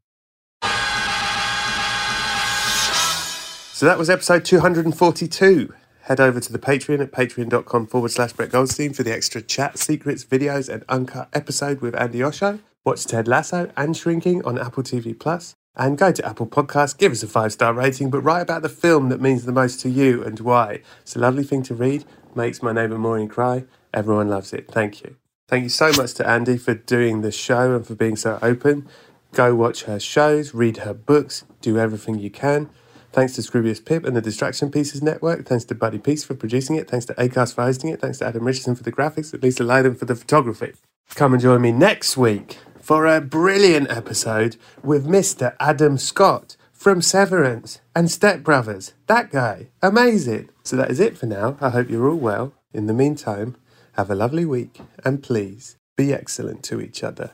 So 3.74 3.88
that 3.88 3.98
was 3.98 4.08
episode 4.08 4.46
242. 4.46 5.74
Head 6.02 6.20
over 6.20 6.40
to 6.40 6.52
the 6.54 6.60
Patreon 6.60 7.02
at 7.02 7.12
patreon.com 7.12 7.88
forward 7.88 8.12
slash 8.12 8.32
Brett 8.32 8.52
Goldstein 8.52 8.94
for 8.94 9.02
the 9.02 9.12
extra 9.12 9.42
chat, 9.42 9.80
secrets, 9.80 10.24
videos, 10.24 10.70
and 10.70 10.86
uncut 10.88 11.28
episode 11.34 11.82
with 11.82 11.96
Andi 11.96 12.24
Osho. 12.24 12.60
Watch 12.86 13.06
Ted 13.06 13.28
Lasso 13.28 13.72
and 13.76 13.98
Shrinking 13.98 14.46
on 14.46 14.60
Apple 14.60 14.84
TV 14.84 15.20
Plus. 15.20 15.56
And 15.76 15.98
go 15.98 16.12
to 16.12 16.24
Apple 16.24 16.46
Podcasts, 16.46 16.96
give 16.96 17.14
us 17.14 17.24
a 17.24 17.28
five 17.28 17.52
star 17.52 17.74
rating, 17.74 18.12
but 18.12 18.22
write 18.22 18.42
about 18.42 18.62
the 18.62 18.70
film 18.70 19.10
that 19.10 19.20
means 19.20 19.44
the 19.44 19.52
most 19.52 19.80
to 19.80 19.90
you 19.90 20.24
and 20.24 20.40
why. 20.40 20.82
It's 21.02 21.16
a 21.16 21.20
lovely 21.20 21.44
thing 21.44 21.64
to 21.64 21.74
read, 21.74 22.06
makes 22.36 22.62
my 22.62 22.74
neighbour 22.74 23.00
Maureen 23.00 23.28
cry. 23.28 23.66
Everyone 23.92 24.30
loves 24.30 24.54
it. 24.54 24.70
Thank 24.70 25.02
you. 25.02 25.16
Thank 25.48 25.64
you 25.64 25.70
so 25.70 25.92
much 25.94 26.14
to 26.14 26.24
Andi 26.24 26.62
for 26.62 26.76
doing 26.76 27.22
the 27.22 27.32
show 27.32 27.76
and 27.76 27.88
for 27.88 27.96
being 27.96 28.18
so 28.18 28.38
open. 28.44 28.88
Go 29.32 29.56
watch 29.56 29.86
her 29.86 30.00
shows, 30.00 30.54
read 30.54 30.78
her 30.78 30.94
books, 30.94 31.44
do 31.60 31.80
everything 31.80 32.20
you 32.20 32.30
can. 32.30 32.70
Thanks 33.14 33.34
to 33.36 33.42
Scroobius 33.42 33.86
Pip 33.86 34.06
and 34.06 34.16
the 34.16 34.22
Distraction 34.22 34.72
Pieces 34.72 35.04
Network. 35.04 35.46
Thanks 35.46 35.66
to 35.66 35.76
Buddy 35.76 36.00
Peace 36.00 36.24
for 36.24 36.34
producing 36.34 36.78
it. 36.78 36.90
Thanks 36.90 37.06
to 37.06 37.14
Acast 37.14 37.54
for 37.54 37.62
hosting 37.62 37.92
it. 37.92 38.02
Thanks 38.02 38.18
to 38.18 38.26
Adam 38.26 38.44
Richardson 38.44 38.74
for 38.74 38.82
the 38.82 38.92
graphics. 38.92 39.36
At 39.36 39.44
Lisa 39.44 39.64
Lytham 39.64 39.96
for 39.96 40.06
the 40.06 40.16
photography. 40.16 40.74
Come 41.14 41.34
and 41.34 41.42
join 41.42 41.62
me 41.62 41.72
next 41.72 42.18
week 42.18 42.58
for 42.82 43.06
a 43.06 43.22
brilliant 43.22 43.92
episode 43.92 44.58
with 44.82 45.06
Mr. 45.06 45.56
Adam 45.60 46.00
Scott 46.00 46.58
from 46.72 47.04
Severance 47.04 47.82
and 47.96 48.10
Step 48.10 48.42
Brothers. 48.42 48.94
That 49.06 49.30
guy. 49.30 49.68
Amazing. 49.84 50.50
So 50.64 50.76
that 50.76 50.90
is 50.90 51.00
it 51.00 51.16
for 51.16 51.28
now. 51.28 51.56
I 51.62 51.70
hope 51.70 51.92
you're 51.92 52.10
all 52.10 52.18
well. 52.18 52.54
In 52.74 52.88
the 52.88 52.94
meantime, 52.94 53.56
have 53.92 54.10
a 54.10 54.16
lovely 54.16 54.44
week 54.44 54.82
and 55.06 55.22
please 55.22 55.78
be 55.96 56.12
excellent 56.12 56.64
to 56.64 56.82
each 56.82 57.04
other. 57.04 57.34